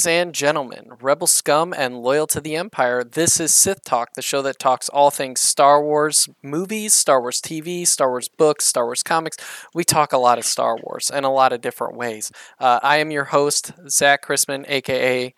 Ladies 0.00 0.18
and 0.22 0.34
gentlemen, 0.34 0.92
rebel 1.02 1.26
scum 1.26 1.74
and 1.76 2.00
loyal 2.00 2.26
to 2.28 2.40
the 2.40 2.56
Empire, 2.56 3.04
this 3.04 3.38
is 3.38 3.54
Sith 3.54 3.84
Talk, 3.84 4.14
the 4.14 4.22
show 4.22 4.40
that 4.40 4.58
talks 4.58 4.88
all 4.88 5.10
things 5.10 5.42
Star 5.42 5.84
Wars 5.84 6.26
movies, 6.42 6.94
Star 6.94 7.20
Wars 7.20 7.38
TV, 7.38 7.86
Star 7.86 8.08
Wars 8.08 8.26
books, 8.26 8.64
Star 8.64 8.86
Wars 8.86 9.02
comics. 9.02 9.36
We 9.74 9.84
talk 9.84 10.14
a 10.14 10.16
lot 10.16 10.38
of 10.38 10.46
Star 10.46 10.78
Wars 10.82 11.10
in 11.10 11.24
a 11.24 11.30
lot 11.30 11.52
of 11.52 11.60
different 11.60 11.98
ways. 11.98 12.32
Uh, 12.58 12.80
I 12.82 12.96
am 12.96 13.10
your 13.10 13.24
host, 13.24 13.72
Zach 13.90 14.24
Chrisman, 14.24 14.64
aka 14.70 15.34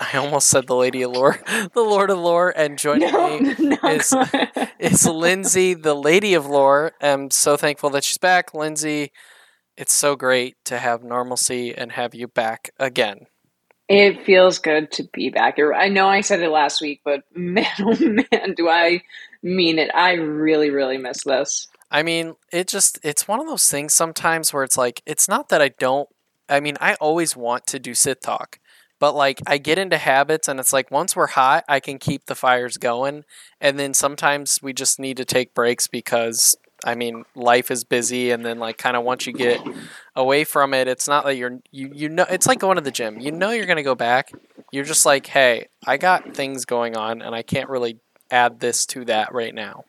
I 0.00 0.16
almost 0.16 0.46
said 0.46 0.66
the 0.66 0.74
Lady 0.76 1.02
of 1.02 1.10
Lore, 1.10 1.38
the 1.74 1.82
Lord 1.82 2.08
of 2.08 2.16
Lore, 2.18 2.54
and 2.56 2.78
joining 2.78 3.12
No, 3.12 3.38
me 3.38 3.54
no. 3.58 3.76
is 3.90 4.14
is 4.78 5.06
Lindsey, 5.06 5.74
the 5.74 5.94
Lady 5.94 6.32
of 6.32 6.46
Lore. 6.46 6.92
I'm 7.02 7.30
so 7.30 7.58
thankful 7.58 7.90
that 7.90 8.04
she's 8.04 8.16
back, 8.16 8.54
Lindsey. 8.54 9.12
It's 9.76 9.92
so 9.92 10.16
great 10.16 10.56
to 10.64 10.78
have 10.78 11.04
normalcy 11.04 11.74
and 11.74 11.92
have 11.92 12.14
you 12.14 12.28
back 12.28 12.70
again. 12.78 13.26
It 13.88 14.24
feels 14.24 14.58
good 14.58 14.90
to 14.92 15.04
be 15.12 15.30
back. 15.30 15.58
I 15.58 15.88
know 15.88 16.08
I 16.08 16.20
said 16.20 16.40
it 16.40 16.50
last 16.50 16.80
week, 16.80 17.02
but 17.04 17.22
man, 17.34 17.66
oh 17.80 17.96
man, 17.98 18.54
do 18.56 18.68
I 18.68 19.02
mean 19.42 19.78
it. 19.78 19.90
I 19.94 20.14
really, 20.14 20.70
really 20.70 20.98
miss 20.98 21.24
this. 21.24 21.68
I 21.90 22.02
mean, 22.02 22.34
it 22.52 22.66
just 22.66 22.98
it's 23.02 23.28
one 23.28 23.40
of 23.40 23.46
those 23.46 23.68
things 23.68 23.94
sometimes 23.94 24.52
where 24.52 24.64
it's 24.64 24.76
like 24.76 25.02
it's 25.06 25.28
not 25.28 25.48
that 25.50 25.62
I 25.62 25.68
don't 25.68 26.08
I 26.48 26.60
mean, 26.60 26.76
I 26.80 26.94
always 26.94 27.36
want 27.36 27.66
to 27.68 27.78
do 27.78 27.94
Sith 27.94 28.20
Talk. 28.20 28.58
But 28.98 29.14
like 29.14 29.42
I 29.46 29.58
get 29.58 29.78
into 29.78 29.98
habits 29.98 30.48
and 30.48 30.58
it's 30.58 30.72
like 30.72 30.90
once 30.90 31.14
we're 31.14 31.26
hot, 31.26 31.64
I 31.68 31.80
can 31.80 31.98
keep 31.98 32.26
the 32.26 32.34
fires 32.34 32.78
going 32.78 33.24
and 33.60 33.78
then 33.78 33.92
sometimes 33.92 34.60
we 34.62 34.72
just 34.72 34.98
need 34.98 35.18
to 35.18 35.24
take 35.24 35.54
breaks 35.54 35.86
because 35.86 36.56
I 36.84 36.94
mean, 36.94 37.24
life 37.34 37.70
is 37.70 37.84
busy 37.84 38.30
and 38.30 38.44
then 38.44 38.58
like 38.58 38.78
kind 38.78 38.96
of 38.96 39.04
once 39.04 39.26
you 39.26 39.32
get 39.32 39.60
away 40.16 40.44
from 40.44 40.74
it, 40.74 40.88
it's 40.88 41.06
not 41.06 41.24
that 41.24 41.36
you're 41.36 41.60
you 41.70 41.90
you 41.94 42.08
know 42.08 42.26
it's 42.28 42.46
like 42.46 42.58
going 42.58 42.76
to 42.76 42.82
the 42.82 42.90
gym. 42.90 43.20
You 43.20 43.30
know 43.30 43.50
you're 43.50 43.66
going 43.66 43.76
to 43.76 43.82
go 43.82 43.94
back. 43.94 44.32
You're 44.72 44.84
just 44.84 45.06
like, 45.06 45.26
"Hey, 45.26 45.68
I 45.86 45.96
got 45.96 46.34
things 46.34 46.64
going 46.64 46.96
on 46.96 47.22
and 47.22 47.34
I 47.34 47.42
can't 47.42 47.68
really 47.68 48.00
add 48.30 48.60
this 48.60 48.86
to 48.86 49.04
that 49.04 49.32
right 49.32 49.54
now." 49.54 49.84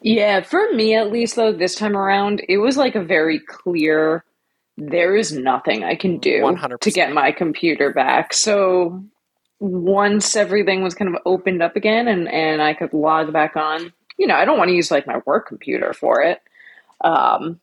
Yeah, 0.00 0.40
for 0.40 0.72
me 0.72 0.94
at 0.94 1.12
least, 1.12 1.36
though, 1.36 1.52
this 1.52 1.74
time 1.74 1.96
around, 1.96 2.42
it 2.48 2.58
was 2.58 2.76
like 2.76 2.94
a 2.94 3.02
very 3.02 3.38
clear 3.38 4.24
there 4.76 5.16
is 5.16 5.32
nothing 5.32 5.84
I 5.84 5.94
can 5.94 6.18
do 6.18 6.42
100%. 6.42 6.80
to 6.80 6.90
get 6.90 7.12
my 7.12 7.30
computer 7.30 7.92
back. 7.92 8.32
So 8.32 9.04
once 9.60 10.34
everything 10.34 10.82
was 10.82 10.94
kind 10.94 11.14
of 11.14 11.20
opened 11.24 11.62
up 11.62 11.76
again 11.76 12.08
and, 12.08 12.28
and 12.28 12.60
I 12.60 12.74
could 12.74 12.92
log 12.92 13.32
back 13.32 13.54
on, 13.56 13.92
you 14.18 14.26
know, 14.26 14.34
I 14.34 14.44
don't 14.44 14.58
want 14.58 14.70
to 14.70 14.74
use 14.74 14.90
like 14.90 15.06
my 15.06 15.20
work 15.24 15.46
computer 15.46 15.92
for 15.92 16.22
it. 16.22 16.40
Um, 17.02 17.60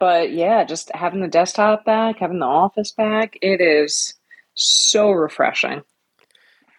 but 0.00 0.32
yeah, 0.32 0.64
just 0.64 0.90
having 0.94 1.20
the 1.20 1.28
desktop 1.28 1.84
back, 1.84 2.18
having 2.18 2.40
the 2.40 2.46
office 2.46 2.90
back, 2.90 3.38
it 3.40 3.60
is 3.60 4.14
so 4.54 5.10
refreshing. 5.10 5.82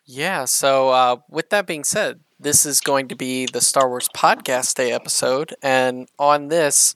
Yeah, 0.06 0.46
so 0.46 0.90
uh, 0.90 1.18
with 1.30 1.52
that 1.52 1.68
being 1.68 1.86
said, 1.86 2.20
this 2.40 2.66
is 2.66 2.82
going 2.82 3.08
to 3.10 3.16
be 3.16 3.46
the 3.46 3.62
Star 3.62 3.88
Wars 3.88 4.10
Podcast 4.14 4.74
Day 4.74 4.92
episode, 4.92 5.54
and 5.62 6.10
on 6.18 6.48
this, 6.48 6.96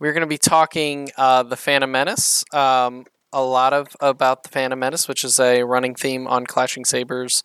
we're 0.00 0.12
going 0.12 0.22
to 0.22 0.26
be 0.26 0.38
talking 0.38 1.10
uh, 1.16 1.42
the 1.42 1.56
Phantom 1.56 1.90
Menace, 1.90 2.44
um, 2.54 3.04
a 3.32 3.42
lot 3.42 3.74
of 3.74 3.88
about 4.00 4.44
the 4.44 4.48
Phantom 4.48 4.78
Menace, 4.78 5.06
which 5.06 5.22
is 5.22 5.38
a 5.38 5.62
running 5.62 5.94
theme 5.94 6.26
on 6.26 6.46
Clashing 6.46 6.86
Sabers 6.86 7.42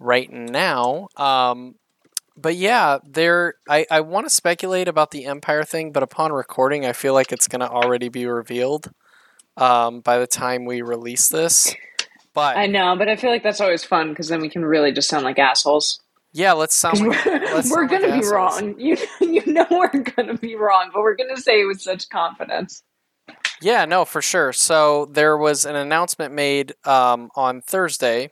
right 0.00 0.32
now. 0.32 1.08
Um, 1.16 1.74
but 2.36 2.56
yeah, 2.56 2.98
there. 3.04 3.54
I, 3.68 3.86
I 3.90 4.00
want 4.00 4.26
to 4.26 4.30
speculate 4.30 4.88
about 4.88 5.10
the 5.10 5.24
Empire 5.26 5.64
thing, 5.64 5.92
but 5.92 6.02
upon 6.02 6.32
recording, 6.32 6.84
I 6.86 6.92
feel 6.92 7.14
like 7.14 7.32
it's 7.32 7.48
going 7.48 7.60
to 7.60 7.68
already 7.70 8.08
be 8.08 8.26
revealed 8.26 8.90
um, 9.56 10.00
by 10.00 10.18
the 10.18 10.26
time 10.26 10.64
we 10.64 10.82
release 10.82 11.28
this. 11.28 11.74
But 12.34 12.56
I 12.58 12.66
know, 12.66 12.96
but 12.96 13.08
I 13.08 13.16
feel 13.16 13.30
like 13.30 13.42
that's 13.42 13.60
always 13.62 13.82
fun 13.84 14.10
because 14.10 14.28
then 14.28 14.40
we 14.42 14.50
can 14.50 14.64
really 14.64 14.92
just 14.92 15.08
sound 15.08 15.24
like 15.24 15.38
assholes. 15.38 16.00
yeah, 16.32 16.52
let's 16.52 16.74
sound. 16.74 17.00
like 17.00 17.24
we're, 17.26 17.38
let's 17.54 17.70
we're 17.70 17.88
sound 17.88 17.90
gonna 17.90 18.12
be 18.12 18.18
assholes. 18.18 18.30
wrong. 18.30 18.74
You 18.78 18.96
you 19.20 19.42
know 19.46 19.66
we're 19.70 20.02
gonna 20.02 20.36
be 20.36 20.54
wrong, 20.54 20.90
but 20.92 21.00
we're 21.00 21.16
gonna 21.16 21.38
say 21.38 21.62
it 21.62 21.66
with 21.66 21.80
such 21.80 22.08
confidence. 22.10 22.82
Yeah, 23.62 23.86
no, 23.86 24.04
for 24.04 24.20
sure. 24.20 24.52
So 24.52 25.06
there 25.06 25.38
was 25.38 25.64
an 25.64 25.76
announcement 25.76 26.34
made 26.34 26.74
um, 26.84 27.30
on 27.34 27.62
Thursday, 27.62 28.30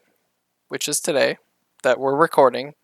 which 0.69 0.87
is 0.87 1.01
today, 1.01 1.39
that 1.83 1.99
we're 1.99 2.15
recording, 2.15 2.75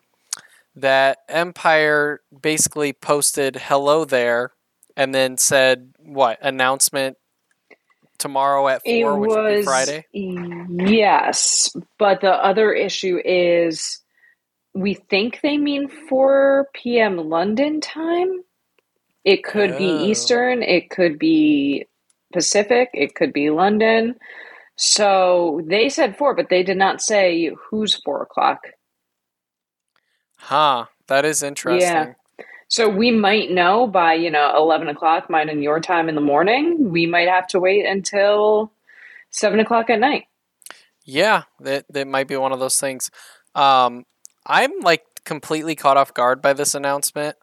that 0.77 1.19
Empire 1.29 2.21
basically 2.43 2.93
posted 2.93 3.57
"Hello 3.57 4.05
there," 4.05 4.53
and 4.97 5.15
then 5.15 5.39
said 5.39 5.95
what 5.99 6.39
announcement 6.43 7.17
tomorrow 8.19 8.69
at 8.69 8.83
It 8.85 9.05
four, 9.05 9.19
which 9.19 9.37
would 9.37 9.47
be 9.47 9.57
Friday. 9.57 10.07
Yes, 10.13 11.71
but 11.99 12.21
the 12.21 12.33
other 12.33 12.73
issue 12.73 13.19
is 13.25 14.01
we 14.75 14.95
think 14.95 15.41
they 15.43 15.59
mean 15.59 15.89
4 15.89 16.69
p.m. 16.75 17.17
London 17.17 17.81
time. 17.81 18.43
It 19.25 19.45
could 19.45 19.73
Oh. 19.73 19.79
be 19.79 19.85
Eastern, 19.85 20.63
it 20.63 20.91
could 20.91 21.19
be 21.19 21.87
Pacific, 22.33 22.91
it 22.95 23.15
could 23.15 23.33
be 23.33 23.51
London. 23.51 24.17
So 24.77 25.63
they 25.67 25.89
said 25.91 26.17
4, 26.17 26.35
but 26.35 26.49
they 26.51 26.63
did 26.63 26.79
not 26.79 27.03
say 27.03 27.51
who's 27.71 27.95
4 27.95 28.23
o'clock. 28.23 28.61
Huh. 30.41 30.87
That 31.07 31.25
is 31.25 31.43
interesting. 31.43 31.91
Yeah. 31.91 32.13
So 32.69 32.89
we 32.89 33.11
might 33.11 33.51
know 33.51 33.89
by, 33.89 34.15
you 34.15 34.31
know, 34.31 34.53
11 34.57 34.89
o'clock, 34.89 35.29
mine 35.29 35.49
and 35.49 35.63
your 35.63 35.81
time 35.81 36.09
in 36.09 36.15
the 36.15 36.21
morning. 36.21 36.91
We 36.91 37.05
might 37.07 37.29
have 37.29 37.49
to 37.49 37.59
wait 37.59 37.85
until 37.85 38.73
7 39.31 39.59
o'clock 39.59 39.91
at 39.91 39.99
night. 39.99 40.25
Yeah, 41.05 41.43
that 41.61 41.87
that 41.91 42.07
might 42.07 42.29
be 42.29 42.37
one 42.37 42.53
of 42.53 42.61
those 42.61 42.79
things. 42.79 43.11
Um, 43.57 44.07
I'm 44.47 44.71
like 44.81 45.05
completely 45.25 45.75
caught 45.75 45.97
off 45.97 46.15
guard 46.15 46.41
by 46.41 46.53
this 46.53 46.75
announcement, 46.75 47.37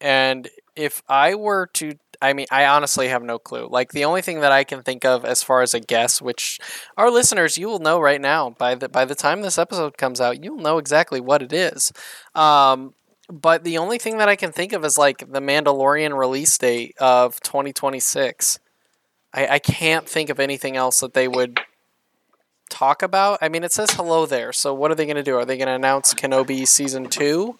and 0.00 0.48
if 0.74 1.02
I 1.08 1.36
were 1.36 1.66
to, 1.74 1.94
I 2.20 2.32
mean, 2.32 2.46
I 2.50 2.66
honestly 2.66 3.08
have 3.08 3.22
no 3.22 3.38
clue. 3.38 3.68
Like 3.70 3.92
the 3.92 4.04
only 4.04 4.22
thing 4.22 4.40
that 4.40 4.52
I 4.52 4.64
can 4.64 4.82
think 4.82 5.04
of 5.04 5.24
as 5.24 5.42
far 5.42 5.62
as 5.62 5.74
a 5.74 5.80
guess, 5.80 6.20
which 6.20 6.58
our 6.96 7.10
listeners, 7.10 7.58
you 7.58 7.68
will 7.68 7.78
know 7.78 8.00
right 8.00 8.20
now 8.20 8.50
by 8.50 8.74
the 8.74 8.88
by 8.88 9.04
the 9.04 9.14
time 9.14 9.42
this 9.42 9.58
episode 9.58 9.96
comes 9.98 10.20
out, 10.20 10.42
you'll 10.42 10.58
know 10.58 10.78
exactly 10.78 11.20
what 11.20 11.42
it 11.42 11.52
is. 11.52 11.92
Um, 12.34 12.94
but 13.30 13.64
the 13.64 13.78
only 13.78 13.98
thing 13.98 14.18
that 14.18 14.28
I 14.28 14.36
can 14.36 14.52
think 14.52 14.72
of 14.72 14.84
is 14.84 14.96
like 14.96 15.18
the 15.18 15.40
Mandalorian 15.40 16.16
release 16.16 16.56
date 16.58 16.94
of 16.98 17.40
2026. 17.40 18.58
I, 19.34 19.46
I 19.46 19.58
can't 19.58 20.08
think 20.08 20.30
of 20.30 20.38
anything 20.38 20.76
else 20.76 21.00
that 21.00 21.14
they 21.14 21.28
would 21.28 21.60
talk 22.68 23.02
about? 23.02 23.38
I 23.40 23.48
mean, 23.48 23.64
it 23.64 23.72
says 23.72 23.92
hello 23.92 24.26
there. 24.26 24.52
So 24.52 24.74
what 24.74 24.90
are 24.90 24.94
they 24.94 25.06
going 25.06 25.16
to 25.16 25.22
do? 25.22 25.36
Are 25.36 25.44
they 25.44 25.56
going 25.56 25.68
to 25.68 25.74
announce 25.74 26.14
Kenobi 26.14 26.66
season 26.66 27.08
two? 27.08 27.58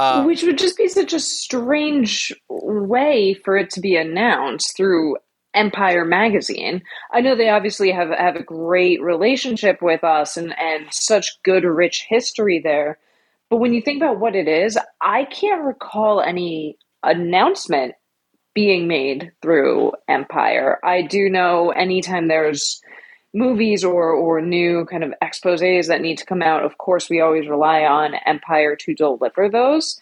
Uh, 0.00 0.24
Which 0.24 0.42
would 0.42 0.58
just 0.58 0.78
be 0.78 0.88
such 0.88 1.12
a 1.12 1.20
strange 1.20 2.32
way 2.48 3.34
for 3.34 3.56
it 3.58 3.68
to 3.70 3.80
be 3.80 3.96
announced 3.96 4.76
through 4.76 5.16
Empire 5.52 6.04
magazine. 6.04 6.82
I 7.12 7.20
know 7.20 7.34
they 7.34 7.50
obviously 7.50 7.90
have 7.90 8.10
have 8.10 8.36
a 8.36 8.42
great 8.42 9.02
relationship 9.02 9.82
with 9.82 10.02
us 10.04 10.36
and 10.36 10.58
and 10.58 10.86
such 10.90 11.42
good 11.42 11.64
rich 11.64 12.06
history 12.08 12.60
there. 12.60 12.98
But 13.50 13.58
when 13.58 13.74
you 13.74 13.82
think 13.82 14.00
about 14.00 14.20
what 14.20 14.36
it 14.36 14.48
is, 14.48 14.78
I 15.02 15.24
can't 15.24 15.64
recall 15.64 16.20
any 16.20 16.78
announcement 17.02 17.94
being 18.54 18.88
made 18.88 19.32
through 19.42 19.92
Empire. 20.08 20.78
I 20.84 21.02
do 21.02 21.28
know 21.28 21.70
anytime 21.70 22.28
there's 22.28 22.80
movies 23.32 23.84
or 23.84 24.10
or 24.12 24.40
new 24.40 24.84
kind 24.86 25.04
of 25.04 25.14
exposés 25.22 25.88
that 25.88 26.00
need 26.00 26.18
to 26.18 26.26
come 26.26 26.42
out, 26.42 26.64
of 26.64 26.78
course 26.78 27.08
we 27.08 27.20
always 27.20 27.48
rely 27.48 27.84
on 27.84 28.14
Empire 28.26 28.76
to 28.76 28.94
deliver 28.94 29.48
those. 29.48 30.00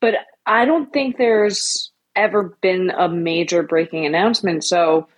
But 0.00 0.14
I 0.46 0.64
don't 0.64 0.92
think 0.92 1.16
there's 1.16 1.90
ever 2.14 2.56
been 2.60 2.90
a 2.90 3.08
major 3.08 3.62
breaking 3.62 4.06
announcement. 4.06 4.64
So 4.64 5.08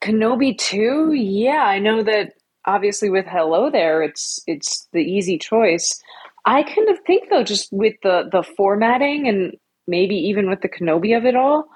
Kenobi 0.00 0.56
2, 0.56 1.12
yeah, 1.14 1.64
I 1.64 1.78
know 1.78 2.02
that 2.02 2.34
obviously 2.66 3.10
with 3.10 3.26
Hello 3.26 3.70
there 3.70 4.02
it's 4.02 4.40
it's 4.46 4.88
the 4.92 5.00
easy 5.02 5.38
choice. 5.38 6.00
I 6.46 6.62
kind 6.62 6.88
of 6.88 6.98
think 7.06 7.30
though 7.30 7.42
just 7.44 7.72
with 7.72 7.94
the 8.02 8.28
the 8.30 8.42
formatting 8.42 9.28
and 9.28 9.56
maybe 9.86 10.14
even 10.16 10.48
with 10.48 10.60
the 10.60 10.68
Kenobi 10.68 11.16
of 11.16 11.24
it 11.24 11.36
all, 11.36 11.68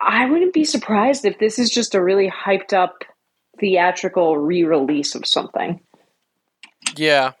I 0.00 0.28
wouldn't 0.28 0.54
be 0.54 0.64
surprised 0.64 1.24
if 1.24 1.38
this 1.38 1.58
is 1.58 1.70
just 1.70 1.94
a 1.94 2.02
really 2.02 2.30
hyped 2.30 2.72
up 2.72 3.04
theatrical 3.60 4.38
re-release 4.38 5.14
of 5.14 5.26
something. 5.26 5.80
yeah, 6.96 7.32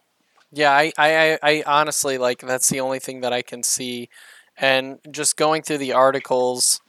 yeah. 0.52 0.70
I, 0.72 0.92
I, 0.98 1.38
I, 1.42 1.62
honestly 1.66 2.18
like 2.18 2.40
that's 2.40 2.68
the 2.68 2.80
only 2.80 2.98
thing 2.98 3.22
that 3.22 3.32
I 3.32 3.42
can 3.42 3.62
see, 3.62 4.08
and 4.56 4.98
just 5.10 5.36
going 5.36 5.62
through 5.62 5.78
the 5.78 5.94
articles, 5.94 6.80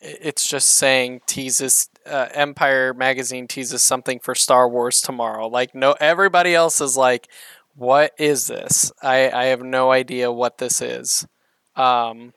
it's 0.00 0.46
just 0.48 0.68
saying 0.68 1.20
teases 1.26 1.88
uh, 2.06 2.28
Empire 2.32 2.94
magazine 2.94 3.48
teases 3.48 3.82
something 3.82 4.20
for 4.20 4.34
Star 4.34 4.68
Wars 4.68 5.00
tomorrow. 5.00 5.48
Like 5.48 5.74
no, 5.74 5.94
everybody 6.00 6.54
else 6.54 6.80
is 6.80 6.96
like, 6.96 7.28
what 7.74 8.12
is 8.18 8.46
this? 8.46 8.92
I 9.02 9.30
I 9.30 9.44
have 9.46 9.62
no 9.62 9.90
idea 9.90 10.30
what 10.32 10.58
this 10.58 10.80
is. 10.80 11.26
Um, 11.76 12.32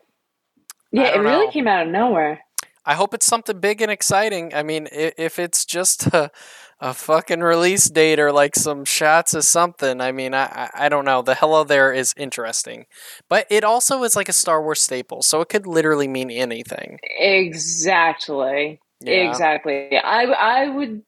Yeah, 0.91 1.09
it 1.09 1.15
don't 1.15 1.25
really 1.25 1.45
know. 1.45 1.51
came 1.51 1.67
out 1.67 1.85
of 1.85 1.91
nowhere. 1.91 2.41
I 2.87 2.93
hope 2.93 3.13
it's 3.13 3.25
something 3.25 3.59
big 3.59 3.81
and 3.81 3.91
exciting. 3.91 4.53
I 4.55 4.63
mean, 4.63 4.87
if 4.93 5.39
it's 5.39 5.65
just 5.65 6.07
a, 6.07 6.31
a 6.79 6.93
fucking 6.93 7.41
release 7.41 7.89
date 7.89 8.17
or 8.17 8.31
like 8.31 8.55
some 8.55 8.85
shots 8.85 9.33
of 9.33 9.43
something, 9.43 9.99
I 9.99 10.13
mean, 10.13 10.33
I, 10.33 10.45
I 10.45 10.85
I 10.85 10.89
don't 10.89 11.03
know. 11.03 11.21
The 11.21 11.35
hello 11.35 11.65
there 11.65 11.91
is 11.91 12.13
interesting, 12.15 12.85
but 13.27 13.45
it 13.49 13.65
also 13.65 14.03
is 14.03 14.15
like 14.15 14.29
a 14.29 14.33
Star 14.33 14.63
Wars 14.63 14.81
staple, 14.81 15.21
so 15.21 15.41
it 15.41 15.49
could 15.49 15.67
literally 15.67 16.07
mean 16.07 16.31
anything. 16.31 16.99
Exactly. 17.19 18.79
Yeah. 19.01 19.29
Exactly. 19.29 19.97
I 19.97 20.23
I 20.23 20.69
would 20.69 21.03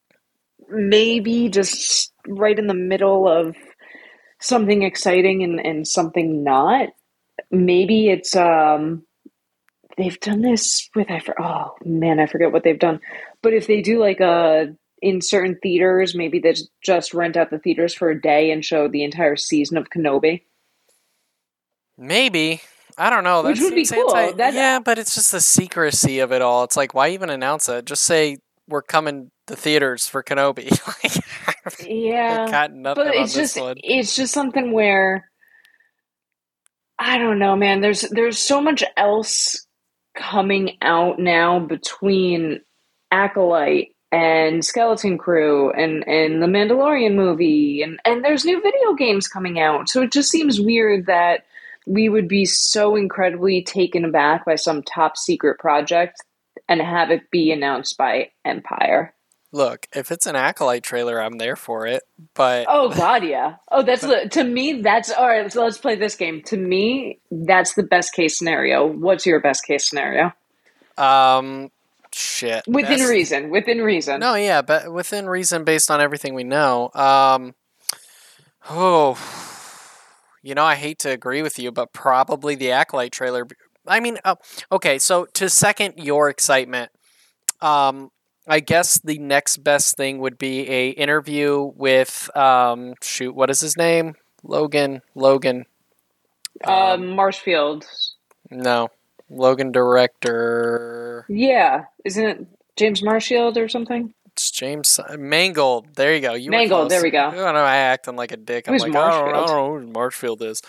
maybe 0.69 1.47
just 1.47 2.11
right 2.27 2.59
in 2.59 2.67
the 2.67 2.73
middle 2.73 3.25
of 3.25 3.55
something 4.41 4.83
exciting 4.83 5.43
and, 5.43 5.65
and 5.65 5.87
something 5.87 6.43
not. 6.43 6.89
Maybe 7.51 8.09
it's 8.09 8.35
um 8.35 9.05
they've 9.99 10.19
done 10.19 10.41
this 10.41 10.89
with 10.95 11.11
I 11.11 11.19
for, 11.19 11.39
oh 11.41 11.75
man, 11.85 12.19
I 12.19 12.25
forget 12.25 12.51
what 12.51 12.63
they've 12.63 12.79
done. 12.79 12.99
But 13.43 13.53
if 13.53 13.67
they 13.67 13.81
do 13.81 13.99
like 13.99 14.19
a 14.19 14.73
in 15.01 15.21
certain 15.21 15.57
theaters, 15.61 16.15
maybe 16.15 16.39
they 16.39 16.55
just- 16.83 17.13
rent 17.13 17.37
out 17.37 17.51
the 17.51 17.59
theaters 17.59 17.93
for 17.93 18.09
a 18.09 18.19
day 18.19 18.51
and 18.51 18.65
show 18.65 18.87
the 18.87 19.03
entire 19.03 19.35
season 19.35 19.77
of 19.77 19.89
Kenobi. 19.89 20.41
Maybe. 21.97 22.61
I 22.97 23.09
don't 23.09 23.23
know. 23.23 23.41
That 23.43 23.49
Which 23.49 23.61
would 23.61 23.75
be 23.75 23.85
cool. 23.85 24.15
anti- 24.15 24.37
That- 24.37 24.53
yeah, 24.53 24.79
but 24.79 24.97
it's 24.99 25.15
just 25.15 25.31
the 25.31 25.39
secrecy 25.39 26.19
of 26.19 26.31
it 26.33 26.41
all. 26.41 26.63
It's 26.65 26.75
like, 26.75 26.93
why 26.93 27.09
even 27.09 27.29
announce 27.29 27.69
it? 27.69 27.85
Just 27.85 28.03
say 28.03 28.37
we're 28.67 28.81
coming 28.81 29.31
to 29.47 29.55
theaters 29.55 30.07
for 30.07 30.23
Kenobi. 30.23 30.69
Yeah. 31.85 32.67
But 32.95 33.15
it's 33.15 33.33
just 33.33 33.59
one. 33.59 33.75
it's 33.77 34.15
just 34.15 34.33
something 34.33 34.71
where 34.71 35.29
I 36.97 37.17
don't 37.17 37.37
know, 37.39 37.55
man. 37.55 37.81
There's 37.81 38.01
there's 38.09 38.39
so 38.39 38.59
much 38.59 38.83
else 38.97 39.65
coming 40.19 40.77
out 40.81 41.17
now 41.17 41.59
between 41.59 42.61
Acolyte 43.11 43.95
and 44.11 44.63
Skeleton 44.65 45.17
Crew 45.17 45.71
and 45.71 46.07
and 46.07 46.41
the 46.41 46.47
Mandalorian 46.47 47.15
movie 47.15 47.81
and 47.81 47.99
and 48.05 48.23
there's 48.23 48.45
new 48.45 48.61
video 48.61 48.93
games 48.93 49.27
coming 49.27 49.59
out. 49.59 49.89
So 49.89 50.01
it 50.01 50.11
just 50.11 50.29
seems 50.29 50.59
weird 50.59 51.05
that 51.05 51.45
we 51.87 52.09
would 52.09 52.27
be 52.27 52.45
so 52.45 52.95
incredibly 52.95 53.63
taken 53.63 54.05
aback 54.05 54.45
by 54.45 54.55
some 54.55 54.83
top 54.83 55.17
secret 55.17 55.59
project 55.59 56.21
and 56.67 56.81
have 56.81 57.09
it 57.09 57.31
be 57.31 57.51
announced 57.51 57.97
by 57.97 58.29
Empire. 58.45 59.13
Look, 59.51 59.87
if 59.95 60.11
it's 60.11 60.27
an 60.27 60.35
acolyte 60.35 60.83
trailer, 60.83 61.19
I'm 61.19 61.37
there 61.39 61.55
for 61.55 61.87
it. 61.87 62.03
But 62.35 62.67
Oh 62.69 62.89
God, 62.89 63.23
yeah. 63.23 63.55
Oh, 63.71 63.81
that's 63.81 64.03
the, 64.03 64.29
to 64.31 64.43
me. 64.43 64.81
That's 64.81 65.11
all 65.11 65.27
right. 65.27 65.51
So 65.51 65.63
let's 65.63 65.79
play 65.79 65.95
this 65.95 66.15
game. 66.15 66.43
To 66.43 66.57
me, 66.57 67.19
that's 67.31 67.73
the 67.73 67.83
best 67.83 68.13
case 68.13 68.37
scenario. 68.37 68.85
What's 68.85 69.25
your 69.25 69.39
best 69.39 69.65
case 69.65 69.89
scenario? 69.89 70.31
um, 70.99 71.71
shit. 72.13 72.63
Within 72.67 72.99
Best- 72.99 73.09
reason. 73.09 73.49
Within 73.49 73.81
reason. 73.81 74.19
No, 74.19 74.35
yeah, 74.35 74.61
but 74.61 74.91
within 74.91 75.27
reason, 75.27 75.63
based 75.63 75.89
on 75.89 76.01
everything 76.01 76.33
we 76.33 76.43
know. 76.43 76.91
Um, 76.93 77.55
oh, 78.69 79.17
you 80.43 80.53
know, 80.55 80.65
I 80.65 80.75
hate 80.75 80.99
to 80.99 81.09
agree 81.09 81.41
with 81.41 81.57
you, 81.57 81.71
but 81.71 81.93
probably 81.93 82.55
the 82.55 82.71
acolyte 82.71 83.11
trailer. 83.11 83.47
I 83.87 83.99
mean, 83.99 84.19
uh, 84.23 84.35
okay, 84.71 84.99
so 84.99 85.25
to 85.33 85.49
second 85.49 85.95
your 85.97 86.29
excitement, 86.29 86.91
um, 87.61 88.11
I 88.49 88.59
guess 88.61 88.99
the 88.99 89.19
next 89.19 89.57
best 89.57 89.95
thing 89.95 90.19
would 90.19 90.39
be 90.39 90.67
a 90.67 90.89
interview 90.89 91.71
with 91.75 92.35
um, 92.35 92.95
shoot, 93.01 93.35
what 93.35 93.51
is 93.51 93.61
his 93.61 93.77
name? 93.77 94.15
Logan. 94.43 95.01
Logan. 95.13 95.65
Um, 96.63 97.15
Marshfield. 97.15 97.85
No, 98.49 98.89
Logan 99.29 99.71
director. 99.71 101.25
Yeah, 101.29 101.85
isn't 102.03 102.25
it 102.25 102.47
James 102.75 103.03
Marshfield 103.03 103.57
or 103.57 103.69
something? 103.69 104.13
It's 104.31 104.49
James 104.49 104.99
Mangold. 105.17 105.95
There 105.95 106.15
you 106.15 106.21
go. 106.21 106.33
You 106.33 106.49
Mangold, 106.49 106.89
there 106.89 107.03
we 107.03 107.11
go. 107.11 107.29
Who 107.29 107.41
am 107.41 107.55
I 107.55 107.75
acting 107.75 108.15
like 108.15 108.31
a 108.31 108.37
dick? 108.37 108.67
I'm 108.67 108.73
Who's 108.73 108.81
like, 108.81 108.95
I 108.95 109.11
don't, 109.11 109.29
I 109.29 109.45
don't 109.45 109.47
know 109.47 109.79
who 109.79 109.87
Marshfield 109.93 110.41
is. 110.41 110.61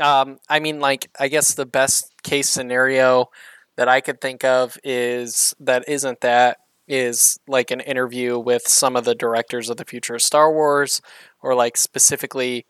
Um, 0.00 0.38
I 0.48 0.60
mean, 0.60 0.80
like, 0.80 1.08
I 1.18 1.28
guess 1.28 1.54
the 1.54 1.66
best 1.66 2.12
case 2.22 2.50
scenario 2.50 3.30
that 3.76 3.88
I 3.88 4.00
could 4.00 4.20
think 4.20 4.44
of 4.44 4.76
is 4.84 5.54
that 5.60 5.84
isn't 5.88 6.20
that 6.20 6.58
is 6.86 7.38
like 7.46 7.70
an 7.70 7.80
interview 7.80 8.38
with 8.38 8.66
some 8.68 8.96
of 8.96 9.04
the 9.04 9.14
directors 9.14 9.70
of 9.70 9.76
the 9.76 9.84
future 9.84 10.14
of 10.14 10.22
Star 10.22 10.52
Wars, 10.52 11.00
or 11.42 11.54
like 11.54 11.76
specifically 11.76 12.66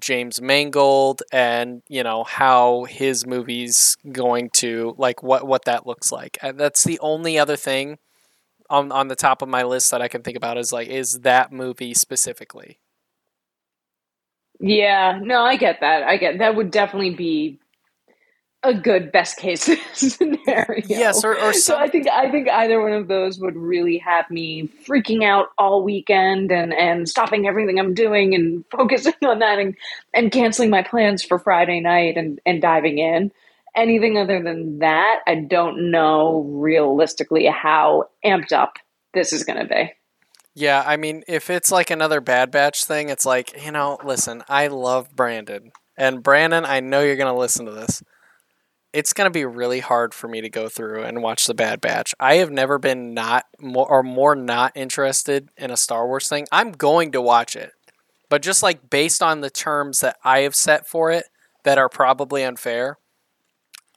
James 0.00 0.40
Mangold, 0.40 1.22
and 1.32 1.82
you 1.88 2.02
know 2.02 2.24
how 2.24 2.84
his 2.84 3.26
movie's 3.26 3.96
going 4.12 4.50
to 4.54 4.94
like 4.98 5.22
what 5.22 5.46
what 5.46 5.64
that 5.64 5.86
looks 5.86 6.12
like. 6.12 6.38
And 6.42 6.58
that's 6.58 6.84
the 6.84 6.98
only 7.00 7.38
other 7.38 7.56
thing 7.56 7.98
on 8.70 8.92
on 8.92 9.08
the 9.08 9.16
top 9.16 9.42
of 9.42 9.48
my 9.48 9.62
list 9.62 9.90
that 9.90 10.02
I 10.02 10.08
can 10.08 10.22
think 10.22 10.36
about 10.36 10.58
is 10.58 10.72
like 10.72 10.88
is 10.88 11.20
that 11.20 11.52
movie 11.52 11.94
specifically. 11.94 12.78
Yeah, 14.60 15.20
no, 15.22 15.42
I 15.44 15.56
get 15.56 15.80
that. 15.80 16.02
I 16.02 16.16
get 16.16 16.38
that 16.38 16.56
would 16.56 16.70
definitely 16.70 17.14
be 17.14 17.60
a 18.62 18.74
good 18.74 19.12
best 19.12 19.36
case 19.36 19.62
scenario. 19.92 20.82
Yes, 20.86 21.24
or, 21.24 21.38
or 21.38 21.52
so 21.52 21.76
I 21.76 21.88
think 21.88 22.08
I 22.08 22.30
think 22.30 22.48
either 22.48 22.80
one 22.80 22.92
of 22.92 23.08
those 23.08 23.38
would 23.38 23.56
really 23.56 23.98
have 23.98 24.28
me 24.30 24.68
freaking 24.86 25.24
out 25.24 25.48
all 25.58 25.82
weekend 25.82 26.50
and 26.50 26.72
and 26.72 27.08
stopping 27.08 27.46
everything 27.46 27.78
I'm 27.78 27.94
doing 27.94 28.34
and 28.34 28.64
focusing 28.70 29.14
on 29.24 29.38
that 29.40 29.58
and, 29.58 29.76
and 30.12 30.32
canceling 30.32 30.70
my 30.70 30.82
plans 30.82 31.22
for 31.22 31.38
Friday 31.38 31.80
night 31.80 32.16
and 32.16 32.40
and 32.44 32.60
diving 32.60 32.98
in. 32.98 33.30
Anything 33.76 34.18
other 34.18 34.42
than 34.42 34.80
that, 34.80 35.20
I 35.26 35.36
don't 35.36 35.92
know 35.92 36.40
realistically 36.40 37.46
how 37.46 38.08
amped 38.24 38.52
up 38.52 38.78
this 39.14 39.32
is 39.32 39.44
going 39.44 39.58
to 39.60 39.66
be. 39.66 39.92
yeah, 40.54 40.82
I 40.84 40.96
mean, 40.96 41.22
if 41.28 41.48
it's 41.48 41.70
like 41.70 41.90
another 41.90 42.20
Bad 42.20 42.50
Batch 42.50 42.86
thing, 42.86 43.08
it's 43.08 43.24
like 43.24 43.64
you 43.64 43.70
know, 43.70 43.98
listen, 44.02 44.42
I 44.48 44.66
love 44.66 45.14
Brandon, 45.14 45.70
and 45.96 46.24
Brandon, 46.24 46.64
I 46.64 46.80
know 46.80 47.02
you're 47.02 47.14
gonna 47.14 47.36
listen 47.36 47.66
to 47.66 47.72
this. 47.72 48.02
It's 48.92 49.12
gonna 49.12 49.30
be 49.30 49.44
really 49.44 49.80
hard 49.80 50.14
for 50.14 50.28
me 50.28 50.40
to 50.40 50.48
go 50.48 50.68
through 50.68 51.02
and 51.02 51.22
watch 51.22 51.46
the 51.46 51.54
Bad 51.54 51.80
Batch. 51.80 52.14
I 52.18 52.36
have 52.36 52.50
never 52.50 52.78
been 52.78 53.14
not 53.14 53.44
more 53.60 53.88
or 53.88 54.02
more 54.02 54.34
not 54.34 54.72
interested 54.74 55.50
in 55.56 55.70
a 55.70 55.76
Star 55.76 56.06
Wars 56.06 56.28
thing. 56.28 56.46
I'm 56.50 56.72
going 56.72 57.12
to 57.12 57.20
watch 57.20 57.54
it, 57.54 57.72
but 58.28 58.42
just 58.42 58.62
like 58.62 58.88
based 58.88 59.22
on 59.22 59.40
the 59.40 59.50
terms 59.50 60.00
that 60.00 60.16
I 60.24 60.40
have 60.40 60.54
set 60.54 60.86
for 60.86 61.10
it, 61.10 61.26
that 61.64 61.78
are 61.78 61.88
probably 61.88 62.44
unfair. 62.44 62.98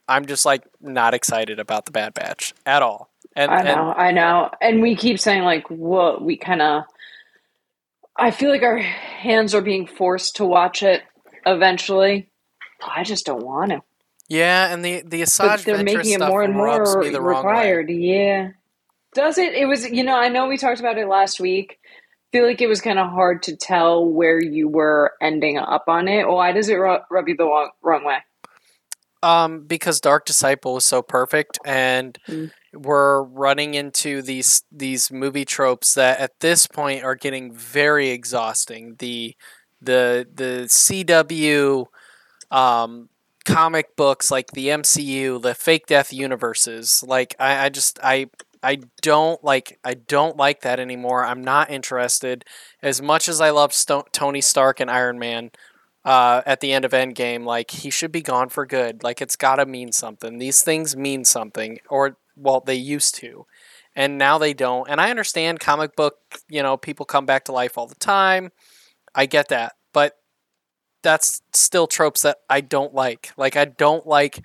I'm 0.08 0.26
just 0.26 0.44
like 0.44 0.64
not 0.80 1.14
excited 1.14 1.58
about 1.58 1.86
the 1.86 1.92
Bad 1.92 2.12
Batch 2.14 2.52
at 2.66 2.82
all. 2.82 3.10
And, 3.34 3.50
I 3.50 3.58
and 3.58 3.66
know, 3.66 3.92
I 3.92 4.10
know. 4.10 4.50
And 4.60 4.82
we 4.82 4.94
keep 4.94 5.18
saying 5.18 5.42
like 5.42 5.70
what 5.70 6.22
we 6.22 6.36
kind 6.36 6.60
of 6.60 6.84
I 8.16 8.30
feel 8.30 8.50
like 8.50 8.62
our 8.62 8.78
hands 8.78 9.54
are 9.54 9.62
being 9.62 9.86
forced 9.86 10.36
to 10.36 10.44
watch 10.44 10.82
it 10.82 11.02
eventually. 11.46 12.28
I 12.86 13.04
just 13.04 13.24
don't 13.24 13.44
want 13.44 13.70
to. 13.70 13.80
Yeah, 14.28 14.72
and 14.72 14.84
the 14.84 15.02
the 15.02 15.20
But 15.20 15.28
Asajj 15.28 15.64
they're 15.64 15.82
making 15.82 16.12
it 16.12 16.20
more 16.20 16.42
and 16.42 16.54
more 16.54 17.00
me 17.00 17.10
the 17.10 17.20
wrong 17.20 17.44
way. 17.44 17.50
required. 17.52 17.90
Yeah. 17.90 18.50
Does 19.14 19.36
it? 19.36 19.52
It 19.54 19.66
was, 19.66 19.86
you 19.90 20.02
know, 20.04 20.16
I 20.16 20.28
know 20.28 20.46
we 20.48 20.56
talked 20.56 20.80
about 20.80 20.96
it 20.98 21.06
last 21.06 21.38
week. 21.40 21.78
feel 22.32 22.46
like 22.46 22.62
it 22.62 22.66
was 22.66 22.80
kind 22.80 22.98
of 22.98 23.10
hard 23.10 23.42
to 23.42 23.54
tell 23.56 24.06
where 24.08 24.42
you 24.42 24.66
were 24.68 25.12
ending 25.20 25.58
up 25.58 25.84
on 25.86 26.08
it. 26.08 26.26
Why 26.26 26.52
does 26.52 26.70
it 26.70 26.76
ru- 26.76 27.00
rub 27.10 27.28
you 27.28 27.36
the 27.36 27.44
wrong, 27.44 27.70
wrong 27.82 28.04
way? 28.04 28.18
Um, 29.22 29.64
because 29.66 30.00
Dark 30.00 30.24
Disciple 30.24 30.74
was 30.74 30.84
so 30.86 31.02
perfect, 31.02 31.58
and 31.64 32.18
Mm. 32.28 32.50
we're 32.72 33.22
running 33.22 33.74
into 33.74 34.22
these 34.22 34.62
these 34.72 35.12
movie 35.12 35.44
tropes 35.44 35.94
that 35.94 36.18
at 36.20 36.40
this 36.40 36.66
point 36.66 37.04
are 37.04 37.14
getting 37.14 37.52
very 37.52 38.08
exhausting. 38.08 38.96
The 38.98 39.36
the 39.82 40.26
the 40.32 40.64
CW 40.68 41.86
um, 42.50 43.10
comic 43.44 43.96
books 43.96 44.30
like 44.30 44.52
the 44.52 44.68
MCU, 44.68 45.40
the 45.40 45.54
fake 45.54 45.86
death 45.86 46.12
universes. 46.12 47.04
Like 47.06 47.34
I, 47.38 47.66
I 47.66 47.68
just 47.68 47.98
I 48.02 48.26
I 48.62 48.78
don't 49.00 49.42
like 49.42 49.78
I 49.84 49.94
don't 49.94 50.36
like 50.36 50.60
that 50.62 50.80
anymore. 50.80 51.24
I'm 51.24 51.42
not 51.42 51.70
interested. 51.70 52.44
As 52.82 53.02
much 53.02 53.28
as 53.28 53.40
I 53.40 53.50
love 53.50 53.74
Tony 54.12 54.40
Stark 54.40 54.80
and 54.80 54.90
Iron 54.90 55.18
Man, 55.18 55.50
uh, 56.04 56.42
at 56.46 56.60
the 56.60 56.72
end 56.72 56.84
of 56.84 56.92
Endgame, 56.92 57.44
like 57.44 57.70
he 57.70 57.90
should 57.90 58.12
be 58.12 58.22
gone 58.22 58.48
for 58.48 58.66
good. 58.66 59.02
Like 59.02 59.20
it's 59.20 59.36
got 59.36 59.56
to 59.56 59.66
mean 59.66 59.92
something. 59.92 60.38
These 60.38 60.62
things 60.62 60.96
mean 60.96 61.24
something, 61.24 61.78
or 61.88 62.16
well, 62.36 62.60
they 62.64 62.74
used 62.74 63.14
to, 63.16 63.46
and 63.94 64.18
now 64.18 64.38
they 64.38 64.54
don't. 64.54 64.88
And 64.88 65.00
I 65.00 65.10
understand 65.10 65.60
comic 65.60 65.96
book, 65.96 66.16
you 66.48 66.62
know, 66.62 66.76
people 66.76 67.06
come 67.06 67.26
back 67.26 67.44
to 67.44 67.52
life 67.52 67.78
all 67.78 67.86
the 67.86 67.94
time. 67.96 68.50
I 69.14 69.26
get 69.26 69.48
that, 69.48 69.74
but 69.92 70.16
that's 71.02 71.42
still 71.52 71.86
tropes 71.86 72.22
that 72.22 72.38
I 72.48 72.60
don't 72.60 72.94
like. 72.94 73.32
Like 73.36 73.56
I 73.56 73.64
don't 73.66 74.06
like 74.06 74.42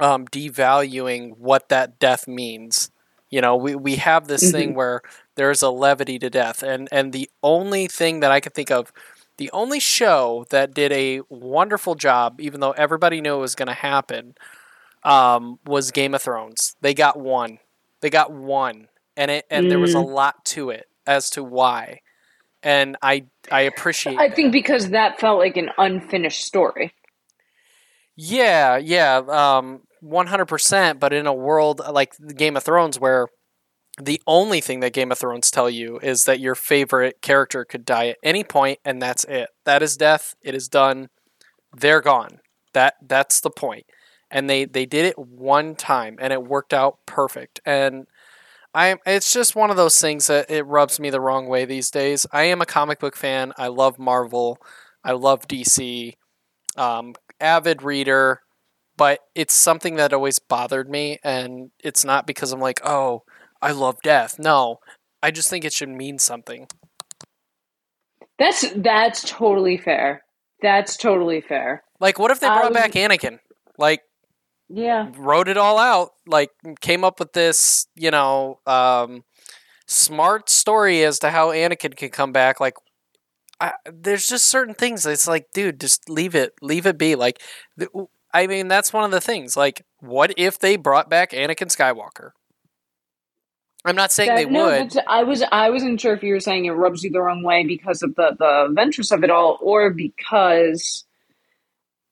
um, 0.00 0.26
devaluing 0.26 1.36
what 1.38 1.68
that 1.68 1.98
death 1.98 2.26
means. 2.28 2.90
You 3.30 3.40
know, 3.40 3.56
we, 3.56 3.74
we 3.74 3.96
have 3.96 4.26
this 4.28 4.50
thing 4.50 4.74
where 4.74 5.02
there's 5.36 5.62
a 5.62 5.70
levity 5.70 6.18
to 6.18 6.30
death, 6.30 6.62
and 6.62 6.88
and 6.92 7.12
the 7.12 7.30
only 7.42 7.86
thing 7.86 8.20
that 8.20 8.30
I 8.30 8.40
can 8.40 8.52
think 8.52 8.70
of 8.70 8.92
The 9.38 9.50
only 9.52 9.80
show 9.80 10.46
that 10.50 10.74
did 10.74 10.92
a 10.92 11.20
wonderful 11.28 11.94
job, 11.94 12.40
even 12.40 12.60
though 12.60 12.72
everybody 12.72 13.20
knew 13.20 13.36
it 13.36 13.40
was 13.40 13.54
going 13.54 13.68
to 13.68 13.74
happen, 13.74 14.34
um, 15.04 15.58
was 15.66 15.90
Game 15.90 16.14
of 16.14 16.22
Thrones. 16.22 16.76
They 16.80 16.94
got 16.94 17.18
one. 17.18 17.58
They 18.00 18.10
got 18.10 18.30
one, 18.32 18.88
and 19.16 19.30
it 19.30 19.46
and 19.50 19.70
there 19.70 19.80
was 19.80 19.94
a 19.94 20.00
Mm. 20.00 20.08
lot 20.14 20.44
to 20.46 20.70
it 20.70 20.86
as 21.06 21.30
to 21.30 21.42
why, 21.44 22.00
and 22.62 22.96
I 23.02 23.26
I 23.50 23.62
appreciate. 23.62 24.18
I 24.18 24.28
that. 24.28 24.36
think 24.36 24.52
because 24.52 24.90
that 24.90 25.20
felt 25.20 25.38
like 25.38 25.56
an 25.56 25.70
unfinished 25.78 26.44
story. 26.44 26.92
Yeah, 28.16 28.76
yeah, 28.76 29.22
um, 29.28 29.82
one 30.00 30.26
hundred 30.26 30.46
percent. 30.46 31.00
But 31.00 31.12
in 31.12 31.26
a 31.26 31.34
world 31.34 31.80
like 31.90 32.14
Game 32.36 32.56
of 32.56 32.64
Thrones, 32.64 32.98
where 32.98 33.28
the 34.00 34.20
only 34.26 34.60
thing 34.60 34.80
that 34.80 34.92
Game 34.92 35.12
of 35.12 35.18
Thrones 35.18 35.50
tell 35.50 35.70
you 35.70 35.98
is 36.02 36.24
that 36.24 36.40
your 36.40 36.54
favorite 36.54 37.20
character 37.22 37.64
could 37.64 37.84
die 37.84 38.08
at 38.08 38.18
any 38.22 38.44
point, 38.44 38.78
and 38.84 39.00
that's 39.00 39.24
it. 39.24 39.50
That 39.64 39.82
is 39.82 39.96
death. 39.96 40.34
It 40.42 40.54
is 40.54 40.68
done. 40.68 41.08
They're 41.76 42.00
gone. 42.00 42.40
That 42.74 42.94
that's 43.02 43.40
the 43.40 43.50
point. 43.50 43.86
And 44.30 44.48
they 44.48 44.64
they 44.64 44.84
did 44.84 45.06
it 45.06 45.18
one 45.18 45.74
time, 45.74 46.16
and 46.20 46.32
it 46.32 46.44
worked 46.44 46.74
out 46.74 46.98
perfect. 47.06 47.60
And 47.64 48.06
I 48.74 48.96
it's 49.06 49.32
just 49.32 49.56
one 49.56 49.70
of 49.70 49.76
those 49.76 50.00
things 50.00 50.26
that 50.26 50.50
it 50.50 50.62
rubs 50.64 51.00
me 51.00 51.10
the 51.10 51.20
wrong 51.20 51.46
way 51.48 51.64
these 51.64 51.90
days. 51.90 52.26
I 52.32 52.44
am 52.44 52.60
a 52.60 52.66
comic 52.66 53.00
book 53.00 53.16
fan. 53.16 53.52
I 53.56 53.68
love 53.68 53.98
Marvel. 53.98 54.58
I 55.02 55.12
love 55.12 55.48
DC. 55.48 56.14
Um, 56.76 57.14
avid 57.40 57.82
reader, 57.82 58.42
but 58.96 59.20
it's 59.34 59.54
something 59.54 59.96
that 59.96 60.12
always 60.12 60.38
bothered 60.38 60.88
me, 60.88 61.18
and 61.24 61.70
it's 61.82 62.04
not 62.04 62.26
because 62.26 62.52
I'm 62.52 62.60
like, 62.60 62.80
oh, 62.84 63.22
I 63.60 63.72
love 63.72 63.96
death. 64.02 64.38
No, 64.38 64.78
I 65.22 65.30
just 65.30 65.50
think 65.50 65.64
it 65.64 65.72
should 65.72 65.88
mean 65.88 66.18
something. 66.18 66.68
That's 68.38 68.64
that's 68.76 69.28
totally 69.28 69.76
fair. 69.76 70.22
That's 70.62 70.96
totally 70.96 71.40
fair. 71.40 71.82
Like, 72.00 72.18
what 72.18 72.30
if 72.30 72.40
they 72.40 72.46
brought 72.46 72.70
was- 72.70 72.74
back 72.74 72.92
Anakin? 72.92 73.40
Like, 73.76 74.02
Yeah. 74.68 75.10
wrote 75.16 75.48
it 75.48 75.56
all 75.56 75.78
out, 75.78 76.10
like, 76.26 76.50
came 76.80 77.04
up 77.04 77.18
with 77.20 77.32
this, 77.32 77.86
you 77.94 78.10
know, 78.10 78.60
um, 78.66 79.24
smart 79.86 80.50
story 80.50 81.02
as 81.04 81.18
to 81.20 81.30
how 81.30 81.48
Anakin 81.48 81.96
can 81.96 82.10
come 82.10 82.32
back. 82.32 82.60
Like, 82.60 82.74
I, 83.60 83.72
there's 83.90 84.28
just 84.28 84.46
certain 84.46 84.74
things. 84.74 85.04
It's 85.06 85.26
like, 85.26 85.46
dude, 85.52 85.80
just 85.80 86.08
leave 86.08 86.34
it, 86.34 86.52
leave 86.60 86.86
it 86.86 86.98
be. 86.98 87.14
Like, 87.16 87.40
th- 87.78 87.90
I 88.32 88.46
mean, 88.46 88.68
that's 88.68 88.92
one 88.92 89.04
of 89.04 89.10
the 89.10 89.20
things. 89.20 89.56
Like, 89.56 89.84
what 90.00 90.32
if 90.36 90.58
they 90.58 90.76
brought 90.76 91.08
back 91.08 91.30
Anakin 91.32 91.74
Skywalker? 91.74 92.30
I'm 93.84 93.96
not 93.96 94.12
saying 94.12 94.28
That- 94.28 94.36
they 94.36 94.44
no, 94.44 94.66
would. 94.66 94.98
I 95.06 95.22
was 95.22 95.42
I 95.50 95.70
wasn't 95.70 96.00
sure 96.00 96.12
if 96.12 96.22
you 96.22 96.34
were 96.34 96.40
saying 96.40 96.66
it 96.66 96.72
rubs 96.72 97.02
you 97.02 97.10
the 97.10 97.22
wrong 97.22 97.42
way 97.42 97.64
because 97.64 98.02
of 98.02 98.14
the 98.16 98.36
the 98.38 98.68
Ventress 98.76 99.10
of 99.12 99.24
it 99.24 99.30
all, 99.30 99.58
or 99.62 99.90
because 99.90 101.04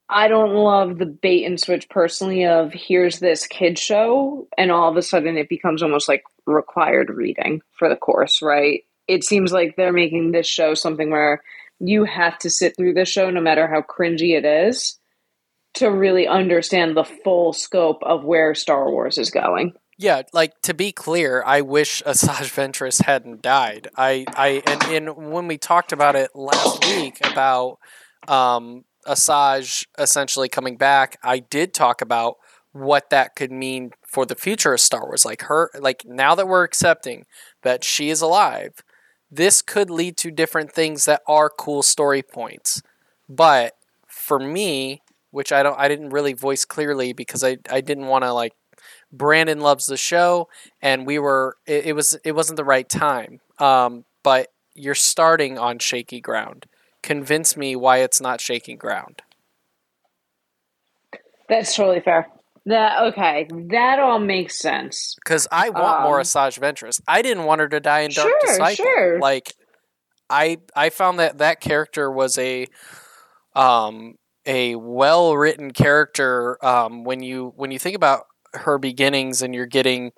I 0.09 0.29
don't 0.29 0.55
love 0.55 0.99
the 0.99 1.07
bait 1.07 1.45
and 1.45 1.61
switch 1.61 1.89
personally. 1.89 2.45
Of 2.45 2.73
here's 2.73 3.19
this 3.19 3.47
kid 3.47 3.79
show, 3.79 4.47
and 4.57 4.71
all 4.71 4.91
of 4.91 4.97
a 4.97 5.03
sudden 5.03 5.37
it 5.37 5.49
becomes 5.49 5.83
almost 5.83 6.09
like 6.09 6.23
required 6.47 7.11
reading 7.11 7.63
for 7.73 7.89
the 7.89 7.97
course, 7.97 8.41
right? 8.41 8.85
It 9.09 9.25
seems 9.25 9.53
like 9.53 9.77
they're 9.77 9.93
making 9.93 10.33
this 10.33 10.47
show 10.47 10.75
something 10.75 11.11
where 11.11 11.43
you 11.79 12.05
have 12.05 12.39
to 12.39 12.51
sit 12.51 12.77
through 12.77 12.95
this 12.95 13.09
show, 13.09 13.31
no 13.31 13.41
matter 13.41 13.67
how 13.67 13.83
cringy 13.83 14.37
it 14.37 14.45
is, 14.45 14.99
to 15.75 15.91
really 15.91 16.27
understand 16.27 16.97
the 16.97 17.05
full 17.05 17.53
scope 17.53 18.03
of 18.03 18.25
where 18.25 18.55
Star 18.55 18.91
Wars 18.91 19.19
is 19.19 19.31
going. 19.31 19.75
Yeah, 19.99 20.23
like 20.33 20.53
to 20.63 20.75
be 20.75 20.93
clear, 20.93 21.43
I 21.45 21.63
wish 21.63 22.03
Asajj 22.05 22.53
Ventress 22.53 23.03
hadn't 23.03 23.43
died. 23.43 23.89
I, 23.97 24.25
I, 24.29 24.63
and, 24.67 24.83
and 24.85 25.33
when 25.33 25.49
we 25.49 25.59
talked 25.59 25.93
about 25.93 26.17
it 26.17 26.31
last 26.35 26.85
week 26.87 27.19
about 27.27 27.79
um, 28.29 28.85
Asajj 29.07 29.87
essentially 29.99 30.49
coming 30.49 30.77
back, 30.77 31.19
I 31.23 31.39
did 31.39 31.73
talk 31.75 32.01
about 32.01 32.37
what 32.73 33.11
that 33.11 33.35
could 33.35 33.51
mean 33.51 33.93
for 34.07 34.27
the 34.27 34.35
future 34.35 34.75
of 34.75 34.81
Star 34.81 35.05
Wars. 35.05 35.25
Like 35.25 35.43
her, 35.43 35.71
like 35.79 36.05
now 36.07 36.35
that 36.35 36.49
we're 36.49 36.65
accepting 36.65 37.25
that 37.63 37.85
she 37.85 38.11
is 38.11 38.21
alive, 38.21 38.83
this 39.31 39.63
could 39.63 39.91
lead 39.91 40.17
to 40.19 40.31
different 40.31 40.73
things 40.73 41.05
that 41.07 41.23
are 41.27 41.51
cool 41.51 41.83
story 41.83 42.23
points. 42.23 42.83
But 43.29 43.75
for 44.07 44.39
me, 44.39 45.03
which 45.31 45.53
I 45.53 45.63
don't, 45.63 45.79
I 45.79 45.89
didn't 45.89 46.11
really 46.11 46.33
voice 46.33 46.65
clearly 46.65 47.13
because 47.13 47.43
I, 47.43 47.59
I 47.71 47.81
didn't 47.81 48.07
want 48.07 48.25
to 48.25 48.33
like 48.33 48.53
Brandon 49.13 49.61
loves 49.61 49.87
the 49.87 49.97
show, 49.97 50.49
and 50.83 51.07
we 51.07 51.19
were 51.19 51.57
it, 51.67 51.87
it 51.87 51.93
was 51.95 52.19
it 52.25 52.33
wasn't 52.33 52.57
the 52.57 52.65
right 52.65 52.89
time. 52.89 53.41
Um, 53.59 54.05
but 54.23 54.49
you're 54.75 54.95
starting 54.95 55.59
on 55.59 55.79
shaky 55.79 56.21
ground. 56.21 56.67
Convince 57.07 57.57
me 57.57 57.77
why 57.77 57.99
it's 57.99 58.21
not 58.21 58.41
shaking 58.41 58.77
ground. 58.77 59.23
That's 61.49 61.75
totally 61.77 62.01
fair. 62.01 62.27
That 62.67 63.01
okay. 63.13 63.47
That 63.71 64.01
all 64.01 64.19
makes 64.19 64.59
sense. 64.59 65.15
Because 65.25 65.47
I 65.53 65.71
want 65.71 66.03
more 66.03 66.17
Um, 66.19 66.25
Asajj 66.25 66.59
Ventress. 66.59 67.01
I 67.07 67.23
didn't 67.23 67.45
want 67.45 67.61
her 67.61 67.69
to 67.69 67.79
die 67.79 68.01
in 68.01 68.11
Dark 68.11 68.29
Sure, 68.29 68.41
Disciple. 68.45 68.85
sure. 68.85 69.21
Like, 69.21 69.55
I 70.29 70.59
I 70.75 70.91
found 70.91 71.21
that 71.21 71.39
that 71.39 71.61
character 71.61 72.11
was 72.11 72.37
a 72.39 72.67
um 73.55 74.17
a 74.45 74.75
well 74.75 75.37
written 75.37 75.71
character. 75.71 76.59
Um, 76.65 77.05
when 77.05 77.23
you 77.23 77.53
when 77.55 77.71
you 77.71 77.79
think 77.79 77.95
about 77.95 78.25
her 78.53 78.79
beginnings 78.79 79.43
and 79.43 79.55
you're 79.55 79.67
getting, 79.67 80.11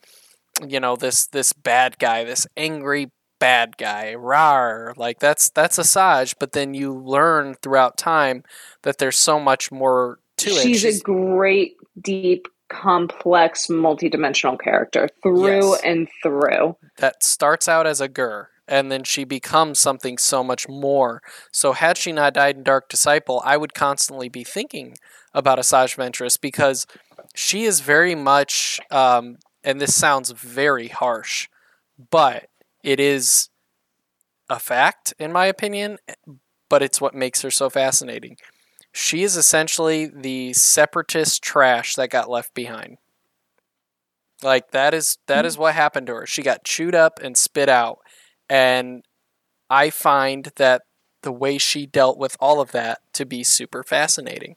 you 0.67 0.81
know, 0.81 0.97
this 0.97 1.27
this 1.27 1.53
bad 1.53 1.99
guy, 1.99 2.25
this 2.25 2.47
angry 2.57 3.11
bad 3.39 3.77
guy, 3.77 4.15
rar, 4.15 4.95
like 4.97 5.19
that's 5.21 5.51
that's 5.51 5.79
Asajj. 5.79 6.35
But 6.39 6.53
then 6.53 6.75
you 6.75 6.93
learn 6.95 7.55
throughout 7.63 7.97
time 7.97 8.43
that 8.83 8.99
there's 8.99 9.19
so 9.19 9.39
much 9.41 9.71
more 9.73 10.19
to 10.39 10.51
it. 10.51 10.63
She's, 10.63 10.85
a 10.85 11.03
great, 11.03 11.77
deep, 12.01 12.47
complex, 12.69 13.67
multidimensional 13.69 14.61
character 14.61 15.09
through 15.23 15.73
Yes. 15.73 15.81
and 15.85 16.09
through. 16.23 16.77
that 16.99 17.23
starts 17.23 17.69
out 17.69 17.87
as 17.87 18.01
a 18.01 18.09
gur 18.09 18.49
and 18.69 18.93
then 18.93 19.03
she 19.03 19.25
becomes 19.25 19.79
something 19.79 20.19
so 20.19 20.45
much 20.45 20.69
more. 20.69 21.23
So 21.53 21.73
had 21.73 21.97
she 21.97 22.13
not 22.13 22.35
died 22.35 22.57
in 22.57 22.63
Dark 22.63 22.89
Disciple, 22.91 23.41
I 23.45 23.57
would 23.57 23.73
constantly 23.73 24.29
be 24.29 24.45
thinking 24.45 24.95
about 25.33 25.59
Asajj 25.59 25.97
Ventress 25.97 26.39
because 26.39 26.87
she 27.35 27.65
is 27.65 27.81
very 27.81 28.15
much 28.15 28.79
um, 28.91 29.39
and 29.65 29.81
this 29.81 29.95
sounds 29.95 30.31
very 30.31 30.89
harsh, 30.89 31.49
but 32.11 32.48
it 32.83 33.01
is 33.01 33.49
a 34.49 34.59
fact 34.59 35.15
in 35.19 35.33
my 35.33 35.47
opinion, 35.47 35.99
but 36.69 36.83
it's 36.83 37.01
what 37.01 37.15
makes 37.15 37.43
her 37.43 37.51
so 37.51 37.69
fascinating. 37.71 38.37
She 38.93 39.23
is 39.23 39.37
essentially 39.37 40.07
the 40.07 40.53
separatist 40.55 41.43
trash 41.43 41.95
that 41.95 42.11
got 42.11 42.31
left 42.31 42.55
behind. 42.55 42.99
Like 44.43 44.71
that 44.71 44.95
is 44.95 45.19
that 45.27 45.45
is 45.45 45.59
what 45.59 45.75
happened 45.75 46.07
to 46.07 46.15
her. 46.15 46.27
She 46.27 46.43
got 46.43 46.65
chewed 46.65 46.95
up 46.95 47.19
and 47.23 47.37
spit 47.37 47.69
out. 47.69 47.99
And 48.49 49.05
I 49.69 49.91
find 49.91 50.51
that 50.57 50.83
the 51.23 51.33
way 51.33 51.59
she 51.59 51.87
dealt 51.87 52.19
with 52.19 52.37
all 52.41 52.61
of 52.61 52.73
that 52.73 53.01
to 53.15 53.27
be 53.27 53.43
super 53.43 53.83
fascinating. 53.83 54.57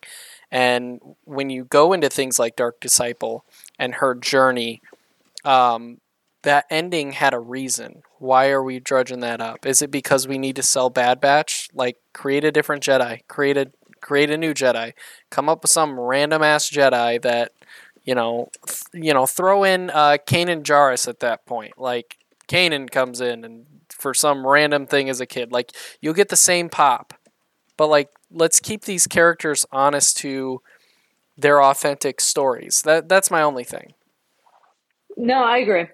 And 0.52 1.00
when 1.24 1.50
you 1.50 1.64
go 1.64 1.94
into 1.94 2.10
things 2.10 2.38
like 2.38 2.56
Dark 2.56 2.80
Disciple 2.80 3.46
and 3.80 3.96
her 3.96 4.14
journey, 4.14 4.82
um, 5.44 6.01
that 6.44 6.66
ending 6.70 7.14
had 7.14 7.34
a 7.34 7.40
reason. 7.40 8.02
Why 8.20 8.50
are 8.50 8.64
we 8.64 8.80
drudging 8.80 9.20
that 9.22 9.42
up? 9.42 9.66
Is 9.66 9.82
it 9.82 9.92
because 9.92 10.28
we 10.28 10.38
need 10.38 10.56
to 10.56 10.64
sell 10.64 10.90
Bad 10.90 11.22
Batch? 11.22 11.70
Like 11.74 11.98
create 12.14 12.44
a 12.44 12.52
different 12.52 12.84
Jedi, 12.84 13.28
create 13.28 13.58
a 13.58 13.72
create 14.02 14.32
a 14.32 14.38
new 14.38 14.54
Jedi, 14.54 14.94
come 15.30 15.48
up 15.48 15.62
with 15.62 15.72
some 15.72 16.00
random 16.00 16.42
ass 16.42 16.70
Jedi 16.70 17.22
that 17.22 17.52
you 18.04 18.16
know, 18.16 18.50
th- 18.66 19.06
you 19.06 19.14
know, 19.14 19.26
throw 19.26 19.64
in 19.64 19.90
uh, 19.92 20.18
Kanan 20.26 20.64
Jarrus 20.64 21.08
at 21.08 21.20
that 21.20 21.46
point. 21.46 21.78
Like 21.78 22.18
Kanan 22.48 22.90
comes 22.90 23.22
in 23.22 23.44
and 23.46 23.66
for 23.90 24.14
some 24.14 24.46
random 24.46 24.88
thing 24.88 25.10
as 25.10 25.22
a 25.22 25.26
kid, 25.26 25.52
like 25.52 25.72
you'll 26.02 26.16
get 26.16 26.30
the 26.30 26.36
same 26.36 26.70
pop. 26.70 27.14
But 27.78 27.88
like, 27.88 28.10
let's 28.32 28.60
keep 28.60 28.86
these 28.86 29.08
characters 29.08 29.66
honest 29.72 30.18
to 30.18 30.62
their 31.38 31.62
authentic 31.62 32.20
stories. 32.20 32.82
That 32.84 33.08
that's 33.08 33.32
my 33.32 33.42
only 33.42 33.64
thing. 33.64 33.94
No, 35.18 35.44
I 35.44 35.58
agree. 35.58 35.88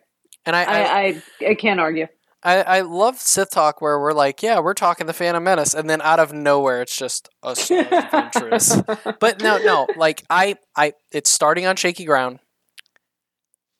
And 0.47 0.55
I, 0.55 0.63
I, 0.63 0.79
I, 0.79 1.21
I, 1.41 1.49
I 1.49 1.55
can't 1.55 1.79
argue. 1.79 2.07
I, 2.41 2.61
I 2.61 2.81
love 2.81 3.19
Sith 3.19 3.49
talk 3.49 3.81
where 3.81 3.99
we're 3.99 4.13
like, 4.13 4.41
yeah, 4.41 4.59
we're 4.61 4.73
talking 4.73 5.05
the 5.05 5.11
Phantom 5.11 5.43
Menace, 5.43 5.73
and 5.73 5.89
then 5.89 6.01
out 6.01 6.19
of 6.19 6.31
nowhere, 6.31 6.81
it's 6.81 6.97
just 6.97 7.27
a 7.43 7.53
Star 7.55 7.79
Adventures. 7.79 8.81
but 9.19 9.41
no, 9.41 9.57
no, 9.57 9.87
like 9.97 10.23
I, 10.29 10.55
I, 10.73 10.93
it's 11.11 11.29
starting 11.29 11.65
on 11.65 11.75
shaky 11.75 12.05
ground. 12.05 12.39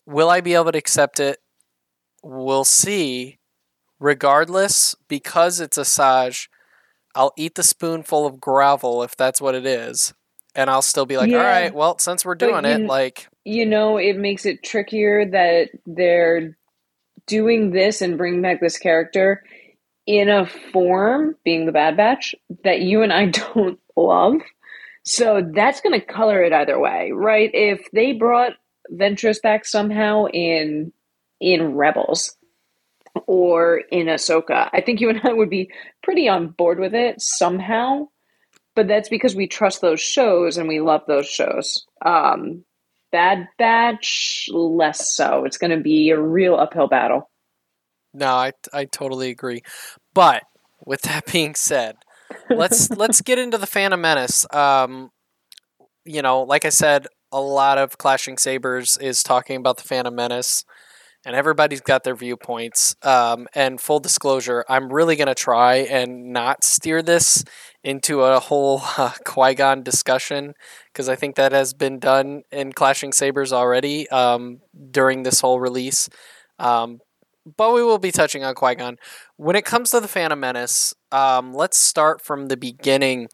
Will 0.05 0.29
I 0.29 0.41
be 0.41 0.55
able 0.55 0.73
to 0.73 0.77
accept 0.77 1.21
it? 1.21 1.37
We'll 2.21 2.65
see. 2.65 3.39
Regardless, 3.99 4.93
because 5.07 5.61
it's 5.61 5.77
a 5.77 5.81
Asajj, 5.81 6.49
I'll 7.15 7.33
eat 7.37 7.55
the 7.55 7.63
spoonful 7.63 8.25
of 8.25 8.41
gravel 8.41 9.01
if 9.03 9.15
that's 9.15 9.39
what 9.39 9.55
it 9.55 9.65
is, 9.65 10.13
and 10.57 10.69
I'll 10.69 10.81
still 10.81 11.05
be 11.05 11.15
like, 11.15 11.29
Yeah. 11.29 11.37
all 11.37 11.43
right, 11.43 11.73
well, 11.73 11.97
since 11.99 12.25
we're 12.25 12.35
doing 12.35 12.65
it, 12.65 12.81
like, 12.81 13.29
you 13.45 13.65
know, 13.65 13.97
it 13.97 14.17
makes 14.17 14.45
it 14.45 14.63
trickier 14.63 15.25
that 15.29 15.69
they're 15.85 16.57
doing 17.27 17.71
this 17.71 18.01
and 18.01 18.17
bringing 18.17 18.41
back 18.41 18.59
this 18.59 18.77
character 18.77 19.43
in 20.07 20.29
a 20.29 20.47
form, 20.73 21.35
being 21.45 21.65
the 21.65 21.71
Bad 21.71 21.95
Batch, 21.95 22.33
that 22.63 22.81
you 22.81 23.03
and 23.03 23.13
I 23.13 23.25
don't 23.53 23.79
love. 23.95 24.35
So 25.03 25.41
that's 25.53 25.79
going 25.79 25.97
to 25.97 26.05
color 26.05 26.43
it 26.43 26.51
either 26.51 26.77
way, 26.79 27.11
right? 27.13 27.49
If 27.53 27.87
they 27.93 28.13
brought 28.13 28.53
Ventress 28.91 29.41
back 29.41 29.65
somehow 29.65 30.25
in 30.25 30.91
in 31.39 31.75
Rebels 31.75 32.35
or 33.27 33.77
in 33.91 34.07
Ahsoka, 34.07 34.69
I 34.73 34.81
think 34.81 34.99
you 35.01 35.09
and 35.09 35.21
I 35.23 35.31
would 35.31 35.49
be 35.49 35.69
pretty 36.03 36.27
on 36.27 36.47
board 36.49 36.79
with 36.79 36.95
it 36.95 37.21
somehow. 37.21 38.07
But 38.77 38.87
that's 38.87 39.09
because 39.09 39.35
we 39.35 39.47
trust 39.47 39.81
those 39.81 39.99
shows 39.99 40.55
and 40.59 40.67
we 40.67 40.81
love 40.81 41.01
those 41.07 41.25
shows. 41.25 41.87
Um, 42.05 42.63
Bad 43.11 43.47
Batch, 43.57 44.49
less 44.53 45.15
so. 45.15 45.45
It's 45.45 45.57
going 45.57 45.71
to 45.71 45.81
be 45.81 46.11
a 46.11 46.21
real 46.21 46.53
uphill 46.53 46.87
battle. 46.87 47.31
No, 48.13 48.27
I 48.27 48.51
I 48.71 48.85
totally 48.85 49.31
agree. 49.31 49.63
But 50.13 50.43
with 50.85 51.01
that 51.01 51.25
being 51.31 51.55
said, 51.55 51.95
let's 52.51 52.91
let's 52.95 53.21
get 53.21 53.39
into 53.39 53.57
the 53.57 53.65
Phantom 53.65 53.99
Menace. 53.99 54.45
Um, 54.53 55.09
you 56.05 56.21
know, 56.21 56.43
like 56.43 56.63
I 56.63 56.69
said, 56.69 57.07
a 57.31 57.41
lot 57.41 57.79
of 57.79 57.97
Clashing 57.97 58.37
Sabers 58.37 58.95
is 58.97 59.23
talking 59.23 59.55
about 59.55 59.77
the 59.77 59.87
Phantom 59.87 60.13
Menace, 60.13 60.63
and 61.25 61.35
everybody's 61.35 61.81
got 61.81 62.03
their 62.03 62.15
viewpoints. 62.15 62.95
Um, 63.01 63.47
and 63.55 63.81
full 63.81 63.99
disclosure, 63.99 64.63
I'm 64.69 64.93
really 64.93 65.15
gonna 65.15 65.33
try 65.33 65.77
and 65.77 66.31
not 66.31 66.63
steer 66.63 67.01
this 67.01 67.43
into 67.87 68.21
a 68.21 68.37
whole 68.37 68.81
uh, 68.97 69.13
Qui 69.23 69.55
Gon 69.55 69.81
discussion 69.81 70.53
because 70.91 71.07
I 71.07 71.15
think 71.15 71.35
that 71.37 71.53
has 71.53 71.73
been 71.73 71.99
done 71.99 72.43
in 72.51 72.73
Clashing 72.73 73.13
Sabers 73.13 73.53
already 73.53 74.09
um, 74.09 74.59
during 74.91 75.23
this 75.23 75.39
whole 75.39 75.61
release. 75.61 76.09
Um, 76.59 76.99
but 77.55 77.73
we 77.73 77.81
will 77.81 77.97
be 77.97 78.11
touching 78.11 78.43
on 78.43 78.55
Qui 78.55 78.75
Gon. 78.75 78.97
When 79.37 79.55
it 79.55 79.63
comes 79.63 79.91
to 79.91 80.01
the 80.01 80.07
Phantom 80.09 80.37
Menace, 80.37 80.93
um, 81.13 81.53
let's 81.53 81.77
start 81.77 82.21
from 82.21 82.47
the 82.47 82.57
beginning. 82.57 83.29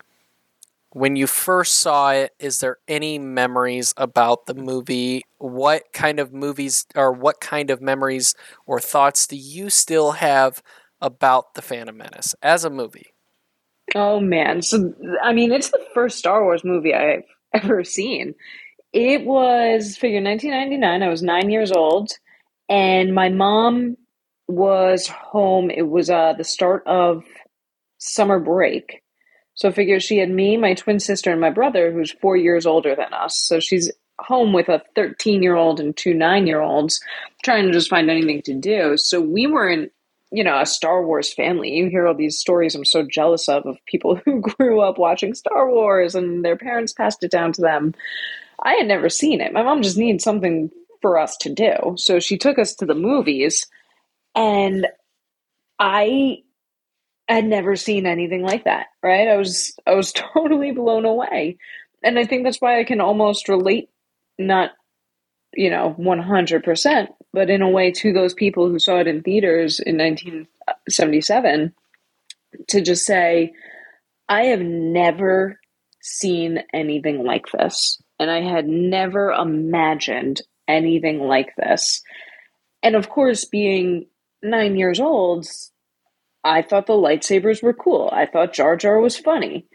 When 0.92 1.16
you 1.16 1.26
first 1.26 1.74
saw 1.74 2.12
it, 2.12 2.34
is 2.38 2.60
there 2.60 2.78
any 2.88 3.18
memories 3.18 3.92
about 3.98 4.46
the 4.46 4.54
movie? 4.54 5.24
What 5.40 5.86
kind 5.94 6.20
of 6.20 6.32
movies 6.32 6.86
or 6.96 7.12
what 7.12 7.42
kind 7.42 7.72
of 7.72 7.82
memories 7.82 8.36
or 8.68 8.80
thoughts 8.80 9.26
do 9.26 9.36
you 9.36 9.72
still 9.72 10.12
have 10.12 10.62
about 11.02 11.56
the 11.56 11.64
Phantom 11.64 11.98
Menace 11.98 12.36
as 12.44 12.64
a 12.64 12.70
movie? 12.70 13.13
Oh 13.96 14.20
man, 14.20 14.62
so 14.62 14.94
I 15.22 15.34
mean, 15.34 15.52
it's 15.52 15.70
the 15.70 15.86
first 15.94 16.18
Star 16.18 16.44
Wars 16.44 16.64
movie 16.64 16.94
I've 16.94 17.24
ever 17.54 17.84
seen. 17.84 18.34
It 18.92 19.26
was 19.26 19.98
figure 19.98 20.22
1999. 20.22 21.04
I 21.04 21.10
was 21.10 21.24
nine 21.24 21.50
years 21.50 21.72
old, 21.72 22.12
and 22.70 23.14
my 23.14 23.30
mom 23.30 23.98
was 24.48 25.08
home. 25.08 25.70
It 25.70 25.90
was 25.90 26.10
uh, 26.10 26.34
the 26.38 26.44
start 26.44 26.84
of 26.86 27.24
summer 27.98 28.40
break. 28.40 29.02
So 29.56 29.72
figure 29.72 30.00
she 30.00 30.18
had 30.18 30.30
me, 30.30 30.58
my 30.58 30.74
twin 30.74 31.00
sister, 31.00 31.32
and 31.32 31.40
my 31.40 31.52
brother, 31.52 31.92
who's 31.92 32.12
four 32.12 32.36
years 32.36 32.66
older 32.66 32.96
than 32.96 33.14
us. 33.14 33.38
So 33.38 33.60
she's 33.60 33.92
home 34.20 34.54
with 34.54 34.70
a 34.70 34.82
13 34.96 35.44
year 35.44 35.56
old 35.56 35.80
and 35.80 35.96
two 35.96 36.14
nine 36.14 36.48
year 36.48 36.62
olds 36.62 37.00
trying 37.44 37.66
to 37.66 37.72
just 37.72 37.90
find 37.90 38.10
anything 38.10 38.42
to 38.44 38.54
do. 38.54 38.98
So 38.98 39.22
we 39.22 39.48
were 39.48 39.70
in, 39.70 39.90
you 40.34 40.44
know, 40.44 40.60
a 40.60 40.66
Star 40.66 41.06
Wars 41.06 41.32
family. 41.32 41.70
You 41.70 41.90
hear 41.90 42.08
all 42.08 42.16
these 42.16 42.40
stories 42.40 42.74
I'm 42.74 42.86
so 42.86 43.04
jealous 43.04 43.48
of, 43.48 43.68
of 43.68 43.78
people 43.86 44.16
who 44.26 44.42
grew 44.42 44.82
up 44.82 44.98
watching 44.98 45.36
Star 45.36 45.70
Wars 45.70 46.16
and 46.16 46.44
their 46.44 46.58
parents 46.58 46.92
passed 46.92 47.24
it 47.24 47.32
down 47.32 47.54
to 47.54 47.62
them. 47.62 47.94
I 48.62 48.74
had 48.74 48.88
never 48.88 49.10
seen 49.10 49.42
it. 49.42 49.54
My 49.54 49.62
mom 49.62 49.84
just 49.84 49.98
needed 49.98 50.22
something 50.22 50.72
for 51.02 51.20
us 51.20 51.38
to 51.38 51.54
do. 51.54 51.96
So 51.98 52.20
she 52.20 52.38
took 52.38 52.58
us 52.58 52.76
to 52.76 52.86
the 52.86 52.96
movies 52.96 53.68
and 54.36 54.88
I 55.78 56.40
had 57.28 57.46
never 57.46 57.76
seen 57.76 58.08
anything 58.08 58.42
like 58.42 58.64
that, 58.64 58.88
right? 59.04 59.28
I 59.28 59.38
was 59.38 59.78
I 59.86 59.94
was 59.94 60.12
totally 60.34 60.72
blown 60.72 61.06
away. 61.06 61.58
And 62.02 62.18
I 62.18 62.26
think 62.26 62.44
that's 62.44 62.60
why 62.60 62.80
I 62.80 62.86
can 62.86 63.02
almost 63.02 63.50
relate 63.50 63.90
not 64.40 64.72
you 65.56 65.70
know 65.70 65.96
100% 66.00 67.08
but 67.34 67.50
in 67.50 67.62
a 67.62 67.70
way 67.70 67.92
to 67.92 68.14
those 68.14 68.34
people 68.34 68.70
who 68.70 68.80
saw 68.80 69.00
it 69.00 69.08
in 69.08 69.24
theaters 69.24 69.80
in 69.80 69.98
1977 69.98 71.74
to 72.68 72.82
just 72.82 73.06
say 73.06 73.52
I 74.30 74.44
have 74.44 74.62
never 74.62 75.60
seen 76.02 76.64
anything 76.74 77.24
like 77.24 77.46
this 77.52 78.02
and 78.20 78.30
I 78.30 78.42
had 78.42 78.68
never 78.68 79.32
imagined 79.32 80.42
anything 80.68 81.20
like 81.20 81.56
this. 81.58 82.02
And 82.84 82.96
of 82.96 83.10
course 83.10 83.46
being 83.46 84.06
nine 84.42 84.78
years 84.78 85.00
old, 85.00 85.48
I 86.44 86.62
thought 86.62 86.88
the 86.88 86.94
lightsabers 86.94 87.64
were 87.64 87.74
cool. 87.74 88.10
I 88.14 88.26
thought 88.26 88.54
Jar 88.54 88.76
Jar 88.76 89.00
was 89.00 89.18
funny. 89.18 89.66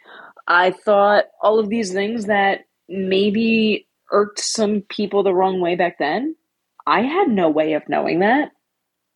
I 0.47 0.71
thought 0.71 1.25
all 1.43 1.59
of 1.59 1.69
these 1.69 1.93
things 1.93 2.27
that 2.27 2.61
maybe 2.89 3.87
irked 4.11 4.41
some 4.41 4.83
people 4.89 5.23
the 5.23 5.35
wrong 5.35 5.61
way 5.61 5.75
back 5.75 5.99
then. 5.99 6.35
I 6.89 7.03
had 7.03 7.29
no 7.29 7.51
way 7.51 7.75
of 7.75 7.87
knowing 7.87 8.21
that. 8.21 8.51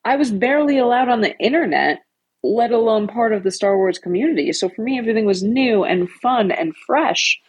I 0.05 0.17
was 0.17 0.31
barely 0.31 0.77
allowed 0.77 1.09
on 1.09 1.23
the 1.23 1.35
internet, 1.39 2.01
let 2.43 2.71
alone 2.71 3.07
part 3.09 3.33
of 3.33 3.45
the 3.45 3.51
Star 3.51 3.79
Wars 3.79 3.99
community. 3.99 4.53
So 4.53 4.69
for 4.69 4.83
me, 4.83 4.99
everything 4.99 5.25
was 5.25 5.43
new 5.43 5.83
and 5.83 6.11
fun 6.11 6.51
and 6.51 6.77
fresh. 6.77 7.41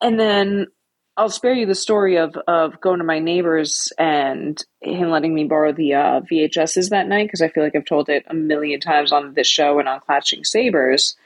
And 0.00 0.20
then 0.20 0.68
I'll 1.16 1.30
spare 1.30 1.52
you 1.52 1.66
the 1.66 1.74
story 1.74 2.16
of 2.16 2.36
of 2.46 2.80
going 2.80 2.98
to 2.98 3.04
my 3.04 3.18
neighbors 3.18 3.92
and 3.98 4.62
him 4.80 5.10
letting 5.10 5.34
me 5.34 5.44
borrow 5.44 5.72
the 5.72 5.94
uh, 5.94 6.20
VHSs 6.30 6.90
that 6.90 7.08
night 7.08 7.26
because 7.26 7.42
I 7.42 7.48
feel 7.48 7.64
like 7.64 7.74
I've 7.74 7.84
told 7.84 8.08
it 8.08 8.24
a 8.28 8.34
million 8.34 8.78
times 8.78 9.10
on 9.10 9.34
this 9.34 9.48
show 9.48 9.80
and 9.80 9.88
on 9.88 10.00
Clashing 10.00 10.44
Sabers. 10.44 11.16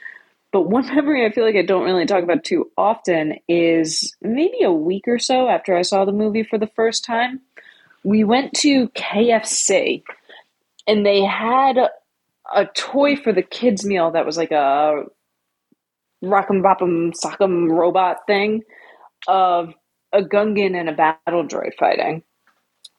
But 0.51 0.69
one 0.69 0.87
memory 0.95 1.25
I 1.25 1.31
feel 1.31 1.45
like 1.45 1.55
I 1.55 1.63
don't 1.63 1.85
really 1.85 2.07
talk 2.07 2.23
about 2.23 2.43
too 2.43 2.71
often 2.75 3.35
is 3.47 4.15
maybe 4.21 4.63
a 4.63 4.71
week 4.71 5.03
or 5.07 5.19
so 5.19 5.47
after 5.47 5.75
I 5.75 5.83
saw 5.83 6.05
the 6.05 6.11
movie 6.11 6.43
for 6.43 6.57
the 6.57 6.71
first 6.75 7.03
time. 7.03 7.41
We 8.03 8.23
went 8.23 8.53
to 8.57 8.89
KFC 8.89 10.03
and 10.87 11.05
they 11.05 11.21
had 11.23 11.77
a 12.53 12.65
toy 12.65 13.15
for 13.15 13.31
the 13.31 13.43
kids' 13.43 13.85
meal 13.85 14.11
that 14.11 14.25
was 14.25 14.37
like 14.37 14.51
a 14.51 15.03
rock'em 16.23 16.61
bopp'em 16.63 17.13
sock'em 17.23 17.69
robot 17.69 18.17
thing 18.27 18.63
of 19.27 19.73
a 20.13 20.21
Gungan 20.21 20.77
and 20.79 20.89
a 20.89 20.93
battle 20.93 21.45
droid 21.45 21.75
fighting. 21.79 22.23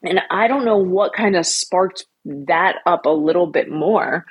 And 0.03 0.21
I 0.31 0.49
don't 0.49 0.65
know 0.65 0.79
what 0.79 1.13
kind 1.13 1.37
of 1.37 1.47
sparked 1.47 2.07
that 2.25 2.77
up 2.87 3.07
a 3.07 3.11
little 3.11 3.47
bit 3.47 3.71
more, 3.71 4.25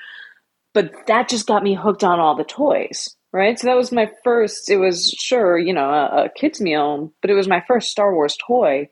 but 0.73 0.91
that 1.07 1.29
just 1.29 1.47
got 1.47 1.63
me 1.63 1.75
hooked 1.75 2.03
on 2.03 2.19
all 2.19 2.35
the 2.35 2.43
toys, 2.43 3.15
right? 3.33 3.59
So 3.59 3.67
that 3.67 3.77
was 3.77 3.91
my 3.91 4.09
first, 4.23 4.69
it 4.69 4.77
was 4.77 5.13
sure, 5.19 5.57
you 5.57 5.73
know, 5.73 5.89
a, 5.89 6.25
a 6.25 6.29
kid's 6.35 6.61
meal, 6.61 7.13
but 7.21 7.29
it 7.29 7.35
was 7.35 7.47
my 7.47 7.63
first 7.67 7.89
Star 7.89 8.13
Wars 8.13 8.37
toy. 8.47 8.89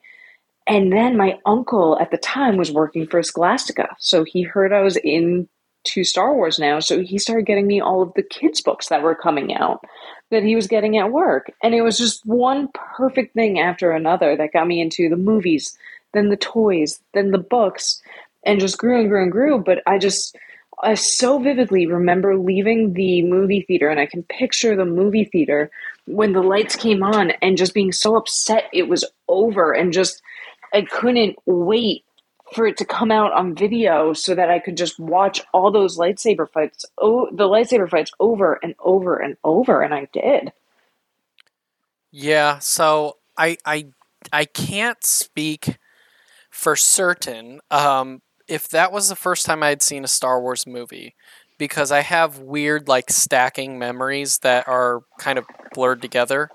And 0.68 0.92
then 0.92 1.16
my 1.16 1.40
uncle 1.46 1.98
at 2.00 2.12
the 2.12 2.18
time 2.18 2.58
was 2.58 2.72
working 2.72 3.08
for 3.08 3.24
Scholastica. 3.24 3.96
So 4.00 4.24
he 4.26 4.44
heard 4.44 4.74
I 4.74 4.82
was 4.82 4.98
in 4.98 5.48
to 5.86 6.04
Star 6.04 6.34
Wars 6.34 6.60
now. 6.60 6.80
So 6.80 7.02
he 7.02 7.18
started 7.18 7.46
getting 7.46 7.68
me 7.68 7.80
all 7.80 8.02
of 8.02 8.14
the 8.16 8.24
kids' 8.24 8.62
books 8.62 8.90
that 8.90 9.02
were 9.02 9.16
coming 9.16 9.56
out 9.56 9.84
that 10.30 10.44
he 10.44 10.56
was 10.56 10.68
getting 10.68 10.98
at 10.98 11.12
work. 11.12 11.52
And 11.64 11.74
it 11.74 11.82
was 11.82 11.98
just 11.98 12.26
one 12.26 12.68
perfect 12.74 13.34
thing 13.34 13.60
after 13.60 13.92
another 13.92 14.36
that 14.36 14.52
got 14.52 14.68
me 14.68 14.82
into 14.82 15.08
the 15.08 15.16
movies, 15.16 15.78
then 16.14 16.30
the 16.30 16.36
toys, 16.36 17.00
then 17.14 17.32
the 17.32 17.38
books, 17.38 18.02
and 18.44 18.60
just 18.60 18.78
grew 18.78 19.00
and 19.00 19.10
grew 19.10 19.24
and 19.24 19.32
grew. 19.32 19.60
But 19.60 19.82
I 19.88 19.98
just, 19.98 20.36
I 20.84 20.96
so 20.96 21.40
vividly 21.40 21.86
remember 21.86 22.36
leaving 22.38 22.94
the 22.94 23.22
movie 23.22 23.62
theater, 23.62 23.88
and 23.88 24.02
I 24.02 24.06
can 24.06 24.24
picture 24.24 24.76
the 24.76 24.86
movie 24.86 25.24
theater 25.24 25.72
when 26.06 26.34
the 26.34 26.44
lights 26.44 26.76
came 26.76 27.04
on 27.04 27.32
and 27.42 27.58
just 27.58 27.74
being 27.74 27.94
so 27.94 28.18
upset 28.18 28.66
it 28.74 28.90
was 28.90 29.06
over 29.30 29.72
and 29.72 29.94
just, 29.94 30.22
I 30.74 30.82
couldn't 30.84 31.38
wait 31.46 32.04
for 32.54 32.66
it 32.66 32.78
to 32.78 32.86
come 32.86 33.12
out 33.12 33.34
on 33.34 33.56
video 33.56 34.14
so 34.14 34.34
that 34.34 34.50
I 34.50 34.60
could 34.60 34.78
just 34.78 35.00
watch 35.00 35.42
all 35.54 35.72
those 35.72 35.98
lightsaber 35.98 36.50
fights, 36.50 36.86
oh, 36.98 37.28
the 37.32 37.48
lightsaber 37.48 37.90
fights 37.90 38.12
over 38.20 38.60
and 38.64 38.76
over 38.80 39.18
and 39.18 39.36
over, 39.44 39.82
and 39.82 39.94
I 39.94 40.08
did. 40.14 40.54
Yeah, 42.12 42.60
so 42.60 43.18
I 43.38 43.58
I 43.66 43.88
I 44.32 44.46
can't 44.46 45.04
speak 45.04 45.78
for 46.50 46.76
certain 46.76 47.60
um, 47.70 48.22
if 48.48 48.70
that 48.70 48.92
was 48.92 49.10
the 49.10 49.16
first 49.16 49.46
time 49.46 49.62
I 49.62 49.70
had 49.70 49.82
seen 49.82 50.04
a 50.04 50.08
Star 50.08 50.42
Wars 50.42 50.66
movie 50.66 51.16
because 51.58 51.92
I 51.92 52.02
have 52.02 52.40
weird 52.40 52.88
like 52.88 53.10
stacking 53.10 53.78
memories 53.78 54.40
that 54.40 54.68
are 54.68 55.02
kind 55.20 55.38
of 55.38 55.46
blurred 55.74 56.02
together. 56.02 56.50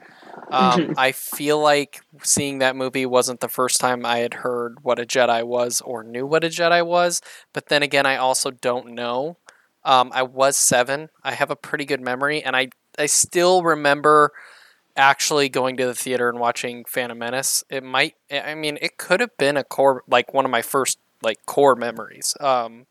Um, 0.50 0.80
mm-hmm. 0.80 0.92
I 0.96 1.12
feel 1.12 1.60
like 1.60 2.00
seeing 2.22 2.58
that 2.58 2.76
movie 2.76 3.06
wasn't 3.06 3.40
the 3.40 3.48
first 3.48 3.80
time 3.80 4.04
I 4.04 4.18
had 4.18 4.34
heard 4.34 4.78
what 4.82 4.98
a 4.98 5.04
Jedi 5.04 5.44
was 5.44 5.80
or 5.80 6.02
knew 6.02 6.26
what 6.26 6.44
a 6.44 6.48
Jedi 6.48 6.84
was. 6.84 7.20
But 7.52 7.66
then 7.66 7.82
again, 7.82 8.06
I 8.06 8.16
also 8.16 8.50
don't 8.50 8.92
know. 8.94 9.38
Um, 9.84 10.10
I 10.14 10.22
was 10.22 10.56
seven. 10.56 11.08
I 11.22 11.32
have 11.34 11.50
a 11.50 11.56
pretty 11.56 11.84
good 11.84 12.00
memory, 12.00 12.42
and 12.42 12.54
I 12.54 12.68
I 12.98 13.06
still 13.06 13.62
remember 13.62 14.32
actually 14.96 15.48
going 15.48 15.76
to 15.78 15.86
the 15.86 15.94
theater 15.94 16.28
and 16.28 16.38
watching 16.38 16.84
Phantom 16.84 17.18
Menace. 17.18 17.64
It 17.70 17.82
might. 17.82 18.14
I 18.30 18.54
mean, 18.54 18.78
it 18.80 18.98
could 18.98 19.20
have 19.20 19.36
been 19.38 19.56
a 19.56 19.64
core 19.64 20.04
like 20.08 20.32
one 20.32 20.44
of 20.44 20.50
my 20.50 20.62
first 20.62 20.98
like 21.22 21.44
core 21.46 21.74
memories. 21.74 22.36
Um, 22.40 22.86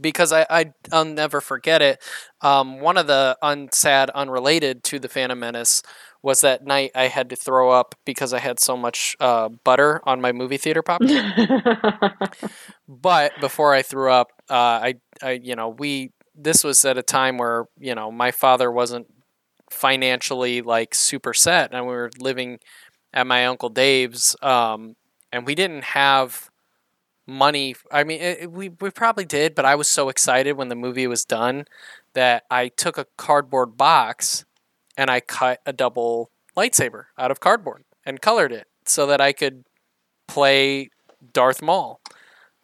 because 0.00 0.32
I, 0.32 0.46
I 0.50 0.72
I'll 0.92 1.04
never 1.04 1.40
forget 1.40 1.82
it. 1.82 2.02
Um, 2.40 2.80
one 2.80 2.96
of 2.96 3.06
the 3.06 3.38
unsad 3.42 4.08
unrelated 4.14 4.84
to 4.84 4.98
the 4.98 5.08
Phantom 5.08 5.38
Menace 5.38 5.82
was 6.22 6.40
that 6.40 6.64
night 6.64 6.90
I 6.94 7.08
had 7.08 7.30
to 7.30 7.36
throw 7.36 7.70
up 7.70 7.94
because 8.04 8.32
I 8.32 8.38
had 8.38 8.58
so 8.60 8.76
much 8.76 9.16
uh, 9.20 9.48
butter 9.48 10.00
on 10.04 10.20
my 10.20 10.32
movie 10.32 10.56
theater 10.56 10.82
popcorn. 10.82 11.32
but 12.88 13.32
before 13.40 13.74
I 13.74 13.82
threw 13.82 14.10
up, 14.10 14.32
uh, 14.50 14.54
I 14.54 14.94
I 15.22 15.32
you 15.32 15.54
know 15.56 15.68
we 15.68 16.12
this 16.34 16.64
was 16.64 16.84
at 16.84 16.98
a 16.98 17.02
time 17.02 17.38
where 17.38 17.66
you 17.78 17.94
know 17.94 18.10
my 18.10 18.30
father 18.30 18.70
wasn't 18.70 19.06
financially 19.70 20.62
like 20.62 20.94
super 20.94 21.34
set, 21.34 21.72
and 21.72 21.86
we 21.86 21.92
were 21.92 22.10
living 22.18 22.58
at 23.12 23.26
my 23.26 23.46
uncle 23.46 23.68
Dave's, 23.68 24.36
um, 24.42 24.96
and 25.32 25.46
we 25.46 25.54
didn't 25.54 25.84
have 25.84 26.50
money. 27.26 27.74
I 27.90 28.04
mean, 28.04 28.20
it, 28.20 28.50
we 28.52 28.70
we 28.80 28.90
probably 28.90 29.24
did, 29.24 29.54
but 29.54 29.64
I 29.64 29.74
was 29.74 29.88
so 29.88 30.08
excited 30.08 30.52
when 30.56 30.68
the 30.68 30.74
movie 30.76 31.06
was 31.06 31.24
done 31.24 31.64
that 32.14 32.44
I 32.50 32.68
took 32.68 32.98
a 32.98 33.06
cardboard 33.16 33.76
box 33.76 34.44
and 34.96 35.10
I 35.10 35.20
cut 35.20 35.60
a 35.66 35.72
double 35.72 36.30
lightsaber 36.56 37.04
out 37.18 37.30
of 37.30 37.40
cardboard 37.40 37.84
and 38.04 38.20
colored 38.20 38.52
it 38.52 38.66
so 38.84 39.06
that 39.06 39.20
I 39.20 39.32
could 39.32 39.64
play 40.26 40.90
Darth 41.32 41.62
Maul. 41.62 42.00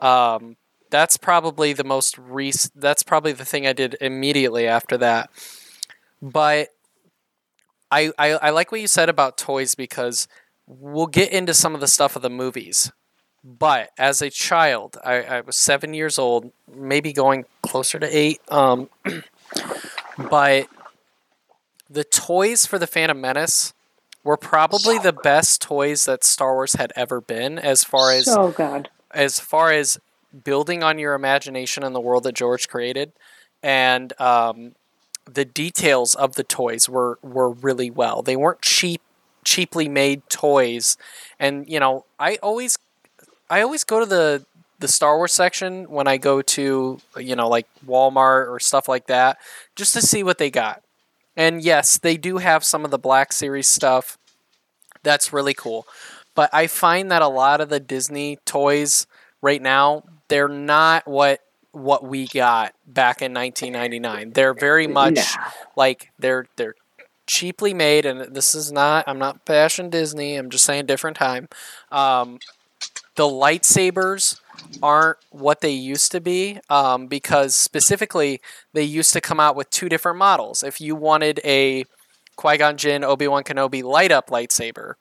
Um, 0.01 0.57
that's 0.91 1.17
probably 1.17 1.73
the 1.73 1.85
most 1.85 2.19
rec- 2.19 2.71
That's 2.75 3.03
probably 3.03 3.33
the 3.33 3.45
thing 3.45 3.67
I 3.67 3.73
did 3.73 3.97
immediately 4.01 4.67
after 4.67 4.99
that. 4.99 5.31
But 6.21 6.69
I, 7.91 8.13
I 8.19 8.33
I 8.33 8.51
like 8.51 8.73
what 8.73 8.81
you 8.81 8.87
said 8.87 9.09
about 9.09 9.37
toys 9.37 9.75
because 9.75 10.29
we'll 10.67 11.07
get 11.07 11.33
into 11.33 11.55
some 11.55 11.75
of 11.75 11.81
the 11.81 11.87
stuff 11.89 12.17
of 12.17 12.23
the 12.23 12.31
movies. 12.31 12.93
But 13.45 13.91
as 13.99 14.23
a 14.23 14.31
child, 14.31 14.97
I, 15.05 15.23
I 15.23 15.41
was 15.41 15.57
seven 15.57 15.95
years 15.95 16.19
old, 16.19 16.53
maybe 16.73 17.13
going 17.13 17.45
closer 17.63 17.99
to 17.99 18.07
eight. 18.17 18.41
Um, 18.49 18.89
but 20.31 20.69
the 21.93 22.05
toys 22.05 22.65
for 22.67 22.79
the 22.79 22.87
Phantom 22.87 23.21
Menace 23.21 23.75
were 24.25 24.37
probably 24.37 24.99
the 24.99 25.13
best 25.13 25.61
toys 25.61 26.05
that 26.07 26.25
Star 26.25 26.55
Wars 26.55 26.75
had 26.75 26.93
ever 26.97 27.21
been 27.21 27.59
as 27.59 27.85
far 27.85 28.13
as 28.13 28.27
so 28.27 28.51
good. 28.51 28.89
as 29.11 29.41
far 29.41 29.73
as 29.73 29.99
building 30.45 30.83
on 30.83 30.99
your 30.99 31.15
imagination 31.15 31.83
and 31.83 31.95
the 31.95 32.01
world 32.01 32.23
that 32.25 32.35
George 32.35 32.69
created 32.69 33.13
and 33.63 34.19
um, 34.21 34.75
the 35.31 35.45
details 35.45 36.15
of 36.15 36.35
the 36.37 36.45
toys 36.45 36.89
were 36.89 37.19
were 37.23 37.51
really 37.51 37.91
well. 37.91 38.23
They 38.23 38.37
weren't 38.37 38.63
cheap 38.63 39.03
cheaply 39.45 39.89
made 39.89 40.23
toys 40.31 40.97
and 41.39 41.69
you 41.69 41.81
know, 41.81 42.05
I 42.19 42.37
always 42.43 42.79
I 43.51 43.61
always 43.61 43.85
go 43.85 44.01
to 44.01 44.07
the 44.07 44.47
the 44.79 44.89
Star 44.89 45.17
Wars 45.17 45.33
section 45.33 45.85
when 45.91 46.09
I 46.09 46.17
go 46.17 46.43
to 46.43 47.01
you 47.19 47.37
know 47.37 47.49
like 47.49 47.67
Walmart 47.87 48.49
or 48.49 48.59
stuff 48.61 48.89
like 48.89 49.09
that 49.09 49.39
just 49.77 49.93
to 49.95 50.01
see 50.01 50.23
what 50.23 50.39
they 50.39 50.51
got. 50.51 50.83
And 51.37 51.63
yes, 51.63 51.99
they 51.99 52.17
do 52.17 52.39
have 52.39 52.65
some 52.65 52.85
of 52.85 52.91
the 52.91 52.99
Black 52.99 53.33
Series 53.33 53.67
stuff. 53.69 54.19
That's 55.03 55.33
really 55.33 55.55
cool. 55.55 55.87
But 56.35 56.51
I 56.53 56.67
find 56.67 57.11
that 57.11 57.23
a 57.23 57.29
lot 57.29 57.61
of 57.61 57.69
the 57.69 57.81
Disney 57.81 58.39
toys 58.45 59.07
right 59.43 59.61
now, 59.61 60.05
they're 60.29 60.49
not 60.49 61.07
what 61.07 61.41
what 61.73 62.05
we 62.05 62.27
got 62.27 62.75
back 62.87 63.23
in 63.23 63.33
1999. 63.33 64.33
They're 64.33 64.55
very 64.55 64.87
much 64.87 65.15
Nah. 65.15 65.51
like 65.77 66.11
they're 66.19 66.47
they're 66.57 66.75
cheaply 67.27 67.73
made 67.73 68.05
and 68.05 68.35
this 68.35 68.55
is 68.55 68.71
not 68.73 69.05
I'm 69.07 69.19
not 69.19 69.45
bashing 69.45 69.91
Disney. 69.91 70.37
I'm 70.37 70.51
just 70.51 70.65
saying 70.65 70.87
different 70.87 71.17
time. 71.17 71.49
Um, 71.91 72.39
the 73.17 73.25
lightsabers 73.25 74.41
aren't 74.83 75.19
what 75.31 75.61
they 75.61 75.71
used 75.71 76.11
to 76.13 76.21
be 76.21 76.59
um, 76.69 77.07
because 77.07 77.55
specifically 77.55 78.41
they 78.73 78.83
used 78.83 79.13
to 79.13 79.21
come 79.21 79.39
out 79.41 79.57
with 79.57 79.71
two 79.71 79.89
different 79.89 80.19
models. 80.19 80.63
If 80.63 80.81
you 80.81 80.97
wanted 80.97 81.41
a 81.45 81.85
Qui 82.37 82.57
Gon 82.57 82.77
Jinn, 82.77 83.05
Obi 83.05 83.29
Wan 83.29 83.45
Kenobi 83.45 83.83
light 83.83 84.11
up 84.11 84.29
lightsaber, 84.31 84.95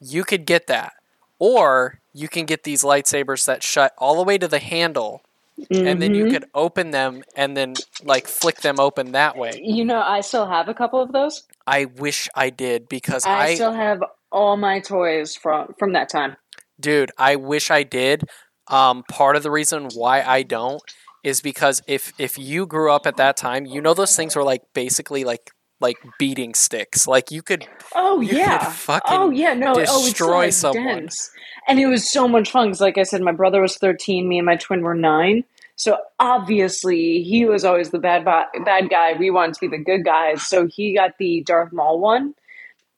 you 0.00 0.24
could 0.24 0.46
get 0.46 0.66
that. 0.68 0.92
Or 1.38 2.00
you 2.12 2.28
can 2.28 2.46
get 2.46 2.64
these 2.64 2.82
lightsabers 2.82 3.44
that 3.46 3.62
shut 3.62 3.92
all 3.98 4.16
the 4.16 4.24
way 4.24 4.38
to 4.38 4.48
the 4.48 4.58
handle, 4.58 5.22
and 5.70 6.00
then 6.02 6.14
you 6.14 6.24
Mhm. 6.26 6.30
could 6.30 6.44
open 6.54 6.90
them 6.90 7.22
and 7.36 7.56
then 7.56 7.74
like 8.02 8.26
flick 8.26 8.60
them 8.60 8.80
open 8.80 9.12
that 9.12 9.36
way. 9.36 9.60
You 9.62 9.84
know, 9.84 10.00
I 10.00 10.20
still 10.20 10.46
have 10.46 10.68
a 10.68 10.74
couple 10.74 11.00
of 11.00 11.12
those. 11.12 11.44
I 11.66 11.84
wish 11.84 12.28
I 12.34 12.50
did 12.50 12.88
because 12.88 13.24
I, 13.26 13.38
I, 13.48 13.54
still 13.54 13.72
have 13.72 14.02
all 14.32 14.56
my 14.56 14.80
toys 14.80 15.36
from 15.36 15.74
from 15.78 15.92
that 15.92 16.08
time. 16.08 16.36
dude, 16.80 17.10
I 17.18 17.36
wish 17.36 17.70
I 17.70 17.82
did. 17.82 18.22
Um, 18.70 19.02
part 19.04 19.36
of 19.36 19.42
the 19.42 19.50
reason 19.50 19.88
why 19.94 20.22
I 20.22 20.42
don't 20.42 20.82
is 21.24 21.40
because 21.40 21.82
if 21.86 22.12
if 22.18 22.38
you 22.38 22.66
grew 22.66 22.92
up 22.92 23.06
at 23.06 23.16
that 23.16 23.36
time, 23.36 23.66
you 23.66 23.80
know 23.80 23.94
those 23.94 24.16
things 24.16 24.36
were 24.36 24.44
like 24.44 24.62
basically 24.74 25.24
like 25.24 25.50
like 25.80 25.96
beating 26.18 26.54
sticks. 26.54 27.06
Like 27.06 27.30
you 27.30 27.42
could 27.42 27.66
Oh 27.94 28.20
You 28.20 28.28
could 28.28 28.38
yeah. 28.38 28.70
fucking 28.70 29.16
oh 29.16 29.30
yeah. 29.30 29.54
No. 29.54 29.72
oh, 29.76 29.84
so 29.84 30.04
destroy 30.04 30.38
like, 30.46 30.52
someone. 30.52 30.84
dense. 30.84 31.30
And 31.66 31.78
it 31.78 31.86
was 31.86 32.10
so 32.10 32.26
much 32.26 32.50
fun 32.50 32.68
because, 32.68 32.80
like 32.80 32.98
I 32.98 33.02
said, 33.02 33.20
my 33.20 33.32
brother 33.32 33.60
was 33.60 33.76
thirteen. 33.76 34.28
Me 34.28 34.38
and 34.38 34.46
my 34.46 34.56
twin 34.56 34.82
were 34.82 34.94
nine. 34.94 35.44
So 35.76 35.96
obviously 36.18 37.22
he 37.22 37.44
was 37.44 37.64
always 37.64 37.90
the 37.90 38.00
bad 38.00 38.24
bad 38.24 38.90
guy. 38.90 39.12
We 39.12 39.30
wanted 39.30 39.54
to 39.54 39.60
be 39.60 39.76
the 39.76 39.82
good 39.82 40.04
guys. 40.04 40.42
So 40.42 40.66
he 40.66 40.94
got 40.94 41.18
the 41.18 41.42
Darth 41.42 41.72
Maul 41.72 42.00
one, 42.00 42.34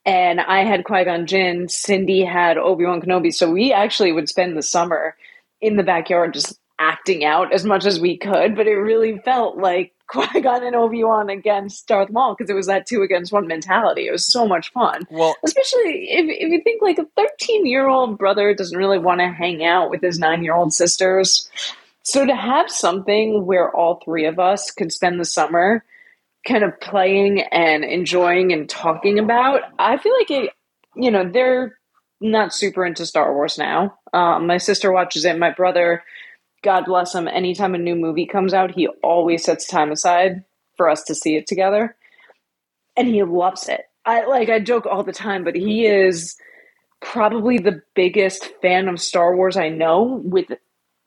and 0.07 0.41
I 0.41 0.65
had 0.65 0.85
Qui 0.85 1.05
Gon 1.05 1.27
Jinn. 1.27 1.69
Cindy 1.69 2.25
had 2.25 2.57
Obi 2.57 2.87
Wan 2.87 3.03
Kenobi. 3.03 3.35
So 3.35 3.51
we 3.51 3.73
actually 3.73 4.13
would 4.13 4.29
spend 4.29 4.57
the 4.57 4.63
summer 4.63 5.15
in 5.61 5.77
the 5.77 5.83
backyard 5.83 6.35
just 6.35 6.59
acting 6.79 7.25
out 7.25 7.53
as 7.53 7.65
much 7.65 7.85
as 7.85 8.01
we 8.01 8.17
could. 8.17 8.57
But 8.57 8.67
it 8.67 8.77
really 8.77 9.19
felt 9.19 9.59
like 9.59 9.93
Qui 10.11 10.41
Gon 10.41 10.65
and 10.65 10.75
Obi 10.75 11.05
Wan 11.05 11.31
against 11.31 11.87
Darth 11.87 12.11
Maul 12.11 12.35
because 12.35 12.51
it 12.51 12.55
was 12.55 12.67
that 12.67 12.87
two 12.87 13.03
against 13.03 13.33
one 13.33 13.47
mentality. 13.47 14.09
It 14.09 14.13
was 14.13 14.27
so 14.27 14.47
much 14.47 14.73
fun 14.73 15.07
well 15.11 15.35
especially 15.45 16.09
if, 16.11 16.27
if 16.29 16.51
you 16.51 16.61
think 16.63 16.83
like 16.83 16.99
a 16.99 17.07
13 17.17 17.67
year 17.67 17.89
old 17.89 18.19
brother 18.19 18.55
doesn't 18.55 18.79
really 18.79 18.99
want 18.99 19.21
to 19.21 19.29
hang 19.29 19.65
out 19.65 19.91
with 19.91 20.01
his 20.01 20.19
nine 20.19 20.43
year 20.43 20.55
old 20.55 20.73
sisters 20.73 21.49
so 22.03 22.25
to 22.25 22.35
have 22.35 22.71
something 22.71 23.45
where 23.47 23.75
all 23.75 24.01
three 24.05 24.27
of 24.27 24.39
us 24.39 24.71
could 24.71 24.93
spend 24.93 25.21
the 25.21 25.25
summer 25.25 25.85
kind 26.47 26.65
of 26.65 26.79
playing 26.81 27.43
and 27.43 27.85
enjoying 27.85 28.53
and 28.53 28.69
talking 28.69 29.19
about 29.19 29.63
i 29.79 29.97
feel 29.97 30.15
like 30.19 30.31
it 30.31 30.53
you 30.97 31.11
know 31.11 31.29
they're 31.31 31.79
not 32.21 32.55
super 32.55 32.85
into 32.85 33.07
star 33.07 33.35
wars 33.35 33.59
now 33.59 33.99
um, 34.13 34.47
my 34.47 34.59
sister 34.59 34.93
watches 34.93 35.25
it 35.25 35.39
my 35.39 35.51
brother 35.51 36.03
god 36.63 36.85
bless 36.85 37.15
him 37.15 37.27
anytime 37.29 37.75
a 37.75 37.79
new 37.79 37.95
movie 37.95 38.27
comes 38.27 38.53
out 38.55 38.71
he 38.75 38.87
always 39.03 39.45
sets 39.45 39.67
time 39.67 39.91
aside 39.93 40.45
for 40.77 40.89
us 40.89 41.03
to 41.05 41.15
see 41.15 41.37
it 41.37 41.47
together 41.47 41.95
and 42.97 43.07
he 43.09 43.23
loves 43.23 43.69
it. 43.69 43.83
I 44.05 44.27
like 44.27 44.49
I 44.51 44.59
joke 44.61 44.85
all 44.87 45.03
the 45.05 45.13
time, 45.13 45.45
but 45.45 45.55
he 45.55 45.87
is 45.87 46.37
probably 47.01 47.59
the 47.59 47.83
biggest 47.95 48.51
fan 48.61 48.89
of 48.89 49.01
Star 49.01 49.35
Wars 49.37 49.57
I 49.57 49.69
know 49.69 50.21
with 50.25 50.47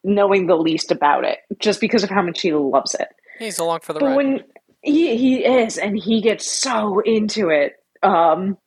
knowing 0.03 0.47
the 0.47 0.55
least 0.55 0.91
about 0.91 1.23
it 1.23 1.39
just 1.59 1.79
because 1.81 2.03
of 2.03 2.09
how 2.09 2.21
much 2.21 2.41
he 2.41 2.53
loves 2.53 2.93
it. 2.95 3.07
he's 3.39 3.59
along 3.59 3.81
for 3.81 3.93
the 3.93 3.99
But 3.99 4.07
ride. 4.07 4.15
when 4.15 4.43
he 4.81 5.15
he 5.17 5.45
is 5.45 5.77
and 5.77 5.97
he 5.97 6.21
gets 6.21 6.47
so 6.47 6.99
into 6.99 7.49
it 7.49 7.73
um 8.01 8.57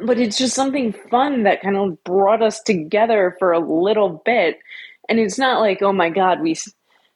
but 0.00 0.18
it's 0.18 0.38
just 0.38 0.54
something 0.54 0.92
fun 1.10 1.44
that 1.44 1.62
kind 1.62 1.76
of 1.76 2.02
brought 2.04 2.42
us 2.42 2.62
together 2.62 3.36
for 3.38 3.52
a 3.52 3.58
little 3.58 4.22
bit. 4.24 4.58
And 5.08 5.18
it's 5.18 5.38
not 5.38 5.60
like 5.60 5.82
oh 5.82 5.92
my 5.92 6.10
god 6.10 6.40
we 6.40 6.56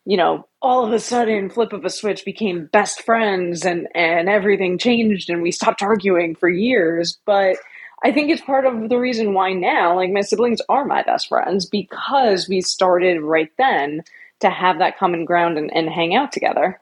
you 0.05 0.17
know 0.17 0.47
all 0.61 0.85
of 0.85 0.93
a 0.93 0.99
sudden 0.99 1.51
flip 1.51 1.73
of 1.73 1.85
a 1.85 1.91
switch 1.91 2.25
became 2.25 2.67
best 2.67 3.03
friends 3.03 3.65
and 3.65 3.89
and 3.95 4.29
everything 4.29 4.79
changed 4.79 5.31
and 5.31 5.43
we 5.43 5.51
stopped 5.51 5.83
arguing 5.83 6.35
for 6.35 6.49
years. 6.49 7.19
But 7.25 7.57
i 8.05 8.13
think 8.13 8.31
it's 8.31 8.43
part 8.43 8.65
of 8.65 8.89
the 8.89 8.99
reason 8.99 9.35
why 9.35 9.53
now 9.53 9.97
like 9.97 10.11
my 10.11 10.21
siblings 10.21 10.61
are 10.69 10.85
my 10.85 11.03
best 11.03 11.29
friends 11.29 11.67
because 11.67 12.49
we 12.49 12.61
started 12.61 13.21
right 13.21 13.51
then 13.59 14.03
to 14.41 14.51
have 14.51 14.79
that 14.79 14.97
common 14.97 15.25
ground 15.25 15.59
and, 15.59 15.75
and 15.75 15.89
hang 15.89 16.15
out 16.15 16.31
together 16.31 16.81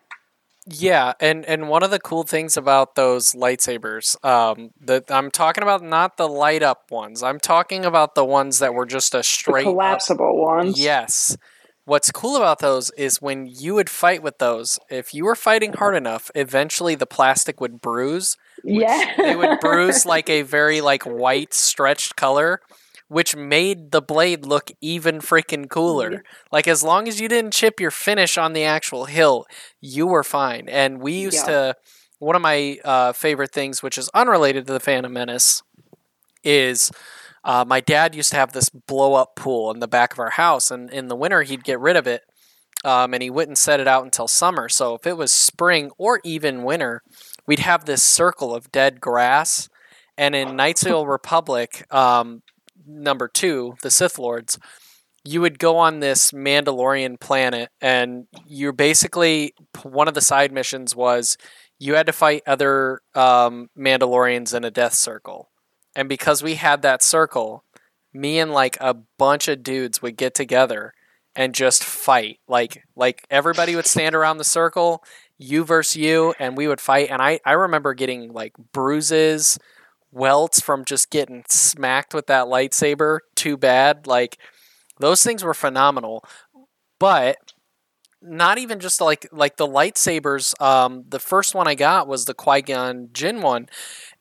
Yeah, 0.68 1.12
and 1.20 1.44
and 1.46 1.68
one 1.68 1.82
of 1.84 1.90
the 1.92 2.00
cool 2.00 2.24
things 2.24 2.56
about 2.56 2.96
those 2.96 3.32
lightsabers, 3.34 4.22
um, 4.24 4.70
that 4.80 5.04
I'm 5.10 5.30
talking 5.30 5.62
about 5.62 5.82
not 5.82 6.16
the 6.16 6.28
light 6.28 6.62
up 6.62 6.90
ones. 6.90 7.22
I'm 7.22 7.38
talking 7.38 7.84
about 7.84 8.14
the 8.16 8.24
ones 8.24 8.58
that 8.58 8.74
were 8.74 8.86
just 8.86 9.14
a 9.14 9.18
the 9.18 9.22
straight 9.22 9.66
up- 9.66 9.72
collapsible 9.74 10.36
ones 10.42 10.78
Yes. 10.80 11.36
What's 11.84 12.10
cool 12.10 12.34
about 12.36 12.58
those 12.58 12.90
is 12.98 13.22
when 13.22 13.46
you 13.46 13.74
would 13.76 13.88
fight 13.88 14.20
with 14.20 14.38
those, 14.38 14.80
if 14.90 15.14
you 15.14 15.24
were 15.24 15.36
fighting 15.36 15.72
hard 15.74 15.94
enough, 15.94 16.32
eventually 16.34 16.96
the 16.96 17.06
plastic 17.06 17.60
would 17.60 17.80
bruise. 17.80 18.36
yeah 18.64 19.12
They 19.16 19.36
would 19.36 19.60
bruise 19.60 20.04
like 20.14 20.28
a 20.28 20.42
very 20.42 20.80
like 20.80 21.04
white 21.04 21.54
stretched 21.54 22.16
color, 22.16 22.60
which 23.08 23.36
made 23.36 23.90
the 23.92 24.02
blade 24.02 24.44
look 24.44 24.70
even 24.80 25.20
freaking 25.20 25.68
cooler. 25.68 26.22
Like 26.50 26.66
as 26.66 26.82
long 26.82 27.06
as 27.08 27.20
you 27.20 27.28
didn't 27.28 27.52
chip 27.52 27.80
your 27.80 27.90
finish 27.90 28.36
on 28.36 28.52
the 28.52 28.64
actual 28.64 29.04
hill, 29.04 29.46
you 29.80 30.06
were 30.06 30.24
fine. 30.24 30.68
And 30.68 31.00
we 31.00 31.12
used 31.12 31.46
Yeah. 31.46 31.70
to 31.72 31.74
one 32.18 32.34
of 32.34 32.42
my 32.42 32.78
uh, 32.84 33.12
favorite 33.12 33.52
things, 33.52 33.82
which 33.82 33.98
is 33.98 34.08
unrelated 34.14 34.66
to 34.66 34.72
the 34.72 34.80
Phantom 34.80 35.12
Menace, 35.12 35.62
is 36.42 36.90
uh, 37.44 37.64
my 37.66 37.80
dad 37.80 38.14
used 38.14 38.30
to 38.30 38.36
have 38.36 38.52
this 38.52 38.68
blow 38.68 39.14
up 39.14 39.36
pool 39.36 39.70
in 39.70 39.80
the 39.80 39.88
back 39.88 40.12
of 40.12 40.18
our 40.18 40.30
house, 40.30 40.70
and 40.70 40.90
in 40.90 41.08
the 41.08 41.16
winter 41.16 41.42
he'd 41.42 41.64
get 41.64 41.78
rid 41.78 41.96
of 41.96 42.06
it 42.06 42.22
um, 42.84 43.14
and 43.14 43.22
he 43.22 43.30
wouldn't 43.30 43.58
set 43.58 43.80
it 43.80 43.88
out 43.88 44.04
until 44.04 44.28
summer. 44.28 44.68
So 44.68 44.94
if 44.94 45.06
it 45.06 45.16
was 45.16 45.32
spring 45.32 45.90
or 45.98 46.20
even 46.24 46.62
winter, 46.62 47.02
we'd 47.46 47.58
have 47.60 47.84
this 47.84 48.02
circle 48.02 48.54
of 48.54 48.70
dead 48.72 49.00
grass. 49.00 49.68
And 50.18 50.34
in 50.34 50.56
Knights 50.56 50.84
of 50.84 50.92
the 50.92 51.06
Republic, 51.06 51.84
um, 51.92 52.42
number 52.86 53.28
two, 53.28 53.74
the 53.82 53.90
Sith 53.90 54.18
Lords, 54.18 54.58
you 55.24 55.40
would 55.40 55.58
go 55.58 55.76
on 55.76 56.00
this 56.00 56.30
Mandalorian 56.30 57.18
planet, 57.18 57.70
and 57.80 58.26
you're 58.46 58.72
basically 58.72 59.54
one 59.82 60.08
of 60.08 60.14
the 60.14 60.20
side 60.20 60.52
missions 60.52 60.94
was 60.94 61.36
you 61.78 61.94
had 61.94 62.06
to 62.06 62.12
fight 62.12 62.42
other 62.46 63.00
um, 63.14 63.68
Mandalorians 63.76 64.54
in 64.54 64.64
a 64.64 64.70
death 64.70 64.94
circle. 64.94 65.50
And 65.94 66.08
because 66.08 66.42
we 66.42 66.54
had 66.54 66.82
that 66.82 67.02
circle, 67.02 67.64
me 68.12 68.38
and 68.38 68.52
like 68.52 68.76
a 68.80 68.94
bunch 69.18 69.48
of 69.48 69.62
dudes 69.62 70.00
would 70.00 70.16
get 70.16 70.34
together 70.34 70.92
and 71.34 71.54
just 71.54 71.84
fight. 71.84 72.38
Like 72.48 72.82
like 72.96 73.26
everybody 73.30 73.76
would 73.76 73.86
stand 73.86 74.14
around 74.14 74.38
the 74.38 74.44
circle, 74.44 75.04
you 75.38 75.64
versus 75.64 75.96
you, 75.96 76.34
and 76.38 76.56
we 76.56 76.66
would 76.66 76.80
fight. 76.80 77.10
And 77.10 77.20
I, 77.20 77.40
I 77.44 77.52
remember 77.52 77.94
getting 77.94 78.32
like 78.32 78.52
bruises, 78.72 79.58
welts 80.16 80.60
from 80.60 80.84
just 80.84 81.10
getting 81.10 81.44
smacked 81.48 82.14
with 82.14 82.26
that 82.26 82.46
lightsaber 82.46 83.18
too 83.34 83.56
bad. 83.56 84.06
Like 84.06 84.38
those 84.98 85.22
things 85.22 85.44
were 85.44 85.54
phenomenal. 85.54 86.24
But 86.98 87.36
not 88.22 88.58
even 88.58 88.80
just 88.80 89.00
like 89.00 89.28
like 89.30 89.56
the 89.56 89.66
lightsabers. 89.66 90.60
Um, 90.60 91.04
the 91.08 91.18
first 91.18 91.54
one 91.54 91.68
I 91.68 91.74
got 91.74 92.08
was 92.08 92.24
the 92.24 92.34
Qui 92.34 92.62
Gon 92.62 93.10
Jinn 93.12 93.40
one, 93.42 93.66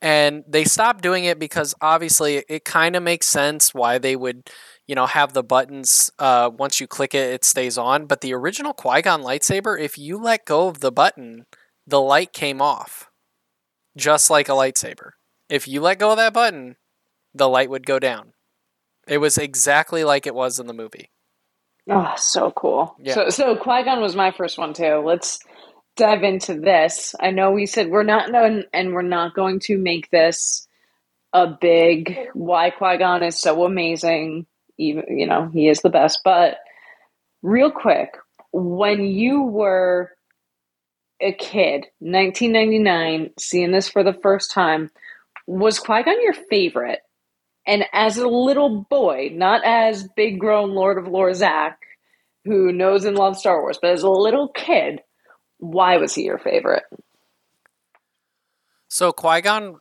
and 0.01 0.43
they 0.47 0.63
stopped 0.65 1.01
doing 1.01 1.25
it 1.25 1.39
because 1.39 1.73
obviously 1.81 2.37
it, 2.37 2.45
it 2.49 2.65
kind 2.65 2.95
of 2.95 3.03
makes 3.03 3.27
sense 3.27 3.73
why 3.73 3.97
they 3.97 4.15
would, 4.15 4.49
you 4.87 4.95
know, 4.95 5.05
have 5.05 5.33
the 5.33 5.43
buttons. 5.43 6.11
Uh, 6.19 6.51
once 6.53 6.79
you 6.79 6.87
click 6.87 7.15
it, 7.15 7.33
it 7.33 7.45
stays 7.45 7.77
on. 7.77 8.05
But 8.05 8.21
the 8.21 8.33
original 8.33 8.73
Qui 8.73 9.01
Gon 9.01 9.21
lightsaber, 9.23 9.79
if 9.79 9.97
you 9.97 10.17
let 10.17 10.45
go 10.45 10.67
of 10.67 10.81
the 10.81 10.91
button, 10.91 11.45
the 11.87 12.01
light 12.01 12.33
came 12.33 12.61
off, 12.61 13.09
just 13.97 14.29
like 14.29 14.49
a 14.49 14.53
lightsaber. 14.53 15.11
If 15.49 15.67
you 15.67 15.81
let 15.81 15.99
go 15.99 16.11
of 16.11 16.17
that 16.17 16.33
button, 16.33 16.75
the 17.33 17.49
light 17.49 17.69
would 17.69 17.85
go 17.85 17.99
down. 17.99 18.33
It 19.07 19.19
was 19.19 19.37
exactly 19.37 20.03
like 20.03 20.25
it 20.25 20.33
was 20.33 20.59
in 20.59 20.67
the 20.67 20.73
movie. 20.73 21.11
Oh, 21.89 22.13
so 22.17 22.51
cool. 22.51 22.95
Yeah. 22.99 23.13
So, 23.13 23.29
so 23.29 23.55
Qui 23.55 23.83
Gon 23.83 24.01
was 24.01 24.15
my 24.15 24.31
first 24.31 24.57
one 24.57 24.73
too. 24.73 25.03
Let's 25.05 25.39
dive 25.95 26.23
into 26.23 26.59
this. 26.59 27.13
I 27.19 27.31
know 27.31 27.51
we 27.51 27.67
said 27.67 27.89
we're 27.89 28.03
not 28.03 28.31
done, 28.31 28.65
and 28.73 28.93
we're 28.93 29.03
not 29.03 29.35
going 29.35 29.59
to 29.61 29.77
make 29.77 30.09
this 30.09 30.67
a 31.33 31.47
big 31.47 32.17
why 32.33 32.71
Qui 32.71 32.97
Gon 32.97 33.21
is 33.21 33.39
so 33.39 33.65
amazing. 33.65 34.47
Even 34.77 35.03
you 35.09 35.27
know 35.27 35.49
he 35.53 35.69
is 35.69 35.81
the 35.81 35.89
best. 35.89 36.21
But 36.23 36.57
real 37.43 37.69
quick, 37.69 38.17
when 38.51 39.03
you 39.03 39.43
were 39.43 40.11
a 41.21 41.33
kid, 41.33 41.85
1999, 41.99 43.31
seeing 43.37 43.71
this 43.71 43.87
for 43.87 44.03
the 44.03 44.13
first 44.13 44.51
time, 44.51 44.89
was 45.47 45.79
Qui 45.79 46.03
Gon 46.03 46.21
your 46.21 46.33
favorite? 46.33 46.99
And 47.67 47.85
as 47.93 48.17
a 48.17 48.27
little 48.27 48.85
boy, 48.89 49.29
not 49.33 49.61
as 49.65 50.07
big 50.15 50.39
grown 50.39 50.75
Lord 50.75 50.97
of 50.97 51.07
Lore 51.07 51.33
Zach, 51.33 51.79
who 52.43 52.71
knows 52.71 53.05
and 53.05 53.17
loves 53.17 53.39
Star 53.39 53.61
Wars, 53.61 53.79
but 53.81 53.91
as 53.91 54.03
a 54.03 54.09
little 54.09 54.49
kid, 54.49 55.01
why 55.57 55.97
was 55.97 56.13
he 56.13 56.23
your 56.23 56.37
favorite? 56.37 56.83
So 58.87 59.11
Qui 59.11 59.41
Gon, 59.41 59.79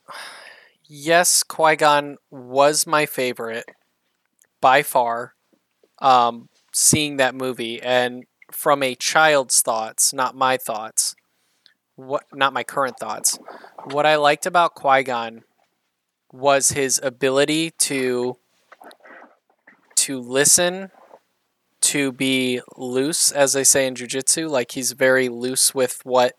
yes, 0.84 1.42
Qui 1.42 1.76
Gon 1.76 2.16
was 2.30 2.86
my 2.86 3.06
favorite 3.06 3.66
by 4.60 4.82
far. 4.82 5.34
Um, 6.00 6.48
seeing 6.72 7.18
that 7.18 7.34
movie 7.34 7.80
and 7.80 8.24
from 8.50 8.82
a 8.82 8.94
child's 8.94 9.60
thoughts, 9.62 10.12
not 10.12 10.34
my 10.34 10.56
thoughts, 10.56 11.14
what 11.96 12.24
not 12.32 12.52
my 12.52 12.64
current 12.64 12.98
thoughts. 12.98 13.38
What 13.90 14.06
I 14.06 14.16
liked 14.16 14.46
about 14.46 14.74
Qui 14.74 15.04
Gon 15.04 15.44
was 16.34 16.70
his 16.70 17.00
ability 17.02 17.70
to 17.78 18.36
to 19.96 20.20
listen, 20.20 20.90
to 21.80 22.12
be 22.12 22.60
loose, 22.76 23.30
as 23.30 23.52
they 23.52 23.64
say 23.64 23.86
in 23.86 23.94
jujitsu. 23.94 24.50
Like 24.50 24.72
he's 24.72 24.92
very 24.92 25.28
loose 25.28 25.74
with 25.74 26.00
what 26.04 26.34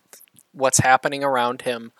what's 0.52 0.78
happening 0.78 1.24
around 1.24 1.62
him 1.62 1.92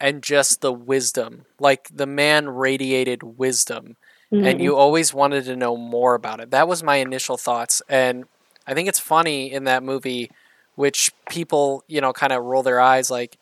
and 0.00 0.22
just 0.22 0.60
the 0.60 0.72
wisdom. 0.72 1.44
Like 1.60 1.88
the 1.92 2.06
man 2.06 2.48
radiated 2.48 3.22
wisdom, 3.22 3.96
Mm-hmm. 4.32 4.46
and 4.46 4.60
you 4.60 4.74
always 4.74 5.12
wanted 5.14 5.44
to 5.44 5.54
know 5.54 5.76
more 5.76 6.14
about 6.14 6.40
it. 6.40 6.50
That 6.50 6.66
was 6.66 6.82
my 6.82 6.96
initial 6.96 7.36
thoughts, 7.36 7.82
and 7.88 8.24
I 8.66 8.72
think 8.74 8.88
it's 8.88 8.98
funny 8.98 9.52
in 9.52 9.64
that 9.64 9.82
movie, 9.82 10.30
which 10.74 11.12
people 11.28 11.84
you 11.86 12.00
know 12.00 12.12
kind 12.14 12.32
of 12.32 12.42
roll 12.42 12.62
their 12.62 12.80
eyes 12.80 13.10
like, 13.10 13.36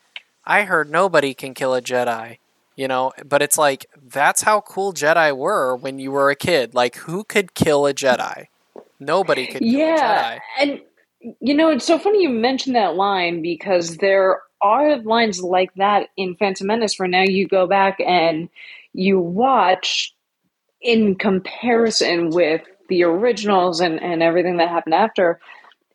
I 0.45 0.65
heard 0.65 0.91
nobody 0.91 1.33
can 1.35 1.55
kill 1.55 1.73
a 1.75 1.81
Jedi. 1.81 2.39
You 2.77 2.89
know, 2.89 3.13
but 3.25 3.43
it's 3.43 3.59
like 3.59 3.87
that's 4.03 4.43
how 4.43 4.63
cool 4.63 4.93
Jedi 4.93 5.37
were 5.37 5.77
when 5.77 5.99
you 5.99 6.11
were 6.11 6.31
a 6.31 6.37
kid. 6.37 6.75
Like, 6.75 6.97
who 6.97 7.25
could 7.25 7.55
kill 7.55 7.87
a 7.87 7.93
Jedi? 7.93 8.47
Nobody 8.99 9.47
could 9.47 9.61
kill 9.61 9.69
a 9.69 9.73
yeah, 9.73 10.35
Jedi. 10.35 10.41
and 10.61 10.81
you 11.41 11.55
know 11.55 11.69
it's 11.69 11.87
so 11.87 11.99
funny 11.99 12.23
you 12.23 12.31
mentioned 12.31 12.75
that 12.75 12.97
line 12.97 13.43
because 13.43 13.99
there 13.99 14.41
are 14.63 14.97
lines 14.99 15.43
like 15.43 15.75
that 15.75 16.09
in 16.17 16.37
Phantom 16.37 16.67
Menace 16.67 16.99
where 16.99 17.09
now 17.09 17.23
you 17.23 17.47
go 17.47 17.67
back 17.67 17.99
and 18.01 18.49
you 18.93 19.19
watch 19.19 20.15
in 20.81 21.15
comparison 21.15 22.31
with 22.31 22.63
the 22.89 23.05
originals 23.05 23.81
and, 23.81 24.01
and 24.03 24.23
everything 24.23 24.59
that 24.59 24.69
happened 24.69 24.95
after. 24.95 25.41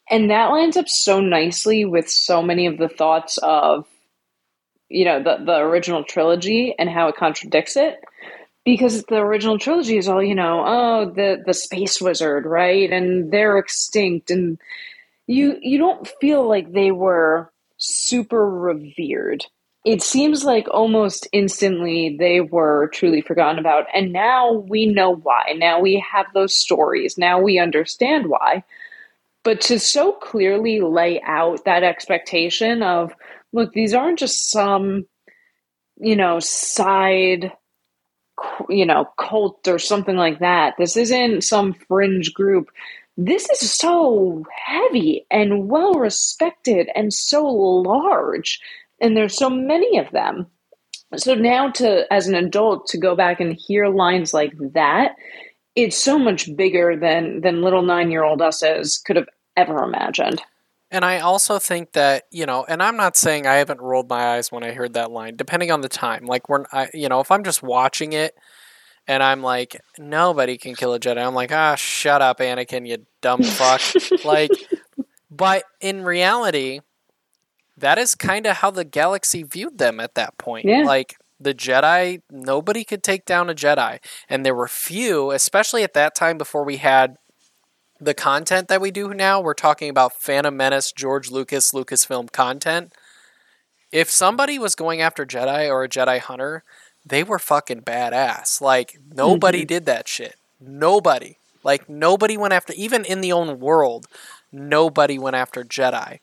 And 0.09 0.31
that 0.31 0.47
lines 0.47 0.77
up 0.77 0.87
so 0.87 1.19
nicely 1.19 1.85
with 1.85 2.09
so 2.09 2.41
many 2.41 2.65
of 2.65 2.77
the 2.77 2.87
thoughts 2.87 3.37
of, 3.39 3.85
you 4.89 5.05
know, 5.05 5.21
the, 5.21 5.37
the 5.43 5.57
original 5.57 6.03
trilogy 6.03 6.75
and 6.77 6.89
how 6.89 7.07
it 7.07 7.15
contradicts 7.15 7.75
it. 7.75 7.99
Because 8.65 9.03
the 9.03 9.17
original 9.17 9.57
trilogy 9.57 9.97
is 9.97 10.09
all, 10.09 10.21
you 10.21 10.35
know, 10.35 10.63
oh, 10.65 11.11
the, 11.15 11.41
the 11.45 11.53
space 11.53 12.01
wizard, 12.01 12.45
right? 12.45 12.91
And 12.91 13.31
they're 13.31 13.57
extinct. 13.57 14.29
And 14.29 14.59
you 15.27 15.57
you 15.61 15.77
don't 15.77 16.07
feel 16.19 16.47
like 16.47 16.71
they 16.71 16.91
were 16.91 17.51
super 17.77 18.49
revered. 18.49 19.45
It 19.85 20.01
seems 20.01 20.43
like 20.43 20.67
almost 20.69 21.27
instantly 21.31 22.17
they 22.19 22.41
were 22.41 22.89
truly 22.93 23.21
forgotten 23.21 23.59
about. 23.59 23.85
And 23.93 24.11
now 24.11 24.51
we 24.51 24.85
know 24.85 25.15
why. 25.15 25.53
Now 25.55 25.79
we 25.79 26.03
have 26.11 26.25
those 26.33 26.53
stories. 26.53 27.17
Now 27.17 27.39
we 27.39 27.59
understand 27.59 28.27
why. 28.27 28.63
But 29.43 29.61
to 29.61 29.79
so 29.79 30.11
clearly 30.11 30.81
lay 30.81 31.21
out 31.21 31.63
that 31.63 31.83
expectation 31.83 32.83
of, 32.83 33.13
look, 33.53 33.73
these 33.73 33.93
aren't 33.93 34.19
just 34.19 34.51
some, 34.51 35.05
you 35.97 36.15
know, 36.15 36.39
side, 36.39 37.53
you 38.69 38.85
know, 38.85 39.05
cult 39.19 39.67
or 39.67 39.79
something 39.79 40.17
like 40.17 40.39
that. 40.39 40.75
This 40.77 40.97
isn't 40.97 41.43
some 41.43 41.73
fringe 41.87 42.33
group. 42.33 42.69
This 43.17 43.49
is 43.49 43.71
so 43.71 44.43
heavy 44.65 45.25
and 45.31 45.69
well 45.69 45.93
respected 45.95 46.89
and 46.95 47.13
so 47.13 47.45
large 47.47 48.59
and 49.01 49.17
there's 49.17 49.37
so 49.37 49.49
many 49.49 49.99
of 49.99 50.11
them 50.11 50.47
so 51.17 51.35
now 51.35 51.69
to 51.71 52.05
as 52.13 52.27
an 52.27 52.35
adult 52.35 52.87
to 52.87 52.97
go 52.99 53.15
back 53.15 53.39
and 53.41 53.53
hear 53.57 53.87
lines 53.89 54.33
like 54.33 54.53
that 54.73 55.15
it's 55.75 55.97
so 55.97 56.19
much 56.19 56.55
bigger 56.55 56.97
than 56.97 57.41
than 57.41 57.61
little 57.63 57.83
nine 57.83 58.11
year 58.11 58.23
old 58.23 58.41
us 58.41 58.63
as 58.63 58.99
could 58.99 59.17
have 59.17 59.29
ever 59.57 59.83
imagined 59.83 60.41
And 60.89 61.03
I 61.03 61.19
also 61.19 61.59
think 61.59 61.91
that 61.93 62.23
you 62.31 62.45
know, 62.45 62.65
and 62.67 62.81
I'm 62.81 62.97
not 62.97 63.17
saying 63.17 63.45
I 63.45 63.55
haven't 63.55 63.81
rolled 63.81 64.09
my 64.09 64.35
eyes 64.35 64.51
when 64.51 64.63
I 64.63 64.71
heard 64.71 64.93
that 64.93 65.11
line, 65.11 65.35
depending 65.35 65.71
on 65.71 65.81
the 65.81 65.89
time. 65.89 66.25
Like 66.25 66.49
when 66.49 66.65
I, 66.71 66.89
you 66.93 67.09
know, 67.09 67.19
if 67.19 67.31
I'm 67.31 67.43
just 67.43 67.61
watching 67.61 68.13
it 68.13 68.35
and 69.07 69.21
I'm 69.21 69.41
like, 69.41 69.79
nobody 69.97 70.57
can 70.57 70.75
kill 70.75 70.93
a 70.93 70.99
Jedi, 70.99 71.25
I'm 71.25 71.35
like, 71.35 71.51
ah, 71.51 71.75
shut 71.75 72.21
up, 72.21 72.39
Anakin, 72.39 72.87
you 72.87 73.05
dumb 73.21 73.43
fuck. 73.43 73.81
like, 74.25 74.51
but 75.29 75.63
in 75.81 76.03
reality, 76.03 76.81
that 77.77 77.97
is 77.97 78.15
kind 78.15 78.45
of 78.45 78.57
how 78.57 78.71
the 78.71 78.85
galaxy 78.85 79.43
viewed 79.43 79.77
them 79.77 79.99
at 79.99 80.15
that 80.15 80.37
point. 80.37 80.65
Yeah. 80.65 80.83
Like 80.83 81.15
the 81.39 81.53
Jedi, 81.53 82.21
nobody 82.31 82.83
could 82.83 83.03
take 83.03 83.25
down 83.25 83.49
a 83.49 83.53
Jedi, 83.53 83.99
and 84.29 84.45
there 84.45 84.55
were 84.55 84.67
few, 84.67 85.31
especially 85.31 85.83
at 85.83 85.93
that 85.93 86.15
time 86.15 86.37
before 86.37 86.63
we 86.63 86.77
had 86.77 87.17
the 87.99 88.13
content 88.13 88.67
that 88.67 88.81
we 88.81 88.91
do 88.91 89.13
now. 89.13 89.39
We're 89.41 89.53
talking 89.53 89.89
about 89.89 90.13
Phantom 90.13 90.55
Menace, 90.55 90.91
George 90.91 91.31
Lucas, 91.31 91.71
Lucasfilm 91.71 92.31
content. 92.31 92.93
If 93.91 94.09
somebody 94.09 94.59
was 94.59 94.75
going 94.75 95.01
after 95.01 95.25
Jedi 95.25 95.69
or 95.69 95.83
a 95.83 95.89
Jedi 95.89 96.19
hunter, 96.19 96.63
they 97.05 97.23
were 97.23 97.39
fucking 97.39 97.81
badass. 97.81 98.61
Like 98.61 98.99
nobody 99.13 99.65
did 99.65 99.85
that 99.85 100.07
shit. 100.07 100.35
Nobody. 100.59 101.37
Like 101.63 101.89
nobody 101.89 102.37
went 102.37 102.53
after 102.53 102.73
even 102.73 103.05
in 103.05 103.21
the 103.21 103.31
own 103.31 103.59
world, 103.59 104.07
nobody 104.51 105.17
went 105.17 105.35
after 105.35 105.63
Jedi. 105.63 106.19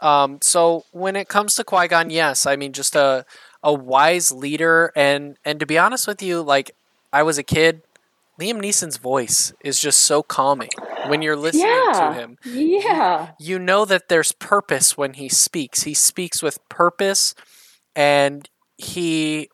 Um, 0.00 0.38
so 0.40 0.84
when 0.92 1.16
it 1.16 1.28
comes 1.28 1.54
to 1.56 1.64
Qui 1.64 1.88
Gon, 1.88 2.10
yes, 2.10 2.46
I 2.46 2.56
mean 2.56 2.72
just 2.72 2.94
a 2.94 3.24
a 3.62 3.72
wise 3.74 4.30
leader, 4.30 4.92
and 4.94 5.36
and 5.44 5.58
to 5.60 5.66
be 5.66 5.78
honest 5.78 6.06
with 6.06 6.22
you, 6.22 6.42
like 6.42 6.70
I 7.12 7.22
was 7.22 7.38
a 7.38 7.42
kid 7.42 7.82
Liam 8.40 8.60
Neeson's 8.60 8.98
voice 8.98 9.52
is 9.64 9.80
just 9.80 9.98
so 10.00 10.22
calming 10.22 10.70
when 11.08 11.22
you're 11.22 11.36
listening 11.36 11.66
Yeah. 11.66 11.92
to 11.92 12.12
him. 12.14 12.38
Yeah. 12.44 13.30
You 13.40 13.58
know 13.58 13.84
that 13.84 14.08
there's 14.08 14.32
purpose 14.32 14.96
when 14.96 15.14
he 15.14 15.28
speaks. 15.28 15.82
He 15.82 15.94
speaks 15.94 16.42
with 16.42 16.58
purpose 16.68 17.34
and 17.96 18.48
he 18.76 19.48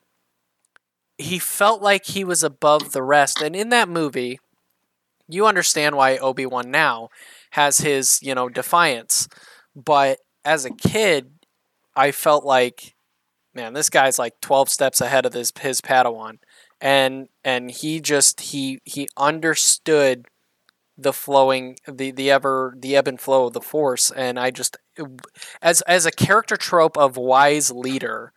he 1.17 1.39
felt 1.39 1.81
like 1.81 2.05
he 2.05 2.23
was 2.25 2.43
above 2.43 2.91
the 2.91 3.01
rest. 3.01 3.41
And 3.41 3.55
in 3.55 3.69
that 3.69 3.87
movie, 3.87 4.39
you 5.29 5.47
understand 5.47 5.95
why 5.95 6.17
Obi-Wan 6.17 6.69
now 6.69 7.07
has 7.51 7.77
his, 7.79 8.19
you 8.21 8.35
know, 8.35 8.49
defiance. 8.49 9.29
But 9.75 10.19
as 10.43 10.65
a 10.65 10.69
kid, 10.71 11.31
I 11.95 12.11
felt 12.11 12.43
like 12.45 12.93
man, 13.55 13.73
this 13.73 13.89
guy's 13.89 14.19
like 14.19 14.33
12 14.41 14.69
steps 14.69 14.99
ahead 15.01 15.25
of 15.25 15.33
his 15.33 15.51
his 15.59 15.81
Padawan. 15.81 16.37
And 16.81 17.29
and 17.43 17.71
he 17.71 18.01
just 18.01 18.41
he 18.41 18.79
he 18.83 19.07
understood 19.17 20.25
the 20.97 21.13
flowing 21.13 21.77
the 21.87 22.11
the 22.11 22.31
ever 22.31 22.73
the 22.77 22.95
ebb 22.95 23.07
and 23.07 23.19
flow 23.19 23.47
of 23.47 23.53
the 23.53 23.61
force 23.61 24.11
and 24.11 24.39
I 24.39 24.51
just 24.51 24.77
as 25.61 25.81
as 25.81 26.05
a 26.05 26.11
character 26.11 26.55
trope 26.55 26.97
of 26.97 27.17
wise 27.17 27.71
leader, 27.71 28.31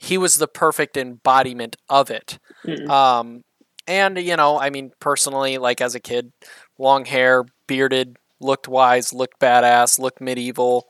he 0.00 0.18
was 0.18 0.36
the 0.36 0.48
perfect 0.48 0.96
embodiment 0.96 1.76
of 1.88 2.10
it. 2.10 2.38
Mm. 2.66 2.88
Um 2.88 3.42
and 3.86 4.18
you 4.18 4.36
know, 4.36 4.58
I 4.58 4.70
mean 4.70 4.92
personally 5.00 5.58
like 5.58 5.80
as 5.80 5.94
a 5.94 6.00
kid, 6.00 6.32
long 6.78 7.04
hair, 7.04 7.44
bearded, 7.66 8.16
looked 8.40 8.66
wise, 8.66 9.12
looked 9.12 9.38
badass, 9.40 9.98
looked 9.98 10.20
medieval. 10.20 10.88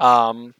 Um 0.00 0.54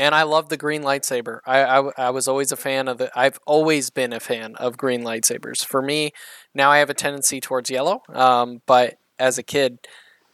and 0.00 0.14
I 0.14 0.22
love 0.22 0.48
the 0.48 0.56
green 0.56 0.82
lightsaber. 0.82 1.40
I, 1.44 1.62
I, 1.62 1.90
I 2.06 2.10
was 2.10 2.26
always 2.26 2.50
a 2.52 2.56
fan 2.56 2.88
of 2.88 2.96
the. 2.96 3.10
I've 3.14 3.38
always 3.46 3.90
been 3.90 4.14
a 4.14 4.18
fan 4.18 4.56
of 4.56 4.78
green 4.78 5.02
lightsabers. 5.02 5.62
For 5.62 5.82
me, 5.82 6.12
now 6.54 6.70
I 6.70 6.78
have 6.78 6.88
a 6.88 6.94
tendency 6.94 7.38
towards 7.38 7.68
yellow, 7.68 8.00
um, 8.08 8.62
but 8.66 8.96
as 9.18 9.36
a 9.36 9.42
kid, 9.42 9.78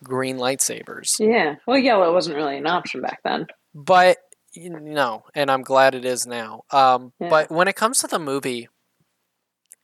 green 0.04 0.38
lightsabers. 0.38 1.18
Yeah. 1.18 1.56
Well, 1.66 1.78
yellow 1.78 2.12
wasn't 2.12 2.36
really 2.36 2.56
an 2.58 2.68
option 2.68 3.02
back 3.02 3.18
then. 3.24 3.48
But 3.74 4.18
you 4.54 4.70
know, 4.70 5.24
and 5.34 5.50
I'm 5.50 5.62
glad 5.62 5.96
it 5.96 6.04
is 6.04 6.26
now. 6.26 6.62
Um, 6.70 7.12
Yeah. 7.18 7.28
But 7.28 7.50
when 7.50 7.66
it 7.66 7.74
comes 7.74 7.98
to 7.98 8.06
the 8.06 8.20
movie, 8.20 8.68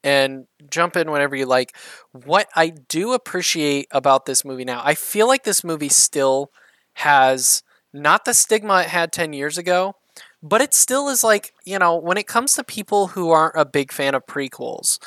and 0.01 0.47
jump 0.69 0.95
in 0.95 1.11
whenever 1.11 1.35
you 1.35 1.45
like, 1.45 1.75
what 2.11 2.47
I 2.55 2.69
do 2.69 3.11
appreciate 3.11 3.87
about 3.91 4.25
this 4.25 4.45
movie 4.45 4.65
now, 4.65 4.81
I 4.81 4.95
feel 4.95 5.27
like 5.27 5.43
this 5.43 5.63
movie 5.63 5.89
still 5.89 6.51
has 6.93 7.63
not 7.93 8.25
the 8.25 8.33
stigma 8.33 8.81
it 8.81 8.87
had 8.87 9.11
10 9.11 9.33
years 9.33 9.57
ago, 9.57 9.95
but 10.41 10.61
it 10.61 10.73
still 10.73 11.07
is 11.09 11.23
like, 11.23 11.53
you 11.63 11.79
know, 11.79 11.95
when 11.95 12.17
it 12.17 12.27
comes 12.27 12.53
to 12.55 12.63
people 12.63 13.07
who 13.07 13.29
aren't 13.29 13.55
a 13.55 13.65
big 13.65 13.91
fan 13.91 14.15
of 14.15 14.25
prequels, 14.25 14.99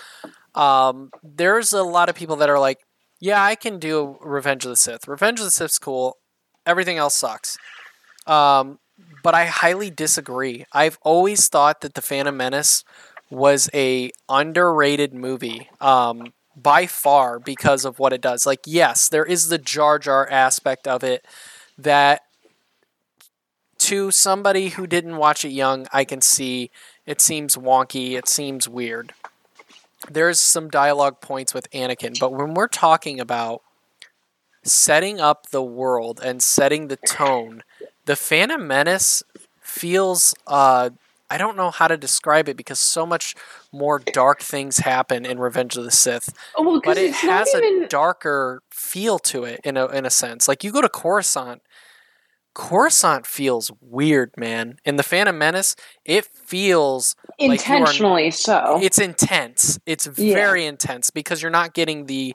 um, 0.54 1.10
there's 1.22 1.72
a 1.72 1.82
lot 1.82 2.08
of 2.08 2.14
people 2.14 2.36
that 2.36 2.48
are 2.48 2.58
like, 2.58 2.78
yeah, 3.20 3.42
I 3.42 3.54
can 3.54 3.78
do 3.78 4.18
Revenge 4.20 4.64
of 4.64 4.70
the 4.70 4.76
Sith. 4.76 5.08
Revenge 5.08 5.40
of 5.40 5.44
the 5.44 5.50
Sith's 5.50 5.78
cool. 5.78 6.16
Everything 6.64 6.96
else 6.96 7.14
sucks. 7.14 7.58
Um, 8.26 8.78
but 9.22 9.34
I 9.34 9.46
highly 9.46 9.90
disagree. 9.90 10.64
I've 10.72 10.98
always 11.02 11.48
thought 11.48 11.80
that 11.82 11.94
The 11.94 12.02
Phantom 12.02 12.36
Menace 12.36 12.84
was 13.30 13.68
a 13.74 14.10
underrated 14.28 15.12
movie 15.12 15.68
um, 15.80 16.32
by 16.54 16.86
far 16.86 17.38
because 17.38 17.84
of 17.84 17.98
what 17.98 18.12
it 18.12 18.20
does. 18.20 18.46
Like, 18.46 18.60
yes, 18.66 19.08
there 19.08 19.24
is 19.24 19.48
the 19.48 19.58
Jar 19.58 19.98
Jar 19.98 20.28
aspect 20.30 20.86
of 20.86 21.02
it 21.02 21.26
that 21.76 22.22
to 23.86 24.10
somebody 24.10 24.70
who 24.70 24.86
didn't 24.86 25.16
watch 25.16 25.44
it 25.44 25.50
young, 25.50 25.86
I 25.92 26.04
can 26.04 26.20
see 26.20 26.70
it 27.06 27.20
seems 27.20 27.56
wonky, 27.56 28.12
it 28.18 28.28
seems 28.28 28.68
weird. 28.68 29.12
There's 30.10 30.40
some 30.40 30.68
dialogue 30.68 31.20
points 31.20 31.54
with 31.54 31.70
Anakin, 31.70 32.18
but 32.18 32.32
when 32.32 32.54
we're 32.54 32.68
talking 32.68 33.18
about 33.20 33.62
setting 34.64 35.20
up 35.20 35.50
the 35.50 35.62
world 35.62 36.20
and 36.22 36.42
setting 36.42 36.88
the 36.88 36.96
tone, 36.96 37.62
the 38.04 38.16
Phantom 38.16 38.66
Menace 38.66 39.22
feels 39.60 40.34
uh 40.46 40.90
I 41.28 41.38
don't 41.38 41.56
know 41.56 41.72
how 41.72 41.88
to 41.88 41.96
describe 41.96 42.48
it 42.48 42.56
because 42.56 42.78
so 42.78 43.04
much 43.04 43.34
more 43.72 43.98
dark 43.98 44.40
things 44.40 44.78
happen 44.78 45.26
in 45.26 45.40
Revenge 45.40 45.76
of 45.76 45.82
the 45.82 45.90
Sith 45.90 46.32
Oh, 46.56 46.62
well, 46.62 46.80
but 46.84 46.96
it 46.98 47.14
has 47.14 47.52
a 47.52 47.58
even. 47.58 47.88
darker 47.88 48.62
feel 48.70 49.18
to 49.20 49.42
it 49.44 49.60
in 49.64 49.76
a 49.76 49.86
in 49.88 50.06
a 50.06 50.10
sense. 50.10 50.46
Like 50.46 50.62
you 50.62 50.70
go 50.70 50.80
to 50.80 50.88
Coruscant, 50.88 51.62
Coruscant 52.56 53.26
feels 53.26 53.70
weird, 53.82 54.30
man. 54.38 54.78
In 54.86 54.96
the 54.96 55.02
Phantom 55.02 55.36
Menace, 55.36 55.76
it 56.06 56.24
feels 56.24 57.14
like 57.38 57.50
are- 57.50 57.52
intentionally 57.52 58.30
so. 58.30 58.78
it's 58.82 58.98
intense. 58.98 59.78
It's 59.84 60.08
Yeah. 60.16 60.34
very 60.34 60.64
intense 60.64 61.10
because 61.10 61.42
you're 61.42 61.50
not 61.50 61.74
getting 61.74 62.06
the 62.06 62.34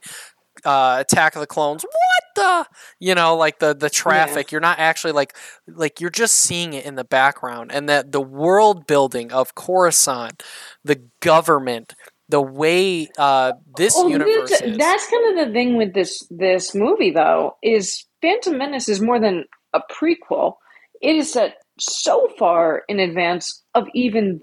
uh, 0.64 0.98
Attack 1.00 1.36
of 1.36 1.40
the 1.40 1.48
Clones. 1.48 1.84
What 1.84 2.36
the? 2.36 2.70
You 3.00 3.16
know, 3.16 3.36
like 3.36 3.58
the 3.58 3.74
the 3.74 3.90
traffic. 3.90 4.52
You're 4.52 4.62
not 4.62 4.78
actually 4.78 5.14
like 5.14 5.36
like 5.68 6.00
you're 6.00 6.12
just 6.12 6.36
seeing 6.36 6.74
it 6.76 6.86
in 6.86 6.94
the 6.94 7.04
background, 7.04 7.72
and 7.74 7.90
that 7.90 8.12
the 8.12 8.22
world 8.22 8.86
building 8.86 9.32
of 9.34 9.56
Coruscant, 9.56 10.44
the 10.84 11.02
government, 11.22 11.96
the 12.30 12.42
way 12.42 13.08
uh, 13.18 13.54
this 13.76 13.96
Well, 13.96 14.10
universe 14.10 14.52
that's 14.52 15.10
kind 15.10 15.40
of 15.40 15.48
the 15.48 15.52
thing 15.52 15.78
with 15.78 15.96
this 15.96 16.28
this 16.30 16.76
movie, 16.76 17.10
though, 17.10 17.56
is 17.64 18.06
Phantom 18.22 18.56
Menace 18.56 18.88
is 18.88 19.02
more 19.02 19.20
than 19.20 19.46
a 19.74 19.82
prequel. 19.92 20.56
It 21.02 21.16
is 21.16 21.34
set 21.34 21.58
so 21.80 22.30
far 22.38 22.84
in 22.88 23.00
advance 23.00 23.64
of 23.74 23.88
even 23.94 24.42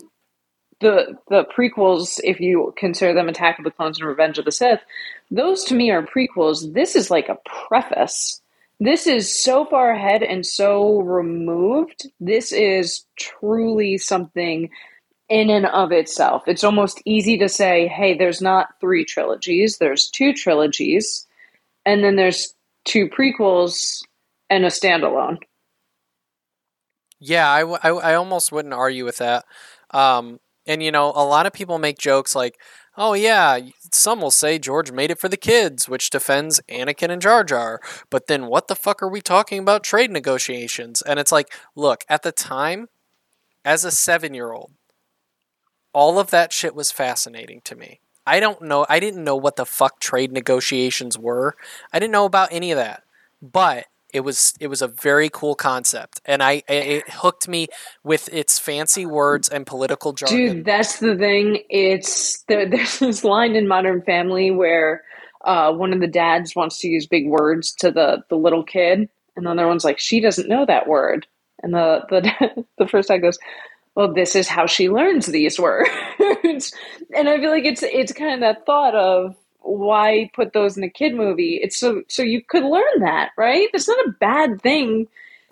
the 0.80 1.16
the 1.28 1.44
prequels, 1.44 2.20
if 2.22 2.40
you 2.40 2.72
consider 2.76 3.14
them 3.14 3.28
Attack 3.28 3.58
of 3.58 3.64
the 3.64 3.70
Clones 3.70 3.98
and 3.98 4.08
Revenge 4.08 4.38
of 4.38 4.44
the 4.44 4.52
Sith. 4.52 4.80
Those 5.30 5.64
to 5.64 5.74
me 5.74 5.90
are 5.90 6.06
prequels. 6.06 6.72
This 6.72 6.94
is 6.96 7.10
like 7.10 7.28
a 7.28 7.38
preface. 7.68 8.40
This 8.80 9.08
is 9.08 9.42
so 9.42 9.64
far 9.64 9.90
ahead 9.90 10.22
and 10.22 10.46
so 10.46 11.00
removed. 11.00 12.08
This 12.20 12.52
is 12.52 13.04
truly 13.18 13.98
something 13.98 14.70
in 15.28 15.50
and 15.50 15.66
of 15.66 15.92
itself. 15.92 16.44
It's 16.46 16.64
almost 16.64 17.02
easy 17.04 17.36
to 17.38 17.48
say, 17.48 17.88
hey, 17.88 18.16
there's 18.16 18.40
not 18.40 18.68
three 18.80 19.04
trilogies, 19.04 19.78
there's 19.78 20.08
two 20.08 20.32
trilogies, 20.32 21.26
and 21.84 22.02
then 22.02 22.16
there's 22.16 22.54
two 22.84 23.08
prequels 23.08 24.02
and 24.50 24.64
a 24.64 24.68
standalone. 24.68 25.38
Yeah, 27.20 27.50
I, 27.50 27.60
w- 27.60 27.78
I, 27.82 27.88
I 27.88 28.14
almost 28.14 28.52
wouldn't 28.52 28.74
argue 28.74 29.04
with 29.04 29.18
that. 29.18 29.44
Um, 29.90 30.38
and, 30.66 30.82
you 30.82 30.92
know, 30.92 31.06
a 31.06 31.24
lot 31.24 31.46
of 31.46 31.52
people 31.52 31.78
make 31.78 31.98
jokes 31.98 32.34
like, 32.34 32.60
oh, 32.96 33.14
yeah, 33.14 33.58
some 33.92 34.20
will 34.20 34.30
say 34.30 34.58
George 34.58 34.92
made 34.92 35.10
it 35.10 35.18
for 35.18 35.28
the 35.28 35.36
kids, 35.36 35.88
which 35.88 36.10
defends 36.10 36.60
Anakin 36.68 37.10
and 37.10 37.22
Jar 37.22 37.42
Jar. 37.44 37.80
But 38.10 38.26
then 38.26 38.46
what 38.46 38.68
the 38.68 38.76
fuck 38.76 39.02
are 39.02 39.08
we 39.08 39.20
talking 39.20 39.58
about 39.60 39.82
trade 39.82 40.10
negotiations? 40.10 41.02
And 41.02 41.18
it's 41.18 41.32
like, 41.32 41.52
look, 41.74 42.04
at 42.08 42.22
the 42.22 42.32
time, 42.32 42.88
as 43.64 43.84
a 43.84 43.90
seven 43.90 44.34
year 44.34 44.52
old, 44.52 44.72
all 45.92 46.18
of 46.18 46.30
that 46.30 46.52
shit 46.52 46.74
was 46.74 46.92
fascinating 46.92 47.60
to 47.64 47.74
me. 47.74 48.00
I 48.26 48.40
don't 48.40 48.62
know. 48.62 48.84
I 48.88 49.00
didn't 49.00 49.24
know 49.24 49.36
what 49.36 49.56
the 49.56 49.64
fuck 49.64 50.00
trade 50.00 50.32
negotiations 50.32 51.18
were. 51.18 51.56
I 51.92 51.98
didn't 51.98 52.12
know 52.12 52.26
about 52.26 52.52
any 52.52 52.70
of 52.72 52.76
that. 52.76 53.02
But 53.40 53.86
it 54.12 54.20
was 54.20 54.54
it 54.58 54.68
was 54.68 54.82
a 54.82 54.88
very 54.88 55.28
cool 55.28 55.54
concept, 55.54 56.20
and 56.24 56.42
I 56.42 56.62
it 56.68 57.08
hooked 57.10 57.48
me 57.48 57.68
with 58.02 58.32
its 58.32 58.58
fancy 58.58 59.04
words 59.04 59.48
and 59.48 59.66
political 59.66 60.12
jargon. 60.12 60.36
Dude, 60.36 60.64
that's 60.64 60.98
the 60.98 61.16
thing. 61.16 61.62
It's 61.68 62.42
there, 62.44 62.66
there's 62.70 62.98
this 62.98 63.24
line 63.24 63.54
in 63.54 63.68
Modern 63.68 64.02
Family 64.02 64.50
where 64.50 65.02
uh, 65.44 65.72
one 65.72 65.92
of 65.92 66.00
the 66.00 66.06
dads 66.06 66.56
wants 66.56 66.78
to 66.80 66.88
use 66.88 67.06
big 67.06 67.28
words 67.28 67.72
to 67.74 67.90
the 67.90 68.22
the 68.30 68.36
little 68.36 68.64
kid, 68.64 69.08
and 69.36 69.46
the 69.46 69.50
other 69.50 69.66
one's 69.66 69.84
like, 69.84 69.98
"She 69.98 70.20
doesn't 70.20 70.48
know 70.48 70.64
that 70.64 70.88
word," 70.88 71.26
and 71.62 71.74
the 71.74 72.02
the 72.08 72.64
the 72.78 72.88
first 72.88 73.08
dad 73.08 73.18
goes, 73.18 73.38
"Well, 73.94 74.14
this 74.14 74.34
is 74.34 74.48
how 74.48 74.66
she 74.66 74.88
learns 74.88 75.26
these 75.26 75.60
words," 75.60 75.90
and 77.14 77.28
I 77.28 77.38
feel 77.38 77.50
like 77.50 77.64
it's 77.64 77.82
it's 77.82 78.12
kind 78.12 78.34
of 78.34 78.40
that 78.40 78.64
thought 78.64 78.94
of 78.94 79.36
why 79.68 80.30
put 80.34 80.52
those 80.52 80.76
in 80.76 80.84
a 80.84 80.90
kid 80.90 81.14
movie? 81.14 81.60
It's 81.62 81.78
so 81.78 82.02
so 82.08 82.22
you 82.22 82.42
could 82.42 82.64
learn 82.64 83.00
that, 83.00 83.30
right? 83.36 83.68
That's 83.72 83.88
not 83.88 84.06
a 84.06 84.14
bad 84.18 84.60
thing 84.62 85.08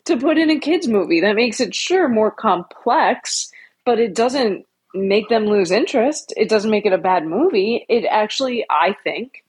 to 0.07 0.17
put 0.17 0.39
in 0.39 0.51
a 0.51 0.59
kids 0.59 0.89
movie. 0.89 1.21
That 1.21 1.37
makes 1.37 1.61
it 1.61 1.75
sure 1.75 2.09
more 2.09 2.31
complex, 2.31 3.51
but 3.85 3.99
it 3.99 4.15
doesn't 4.15 4.67
make 4.95 5.29
them 5.29 5.47
lose 5.47 5.71
interest. 5.71 6.33
It 6.37 6.49
doesn't 6.49 6.71
make 6.71 6.87
it 6.87 6.93
a 6.93 6.99
bad 6.99 7.27
movie. 7.27 7.85
It 7.89 8.05
actually, 8.09 8.65
I 8.71 8.97
think, 9.05 9.45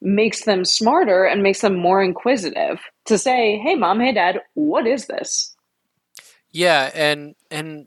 makes 0.00 0.44
them 0.44 0.64
smarter 0.64 1.24
and 1.24 1.42
makes 1.42 1.60
them 1.60 1.76
more 1.76 2.02
inquisitive 2.02 2.80
to 3.06 3.18
say, 3.18 3.58
"Hey 3.58 3.74
mom, 3.74 4.00
hey 4.00 4.12
dad, 4.12 4.40
what 4.54 4.86
is 4.86 5.06
this?" 5.06 5.54
Yeah, 6.50 6.90
and 6.94 7.34
and 7.50 7.86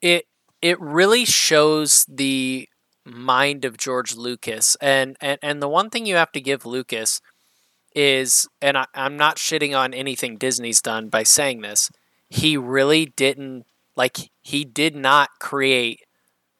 it 0.00 0.26
it 0.60 0.80
really 0.80 1.24
shows 1.24 2.04
the 2.08 2.68
mind 3.04 3.64
of 3.64 3.76
George 3.76 4.14
Lucas. 4.14 4.76
And 4.80 5.16
and, 5.20 5.38
and 5.42 5.62
the 5.62 5.68
one 5.68 5.90
thing 5.90 6.06
you 6.06 6.16
have 6.16 6.32
to 6.32 6.40
give 6.40 6.66
Lucas 6.66 7.20
is 7.94 8.48
and 8.60 8.78
I, 8.78 8.86
I'm 8.94 9.16
not 9.16 9.36
shitting 9.36 9.76
on 9.76 9.94
anything 9.94 10.36
Disney's 10.36 10.80
done 10.80 11.08
by 11.08 11.22
saying 11.22 11.60
this, 11.60 11.90
he 12.28 12.56
really 12.56 13.06
didn't 13.06 13.66
like 13.96 14.30
he 14.42 14.64
did 14.64 14.96
not 14.96 15.30
create 15.40 16.00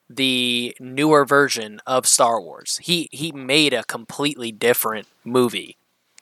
the 0.09 0.77
newer 0.79 1.25
version 1.25 1.81
of 1.87 2.07
Star 2.07 2.41
Wars. 2.41 2.79
He 2.83 3.09
he 3.13 3.33
made 3.33 3.73
a 3.73 3.85
completely 3.85 4.53
different 4.53 5.07
movie, 5.25 5.77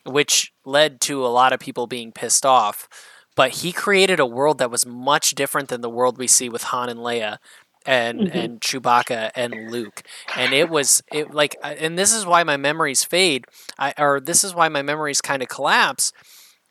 which 0.04 0.52
led 0.64 1.00
to 1.02 1.24
a 1.26 1.28
lot 1.28 1.52
of 1.52 1.60
people 1.60 1.86
being 1.86 2.12
pissed 2.12 2.46
off. 2.46 2.88
But 3.36 3.50
he 3.50 3.72
created 3.72 4.20
a 4.20 4.26
world 4.26 4.58
that 4.58 4.70
was 4.70 4.84
much 4.84 5.30
different 5.30 5.68
than 5.68 5.80
the 5.80 5.88
world 5.88 6.18
we 6.18 6.26
see 6.26 6.48
with 6.48 6.64
Han 6.64 6.88
and 6.88 7.00
Leia 7.00 7.38
and 7.86 8.20
Mhm. 8.20 8.34
and 8.34 8.60
Chewbacca 8.60 9.30
and 9.34 9.70
Luke. 9.70 10.02
And 10.36 10.52
it 10.52 10.68
was 10.68 11.02
it 11.12 11.32
like 11.32 11.56
and 11.62 11.98
this 11.98 12.12
is 12.12 12.26
why 12.26 12.42
my 12.44 12.56
memories 12.56 13.04
fade. 13.04 13.46
I 13.78 13.94
or 13.98 14.20
this 14.20 14.44
is 14.44 14.54
why 14.54 14.68
my 14.68 14.82
memories 14.82 15.20
kind 15.20 15.42
of 15.42 15.48
collapse 15.48 16.12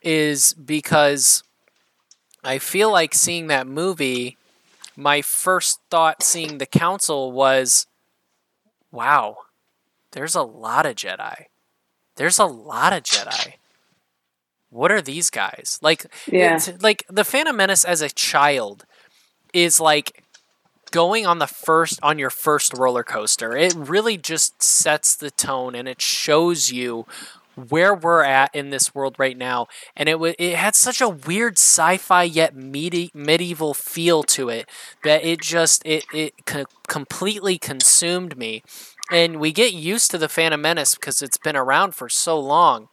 is 0.02 0.52
because 0.54 1.42
I 2.44 2.58
feel 2.58 2.90
like 2.90 3.14
seeing 3.14 3.48
that 3.48 3.66
movie 3.66 4.36
my 4.96 5.22
first 5.22 5.80
thought 5.90 6.22
seeing 6.22 6.58
the 6.58 6.66
council 6.66 7.32
was 7.32 7.86
wow. 8.90 9.36
There's 10.12 10.34
a 10.34 10.42
lot 10.42 10.86
of 10.86 10.96
Jedi. 10.96 11.44
There's 12.16 12.38
a 12.38 12.44
lot 12.44 12.92
of 12.92 13.02
Jedi. 13.02 13.54
What 14.70 14.92
are 14.92 15.02
these 15.02 15.30
guys? 15.30 15.78
Like 15.82 16.06
Yeah. 16.26 16.58
like 16.80 17.04
the 17.08 17.24
Phantom 17.24 17.56
Menace 17.56 17.84
as 17.84 18.02
a 18.02 18.08
child 18.10 18.84
is 19.52 19.80
like 19.80 20.22
going 20.90 21.26
on 21.26 21.38
the 21.38 21.46
first 21.46 21.98
on 22.02 22.18
your 22.18 22.30
first 22.30 22.74
roller 22.74 23.02
coaster. 23.04 23.56
It 23.56 23.74
really 23.74 24.16
just 24.16 24.62
sets 24.62 25.16
the 25.16 25.30
tone 25.30 25.74
and 25.74 25.88
it 25.88 26.00
shows 26.00 26.70
you 26.72 27.06
where 27.68 27.94
we're 27.94 28.22
at 28.22 28.54
in 28.54 28.70
this 28.70 28.94
world 28.94 29.16
right 29.18 29.36
now 29.36 29.66
and 29.96 30.08
it 30.08 30.18
wa 30.18 30.32
it 30.38 30.54
had 30.54 30.74
such 30.74 31.00
a 31.00 31.08
weird 31.08 31.58
sci-fi 31.58 32.22
yet 32.22 32.54
medi- 32.54 33.10
medieval 33.12 33.74
feel 33.74 34.22
to 34.22 34.48
it 34.48 34.68
that 35.04 35.24
it 35.24 35.40
just 35.40 35.84
it 35.84 36.04
it 36.14 36.46
co- 36.46 36.64
completely 36.88 37.58
consumed 37.58 38.38
me 38.38 38.62
and 39.10 39.40
we 39.40 39.52
get 39.52 39.72
used 39.72 40.10
to 40.10 40.16
the 40.18 40.28
Phantom 40.28 40.60
Menace 40.60 40.94
because 40.94 41.20
it's 41.20 41.36
been 41.36 41.56
around 41.56 41.94
for 41.94 42.08
so 42.08 42.38
long 42.38 42.88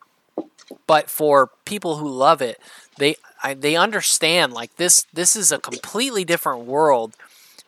but 0.85 1.09
for 1.09 1.51
people 1.65 1.97
who 1.97 2.09
love 2.09 2.41
it 2.41 2.59
they 2.97 3.15
I, 3.43 3.53
they 3.53 3.75
understand 3.75 4.53
like 4.53 4.75
this 4.77 5.05
this 5.13 5.35
is 5.35 5.51
a 5.51 5.59
completely 5.59 6.25
different 6.25 6.65
world 6.65 7.15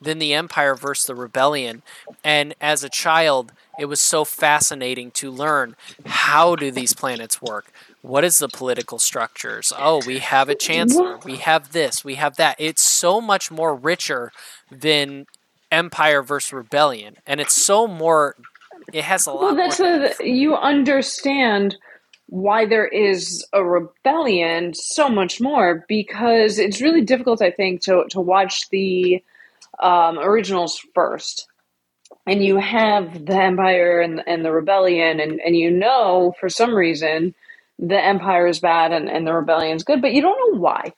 than 0.02 0.20
the 0.20 0.34
empire 0.34 0.76
versus 0.76 1.06
the 1.06 1.16
rebellion. 1.16 1.82
And 2.24 2.56
as 2.62 2.84
a 2.84 2.90
child 2.90 3.52
it 3.80 3.86
was 3.86 4.02
so 4.02 4.26
fascinating 4.26 5.10
to 5.12 5.32
learn 5.32 5.76
how 6.06 6.56
do 6.58 6.70
these 6.70 6.94
planets 6.94 7.42
work? 7.42 7.72
What 8.02 8.26
is 8.26 8.38
the 8.38 8.50
political 8.50 9.00
structures? 9.00 9.72
Oh 9.78 10.02
we 10.06 10.20
have 10.20 10.50
a 10.50 10.56
chancellor. 10.56 11.18
We 11.24 11.38
have 11.38 11.72
this. 11.72 12.04
We 12.04 12.16
have 12.16 12.36
that. 12.36 12.58
It's 12.60 12.82
so 12.82 13.22
much 13.22 13.50
more 13.50 13.74
richer 13.74 14.32
than 14.70 15.28
empire 15.72 16.22
versus 16.22 16.52
rebellion. 16.52 17.18
And 17.26 17.40
it's 17.40 17.54
so 17.54 17.88
more 17.88 18.36
it 18.92 19.04
has 19.04 19.26
a 19.28 19.32
lot 19.32 19.42
Well, 19.42 19.56
that's 19.56 19.80
more 19.80 20.00
the, 20.00 20.28
you 20.28 20.56
understand 20.56 21.78
why 22.28 22.66
there 22.66 22.88
is 22.88 23.46
a 23.54 23.64
rebellion 23.64 24.74
so 24.74 25.10
much 25.10 25.42
more 25.42 25.86
because 25.88 26.60
it's 26.60 26.82
really 26.82 27.02
difficult, 27.02 27.42
I 27.42 27.52
think, 27.52 27.82
to 27.84 28.06
to 28.10 28.22
watch 28.22 28.70
the 28.70 29.24
um, 29.80 30.20
originals 30.20 30.80
first, 30.94 31.48
and 32.28 32.44
you 32.44 32.58
have 32.58 33.26
the 33.26 33.36
Empire 33.36 34.02
and 34.02 34.22
and 34.28 34.44
the 34.44 34.52
rebellion, 34.52 35.20
and 35.20 35.40
and 35.40 35.56
you 35.56 35.72
know 35.72 36.34
for 36.40 36.50
some 36.50 36.74
reason 36.74 37.34
the 37.78 38.00
Empire 38.00 38.48
is 38.48 38.60
bad 38.60 38.92
and 38.92 39.10
and 39.10 39.26
the 39.26 39.34
rebellion 39.34 39.78
is 39.78 39.84
good, 39.84 40.02
but 40.02 40.14
you 40.14 40.22
don't 40.22 40.54
know 40.54 40.60
why. 40.60 40.94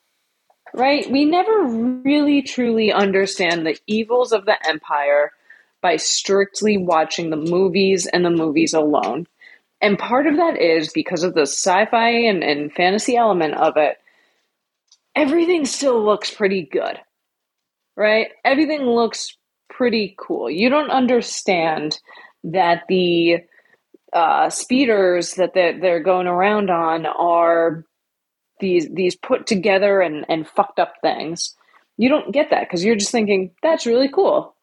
Right? 0.73 1.09
We 1.11 1.25
never 1.25 1.65
really 2.05 2.41
truly 2.41 2.93
understand 2.93 3.65
the 3.65 3.77
evils 3.87 4.31
of 4.31 4.45
the 4.45 4.55
Empire 4.65 5.33
by 5.81 5.97
strictly 5.97 6.77
watching 6.77 7.29
the 7.29 7.35
movies 7.35 8.05
and 8.05 8.23
the 8.23 8.29
movies 8.29 8.73
alone. 8.73 9.27
And 9.81 9.97
part 9.97 10.27
of 10.27 10.37
that 10.37 10.61
is 10.61 10.93
because 10.93 11.23
of 11.23 11.33
the 11.33 11.41
sci 11.41 11.85
fi 11.87 12.09
and, 12.09 12.43
and 12.43 12.71
fantasy 12.71 13.17
element 13.17 13.55
of 13.55 13.77
it, 13.77 13.97
everything 15.15 15.65
still 15.65 16.03
looks 16.03 16.31
pretty 16.31 16.61
good, 16.63 16.99
right? 18.01 18.29
Everything 18.43 18.81
looks 18.81 19.37
pretty 19.69 20.15
cool. 20.17 20.49
You 20.49 20.69
don't 20.69 20.89
understand 20.89 21.99
that 22.43 22.83
the 22.89 23.37
uh, 24.11 24.49
speeders 24.49 25.35
that 25.35 25.53
they're, 25.53 25.79
they're 25.79 26.03
going 26.03 26.27
around 26.27 26.69
on 26.69 27.05
are 27.05 27.85
these 28.59 28.89
these 28.93 29.15
put 29.15 29.47
together 29.47 30.01
and, 30.01 30.25
and 30.27 30.47
fucked 30.47 30.79
up 30.79 30.93
things. 31.01 31.55
You 31.97 32.09
don't 32.09 32.33
get 32.33 32.49
that 32.49 32.61
because 32.61 32.83
you're 32.83 32.95
just 32.95 33.11
thinking, 33.11 33.51
that's 33.61 33.85
really 33.85 34.09
cool. 34.09 34.55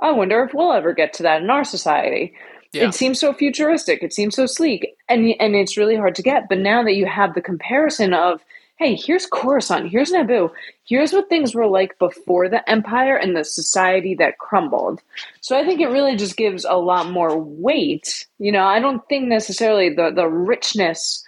I 0.00 0.12
wonder 0.12 0.42
if 0.42 0.52
we'll 0.54 0.72
ever 0.72 0.92
get 0.92 1.12
to 1.14 1.22
that 1.24 1.42
in 1.42 1.50
our 1.50 1.64
society. 1.64 2.34
Yeah. 2.72 2.88
It 2.88 2.94
seems 2.94 3.20
so 3.20 3.32
futuristic. 3.32 4.02
It 4.02 4.12
seems 4.12 4.34
so 4.34 4.46
sleek, 4.46 4.96
and 5.08 5.34
and 5.38 5.54
it's 5.54 5.76
really 5.76 5.96
hard 5.96 6.16
to 6.16 6.22
get. 6.22 6.48
But 6.48 6.58
now 6.58 6.82
that 6.82 6.94
you 6.94 7.06
have 7.06 7.34
the 7.34 7.40
comparison 7.40 8.12
of, 8.12 8.40
hey, 8.84 8.96
here's 8.96 9.24
Coruscant, 9.24 9.88
here's 9.90 10.12
Naboo, 10.12 10.50
here's 10.86 11.14
what 11.14 11.30
things 11.30 11.54
were 11.54 11.66
like 11.66 11.98
before 11.98 12.50
the 12.50 12.68
Empire 12.68 13.16
and 13.16 13.34
the 13.34 13.42
society 13.42 14.14
that 14.16 14.36
crumbled. 14.36 15.00
So 15.40 15.58
I 15.58 15.64
think 15.64 15.80
it 15.80 15.88
really 15.88 16.16
just 16.16 16.36
gives 16.36 16.66
a 16.66 16.74
lot 16.74 17.10
more 17.10 17.38
weight. 17.38 18.26
You 18.38 18.52
know, 18.52 18.66
I 18.66 18.80
don't 18.80 19.02
think 19.08 19.26
necessarily 19.26 19.88
the 19.88 20.10
the 20.14 20.28
richness 20.28 21.24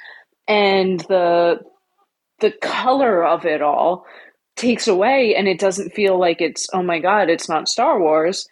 and 0.46 1.00
the 1.08 1.60
the 2.40 2.50
color 2.50 3.24
of 3.24 3.46
it 3.46 3.62
all 3.62 4.04
takes 4.56 4.86
away 4.86 5.34
and 5.34 5.48
it 5.48 5.58
doesn't 5.58 5.94
feel 5.94 6.20
like 6.20 6.42
it's 6.42 6.68
oh 6.74 6.82
my 6.82 6.98
god 6.98 7.28
it's 7.28 7.48
not 7.48 7.68
star 7.68 8.00
wars 8.00 8.48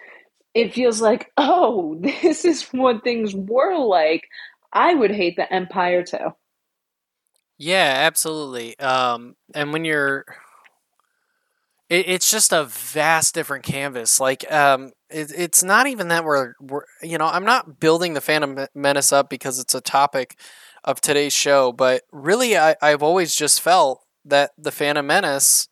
it 0.54 0.74
feels 0.74 1.00
like 1.00 1.30
oh 1.36 1.96
this 2.00 2.44
is 2.44 2.62
what 2.72 3.02
things 3.04 3.34
were 3.34 3.78
like 3.78 4.28
i 4.72 4.92
would 4.94 5.10
hate 5.10 5.36
the 5.36 5.50
empire 5.52 6.02
too 6.02 6.34
Yeah, 7.58 7.94
absolutely. 8.06 8.78
Um, 8.78 9.36
and 9.54 9.72
when 9.72 9.84
you're, 9.84 10.24
it, 11.88 12.08
it's 12.08 12.30
just 12.30 12.52
a 12.52 12.64
vast 12.64 13.34
different 13.34 13.64
canvas. 13.64 14.20
Like, 14.20 14.50
um, 14.52 14.92
it, 15.10 15.32
it's 15.36 15.62
not 15.62 15.86
even 15.86 16.08
that 16.08 16.24
we're, 16.24 16.54
we're, 16.60 16.84
you 17.02 17.18
know, 17.18 17.26
I'm 17.26 17.44
not 17.44 17.80
building 17.80 18.14
the 18.14 18.20
Phantom 18.20 18.66
Menace 18.74 19.12
up 19.12 19.28
because 19.28 19.58
it's 19.58 19.74
a 19.74 19.80
topic 19.80 20.38
of 20.84 21.00
today's 21.00 21.32
show, 21.32 21.72
but 21.72 22.02
really, 22.12 22.58
I, 22.58 22.76
I've 22.82 23.02
always 23.02 23.34
just 23.34 23.60
felt 23.62 24.00
that 24.26 24.50
the 24.58 24.70
Phantom 24.70 25.06
Menace 25.06 25.68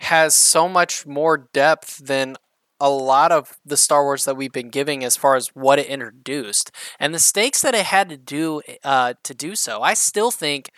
has 0.00 0.34
so 0.34 0.68
much 0.68 1.06
more 1.06 1.48
depth 1.52 1.98
than 1.98 2.36
a 2.82 2.90
lot 2.90 3.30
of 3.32 3.58
the 3.64 3.76
Star 3.76 4.02
Wars 4.04 4.24
that 4.24 4.36
we've 4.36 4.52
been 4.52 4.68
giving 4.70 5.04
as 5.04 5.16
far 5.16 5.36
as 5.36 5.48
what 5.54 5.78
it 5.78 5.86
introduced 5.86 6.70
and 6.98 7.14
the 7.14 7.18
stakes 7.20 7.62
that 7.62 7.74
it 7.74 7.86
had 7.86 8.08
to 8.08 8.16
do 8.16 8.60
uh, 8.84 9.14
to 9.22 9.34
do 9.34 9.54
so. 9.54 9.80
I 9.82 9.94
still 9.94 10.30
think, 10.32 10.70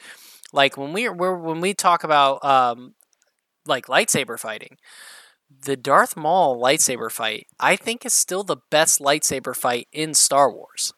like 0.52 0.76
when 0.76 0.92
we 0.92 1.08
we're, 1.08 1.36
when 1.38 1.60
we 1.60 1.72
talk 1.74 2.04
about 2.04 2.44
um, 2.44 2.94
like 3.66 3.86
lightsaber 3.86 4.38
fighting, 4.38 4.76
the 5.64 5.76
Darth 5.76 6.16
Maul 6.16 6.60
lightsaber 6.60 7.10
fight, 7.10 7.46
I 7.58 7.76
think 7.76 8.04
is 8.04 8.12
still 8.14 8.44
the 8.44 8.58
best 8.70 9.00
lightsaber 9.00 9.56
fight 9.56 9.88
in 9.92 10.14
Star 10.14 10.52
Wars. 10.52 10.92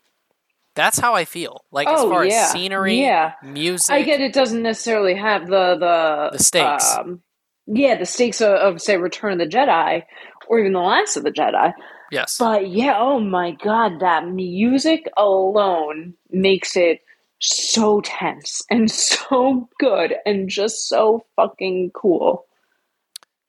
That's 0.75 0.99
how 0.99 1.15
I 1.15 1.25
feel. 1.25 1.63
Like 1.71 1.89
as 1.89 2.01
Oh, 2.01 2.11
far 2.11 2.25
yeah. 2.27 2.45
as 2.47 2.51
scenery, 2.53 3.01
Yeah. 3.01 3.33
music, 3.43 3.95
i 3.95 4.03
get 4.03 4.21
it 4.21 4.35
doesn't 4.35 4.63
necessarily 4.63 5.15
have 5.15 5.47
the 5.47 5.77
the 5.79 6.31
The 6.37 6.43
stakes. 6.45 6.97
um, 6.97 7.23
yeah 7.67 7.97
the 7.97 8.07
stakes 8.07 8.41
of, 8.43 8.53
of 8.55 8.81
say 8.83 8.97
return 8.97 9.33
of 9.33 9.39
the 9.39 9.47
jedi 9.57 10.03
or 10.49 10.59
even 10.59 10.73
the 10.73 10.81
last 10.81 11.17
of 11.17 11.25
the 11.25 11.31
jedi 11.31 11.73
yes, 12.11 12.37
But 12.39 12.69
yeah, 12.71 12.97
oh 12.99 13.21
my 13.21 13.53
god, 13.53 14.01
that 14.01 14.29
music 14.29 15.09
alone 15.17 16.15
makes 16.31 16.77
it 16.77 17.01
so 17.41 18.01
tense 18.03 18.63
and 18.71 18.91
so 18.91 19.69
good 19.79 20.15
and 20.25 20.49
just 20.49 20.89
so 20.89 21.25
fucking 21.37 21.91
cool. 21.95 22.47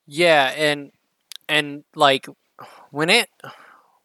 Yeah, 0.06 0.54
and 0.56 0.92
and 1.50 1.84
like 1.96 2.28
when 2.92 3.10
it 3.10 3.30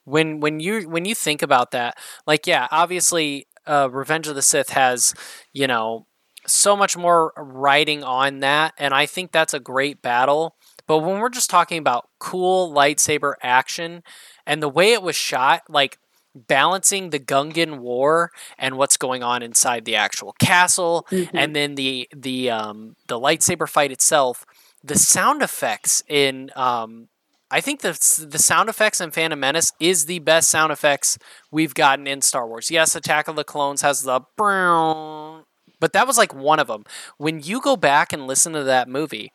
when 0.05 0.41
when 0.41 0.61
you 0.61 0.89
when 0.89 1.05
you 1.05 1.15
think 1.15 1.43
about 1.43 1.71
that, 1.73 1.97
like 2.27 2.47
yeah, 2.47 2.69
obviously 2.71 3.47
uh 3.67 3.89
Revenge 3.91 4.29
of 4.29 4.35
the 4.35 4.43
Sith 4.43 4.71
has, 4.71 5.15
you 5.53 5.67
know, 5.67 6.07
so 6.47 6.77
much 6.77 6.97
more 6.97 7.33
writing 7.37 8.03
on 8.03 8.41
that 8.41 8.75
and 8.79 8.93
I 8.93 9.07
think 9.07 9.31
that's 9.31 9.55
a 9.55 9.61
great 9.61 10.03
battle. 10.03 10.57
But 10.93 10.99
when 10.99 11.21
we're 11.21 11.31
just 11.31 11.49
talking 11.49 11.79
about 11.79 12.11
cool 12.19 12.71
lightsaber 12.71 13.33
action 13.43 14.03
and 14.47 14.63
the 14.63 14.69
way 14.69 14.93
it 14.93 15.03
was 15.03 15.17
shot, 15.17 15.63
like 15.67 15.97
balancing 16.35 17.09
the 17.09 17.19
Gungan 17.19 17.79
war 17.79 18.31
and 18.59 18.77
what's 18.77 18.99
going 18.99 19.23
on 19.23 19.43
inside 19.43 19.87
the 19.87 19.97
actual 19.97 20.35
castle 20.39 21.07
and 21.33 21.57
then 21.57 21.77
the 21.77 22.11
the 22.15 22.51
um 22.51 22.97
the 23.09 23.19
lightsaber 23.19 23.67
fight 23.67 23.91
itself 23.91 24.45
the 24.85 24.99
sound 24.99 25.41
effects 25.41 26.03
in 26.11 26.51
um 26.57 27.09
I 27.51 27.63
think 27.63 27.81
the 27.81 27.93
the 28.29 28.39
sound 28.39 28.69
effects 28.69 29.01
in 29.01 29.13
Phantom 29.13 29.41
Menace 29.41 29.73
is 29.81 30.05
the 30.05 30.19
best 30.19 30.51
sound 30.51 30.73
effects 30.73 31.17
we've 31.51 31.73
gotten 31.73 32.07
in 32.07 32.21
Star 32.21 32.47
Wars. 32.47 32.71
Yes, 32.71 32.95
Attack 32.95 33.29
of 33.29 33.37
the 33.37 33.45
Clones 33.45 33.81
has 33.81 34.03
the 34.03 34.21
but 35.81 35.95
that 35.95 36.07
was 36.07 36.19
like 36.19 36.35
one 36.35 36.61
of 36.61 36.67
them. 36.67 36.85
When 37.17 37.41
you 37.41 37.63
go 37.63 37.77
back 37.77 38.13
and 38.13 38.27
listen 38.27 38.53
to 38.53 38.65
that 38.65 38.91
movie, 38.91 39.33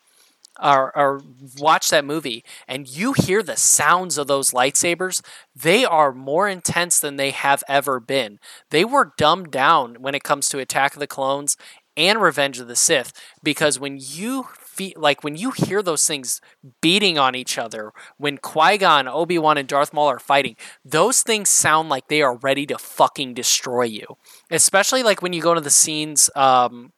or, 0.61 0.95
or 0.97 1.21
watch 1.57 1.89
that 1.89 2.05
movie 2.05 2.43
and 2.67 2.87
you 2.87 3.13
hear 3.13 3.43
the 3.43 3.57
sounds 3.57 4.17
of 4.17 4.27
those 4.27 4.51
lightsabers, 4.51 5.21
they 5.55 5.85
are 5.85 6.11
more 6.11 6.47
intense 6.47 6.99
than 6.99 7.15
they 7.15 7.31
have 7.31 7.63
ever 7.67 7.99
been. 7.99 8.39
They 8.69 8.85
were 8.85 9.13
dumbed 9.17 9.51
down 9.51 9.97
when 9.99 10.15
it 10.15 10.23
comes 10.23 10.49
to 10.49 10.59
Attack 10.59 10.93
of 10.93 10.99
the 10.99 11.07
Clones 11.07 11.57
and 11.95 12.21
Revenge 12.21 12.59
of 12.59 12.67
the 12.67 12.75
Sith 12.75 13.11
because 13.43 13.79
when 13.79 13.97
you 13.99 14.47
feel 14.77 14.93
like 14.95 15.23
when 15.23 15.35
you 15.35 15.51
hear 15.51 15.81
those 15.81 16.05
things 16.05 16.39
beating 16.81 17.17
on 17.17 17.35
each 17.35 17.57
other, 17.57 17.91
when 18.17 18.37
Qui 18.37 18.77
Gon, 18.77 19.07
Obi 19.07 19.39
Wan, 19.39 19.57
and 19.57 19.67
Darth 19.67 19.91
Maul 19.91 20.07
are 20.07 20.19
fighting, 20.19 20.55
those 20.85 21.23
things 21.23 21.49
sound 21.49 21.89
like 21.89 22.07
they 22.07 22.21
are 22.21 22.37
ready 22.37 22.65
to 22.67 22.77
fucking 22.77 23.33
destroy 23.33 23.83
you. 23.83 24.05
Especially 24.51 25.01
like 25.01 25.21
when 25.21 25.33
you 25.33 25.41
go 25.41 25.55
to 25.55 25.61
the 25.61 25.71
scenes. 25.71 26.29
Um, 26.35 26.93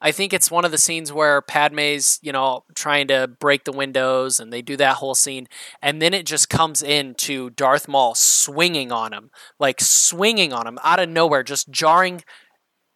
I 0.00 0.12
think 0.12 0.32
it's 0.32 0.50
one 0.50 0.64
of 0.64 0.70
the 0.70 0.78
scenes 0.78 1.12
where 1.12 1.40
Padme's, 1.42 2.18
you 2.22 2.32
know, 2.32 2.64
trying 2.74 3.08
to 3.08 3.28
break 3.28 3.64
the 3.64 3.72
windows 3.72 4.40
and 4.40 4.52
they 4.52 4.62
do 4.62 4.76
that 4.76 4.96
whole 4.96 5.14
scene. 5.14 5.48
And 5.82 6.00
then 6.00 6.14
it 6.14 6.26
just 6.26 6.48
comes 6.48 6.82
into 6.82 7.50
Darth 7.50 7.88
Maul 7.88 8.14
swinging 8.14 8.92
on 8.92 9.12
him, 9.12 9.30
like 9.58 9.80
swinging 9.80 10.52
on 10.52 10.66
him 10.66 10.78
out 10.82 11.00
of 11.00 11.08
nowhere, 11.08 11.42
just 11.42 11.70
jarring 11.70 12.22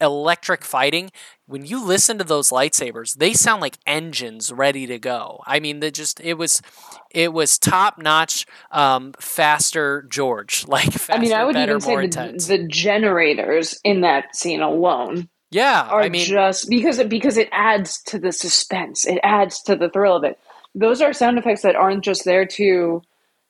electric 0.00 0.64
fighting. 0.64 1.10
When 1.46 1.64
you 1.64 1.84
listen 1.84 2.16
to 2.18 2.24
those 2.24 2.50
lightsabers 2.50 3.16
they 3.16 3.32
sound 3.32 3.60
like 3.60 3.76
engines 3.86 4.52
ready 4.52 4.86
to 4.86 4.98
go. 4.98 5.42
I 5.46 5.60
mean 5.60 5.80
they 5.80 5.90
just 5.90 6.20
it 6.20 6.34
was 6.34 6.62
it 7.10 7.32
was 7.32 7.58
top 7.58 7.98
notch 7.98 8.46
um, 8.70 9.12
faster 9.20 10.06
george 10.08 10.64
like 10.68 10.92
faster, 10.92 11.12
i 11.12 11.18
mean 11.18 11.32
i 11.32 11.44
would 11.44 11.54
better, 11.54 11.76
even 11.76 11.80
say 11.80 12.06
the, 12.06 12.58
the, 12.58 12.68
generators 12.68 13.80
in 13.82 14.02
that 14.02 14.36
scene 14.36 14.62
alone 14.62 15.28
yeah 15.50 15.88
are 15.90 16.02
i 16.02 16.08
mean 16.08 16.24
just 16.24 16.68
because 16.68 16.98
it 16.98 17.08
because 17.08 17.36
it 17.36 17.48
adds 17.52 18.02
to 18.04 18.18
the 18.18 18.32
suspense. 18.32 19.06
It 19.06 19.18
adds 19.22 19.62
to 19.62 19.76
the 19.76 19.88
thrill 19.90 20.16
of 20.16 20.24
it. 20.24 20.38
Those 20.74 21.00
are 21.00 21.12
sound 21.12 21.38
effects 21.38 21.62
that 21.62 21.76
aren't 21.76 22.04
just 22.04 22.24
there 22.24 22.46
to 22.46 23.02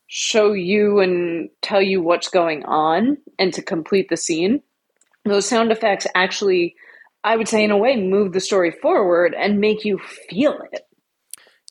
show 0.07 0.53
you 0.53 1.01
and 1.01 1.51
tell 1.63 1.83
you 1.83 2.03
what's 2.03 2.29
going 2.29 2.65
on 2.65 3.19
and 3.39 3.53
to 3.55 3.63
complete 3.63 4.09
the 4.09 4.17
scene. 4.17 4.63
Those 5.25 5.47
sound 5.47 5.71
effects 5.73 6.07
actually 6.15 6.75
i 7.23 7.37
would 7.37 7.49
say 7.49 7.63
in 7.63 7.71
a 7.71 7.77
way 7.77 7.97
move 7.97 8.33
the 8.33 8.41
story 8.41 8.71
forward 8.71 9.35
and 9.35 9.61
make 9.61 9.85
you 9.85 9.99
feel 9.99 10.59
it. 10.73 10.87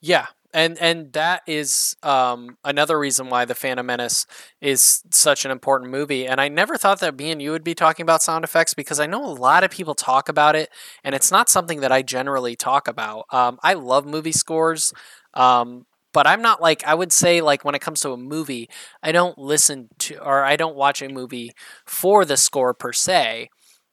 Yeah 0.01 0.27
and 0.53 0.77
and 0.79 1.13
that 1.13 1.41
is 1.47 1.95
um, 2.03 2.57
another 2.63 2.97
reason 2.97 3.29
why 3.29 3.45
the 3.45 3.55
Phantom 3.55 3.85
Menace 3.85 4.25
is 4.61 5.03
such 5.11 5.45
an 5.45 5.51
important 5.51 5.91
movie. 5.91 6.27
And 6.27 6.41
I 6.41 6.47
never 6.47 6.77
thought 6.77 6.99
that 7.01 7.17
me 7.17 7.31
and 7.31 7.41
you 7.41 7.51
would 7.51 7.63
be 7.63 7.75
talking 7.75 8.03
about 8.03 8.23
sound 8.23 8.43
effects 8.43 8.73
because 8.73 8.99
I 8.99 9.05
know 9.05 9.23
a 9.25 9.29
lot 9.33 9.63
of 9.63 9.71
people 9.71 9.95
talk 9.95 10.29
about 10.29 10.55
it, 10.55 10.69
and 11.03 11.13
it's 11.15 11.31
not 11.31 11.49
something 11.49 11.81
that 11.81 11.91
I 11.91 12.01
generally 12.01 12.55
talk 12.55 12.87
about. 12.87 13.25
Um, 13.31 13.59
I 13.63 13.73
love 13.73 14.05
movie 14.05 14.31
scores, 14.31 14.93
um, 15.35 15.85
but 16.13 16.25
I'm 16.27 16.41
not 16.41 16.61
like 16.61 16.83
I 16.85 16.95
would 16.95 17.11
say 17.13 17.41
like 17.41 17.63
when 17.63 17.75
it 17.75 17.81
comes 17.81 18.01
to 18.01 18.11
a 18.13 18.17
movie, 18.17 18.69
I 19.03 19.11
don't 19.11 19.37
listen 19.37 19.89
to 19.99 20.17
or 20.23 20.43
I 20.43 20.55
don't 20.55 20.75
watch 20.75 21.01
a 21.01 21.09
movie 21.09 21.51
for 21.85 22.25
the 22.25 22.37
score 22.37 22.73
per 22.73 22.93
se, 22.93 23.49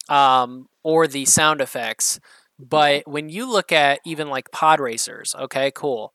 um, 0.08 0.66
or 0.84 1.06
the 1.08 1.24
sound 1.26 1.60
effects. 1.60 2.20
But 2.58 3.04
when 3.06 3.28
you 3.28 3.50
look 3.50 3.72
at 3.72 4.00
even 4.06 4.30
like 4.30 4.50
pod 4.52 4.80
racers, 4.80 5.34
okay, 5.38 5.70
cool. 5.74 6.14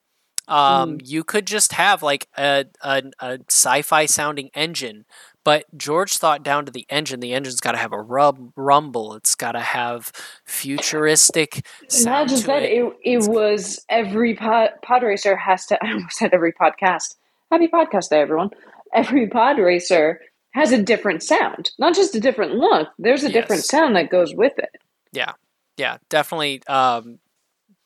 Um, 0.51 0.97
mm. 0.97 1.07
You 1.07 1.23
could 1.23 1.47
just 1.47 1.73
have 1.73 2.03
like 2.03 2.27
a, 2.37 2.65
a, 2.81 3.03
a 3.19 3.39
sci-fi 3.47 4.05
sounding 4.05 4.49
engine 4.53 5.05
but 5.43 5.65
George 5.75 6.17
thought 6.17 6.43
down 6.43 6.65
to 6.65 6.71
the 6.71 6.85
engine. 6.89 7.19
The 7.19 7.33
engine's 7.33 7.61
got 7.61 7.71
to 7.71 7.77
have 7.77 7.93
a 7.93 8.01
rub, 8.01 8.51
rumble. 8.55 9.15
It's 9.15 9.35
got 9.35 9.53
to 9.53 9.59
have 9.59 10.11
futuristic. 10.45 11.65
Not 12.01 12.27
just 12.27 12.45
that. 12.45 12.63
It. 12.63 12.83
it, 12.83 12.93
it 13.03 13.29
was 13.29 13.83
every 13.89 14.35
pod, 14.35 14.69
pod 14.83 15.03
racer 15.03 15.35
has 15.35 15.65
to. 15.67 15.83
I 15.83 15.93
almost 15.93 16.17
said 16.17 16.33
every 16.33 16.53
podcast. 16.53 17.15
Happy 17.51 17.67
podcast 17.67 18.09
day, 18.09 18.21
everyone. 18.21 18.51
Every 18.93 19.27
pod 19.27 19.57
racer 19.57 20.21
has 20.51 20.71
a 20.71 20.81
different 20.81 21.23
sound, 21.23 21.71
not 21.79 21.95
just 21.95 22.13
a 22.13 22.19
different 22.19 22.55
look. 22.55 22.89
There's 22.99 23.23
a 23.23 23.27
yes. 23.27 23.33
different 23.33 23.63
sound 23.63 23.95
that 23.95 24.09
goes 24.09 24.35
with 24.35 24.57
it. 24.57 24.69
Yeah, 25.13 25.33
yeah, 25.77 25.97
definitely, 26.09 26.61
um, 26.67 27.19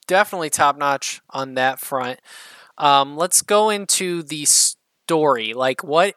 definitely 0.08 0.50
top 0.50 0.78
notch 0.78 1.22
on 1.30 1.56
that 1.56 1.80
front. 1.80 2.20
Um, 2.78 3.16
let's 3.18 3.42
go 3.42 3.70
into 3.70 4.24
the 4.24 4.46
story. 4.46 5.54
Like, 5.54 5.84
what 5.84 6.16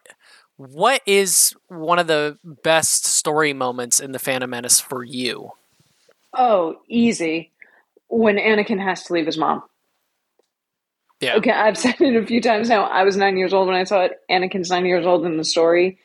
what 0.57 1.01
is 1.05 1.55
one 1.67 1.99
of 1.99 2.07
the 2.07 2.37
best 2.43 3.05
story 3.05 3.53
moments 3.53 3.99
in 4.01 4.11
the 4.11 4.19
Phantom 4.19 4.49
Menace 4.49 4.79
for 4.79 5.03
you? 5.03 5.51
Oh, 6.37 6.75
easy. 6.89 7.51
When 8.09 8.35
Anakin 8.35 8.83
has 8.83 9.03
to 9.03 9.13
leave 9.13 9.25
his 9.25 9.37
mom. 9.37 9.63
Yeah. 11.21 11.35
Okay, 11.35 11.51
I've 11.51 11.77
said 11.77 11.95
it 11.99 12.21
a 12.21 12.25
few 12.25 12.41
times 12.41 12.69
now. 12.69 12.83
I 12.83 13.03
was 13.03 13.15
nine 13.15 13.37
years 13.37 13.53
old 13.53 13.67
when 13.67 13.75
I 13.77 13.83
saw 13.83 14.03
it. 14.03 14.13
Anakin's 14.29 14.69
nine 14.69 14.85
years 14.85 15.05
old 15.05 15.25
in 15.25 15.37
the 15.37 15.43
story. 15.43 15.97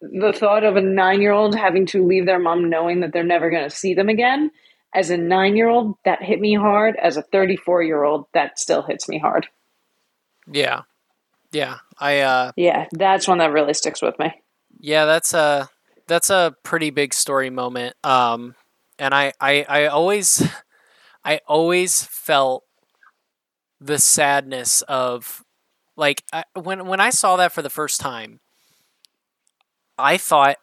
The 0.00 0.32
thought 0.32 0.64
of 0.64 0.76
a 0.76 0.80
nine 0.80 1.20
year 1.22 1.32
old 1.32 1.54
having 1.54 1.86
to 1.86 2.06
leave 2.06 2.26
their 2.26 2.38
mom 2.38 2.68
knowing 2.68 3.00
that 3.00 3.12
they're 3.12 3.24
never 3.24 3.50
going 3.50 3.68
to 3.68 3.74
see 3.74 3.94
them 3.94 4.08
again, 4.08 4.50
as 4.94 5.10
a 5.10 5.16
nine 5.16 5.56
year 5.56 5.68
old, 5.68 5.96
that 6.04 6.22
hit 6.22 6.40
me 6.40 6.54
hard. 6.54 6.96
As 6.96 7.16
a 7.16 7.22
34 7.22 7.82
year 7.82 8.04
old, 8.04 8.26
that 8.32 8.58
still 8.58 8.82
hits 8.82 9.08
me 9.08 9.18
hard. 9.18 9.48
Yeah. 10.50 10.82
Yeah, 11.52 11.78
I. 11.98 12.20
uh 12.20 12.52
Yeah, 12.56 12.86
that's 12.92 13.26
one 13.26 13.38
that 13.38 13.52
really 13.52 13.74
sticks 13.74 14.02
with 14.02 14.18
me. 14.18 14.32
Yeah, 14.80 15.06
that's 15.06 15.32
a 15.34 15.70
that's 16.06 16.30
a 16.30 16.54
pretty 16.62 16.90
big 16.90 17.14
story 17.14 17.50
moment. 17.50 17.94
Um, 18.04 18.54
and 18.98 19.14
I, 19.14 19.32
I, 19.40 19.64
I 19.68 19.86
always, 19.86 20.46
I 21.24 21.40
always 21.46 22.02
felt 22.02 22.64
the 23.80 23.98
sadness 23.98 24.82
of, 24.82 25.44
like, 25.96 26.24
I, 26.32 26.44
when 26.54 26.86
when 26.86 27.00
I 27.00 27.10
saw 27.10 27.36
that 27.36 27.52
for 27.52 27.62
the 27.62 27.70
first 27.70 28.00
time, 28.00 28.40
I 29.96 30.16
thought, 30.16 30.56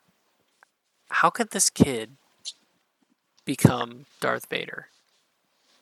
how 1.09 1.29
could 1.29 1.51
this 1.51 1.69
kid 1.69 2.17
become 3.45 4.05
Darth 4.19 4.47
Vader? 4.49 4.87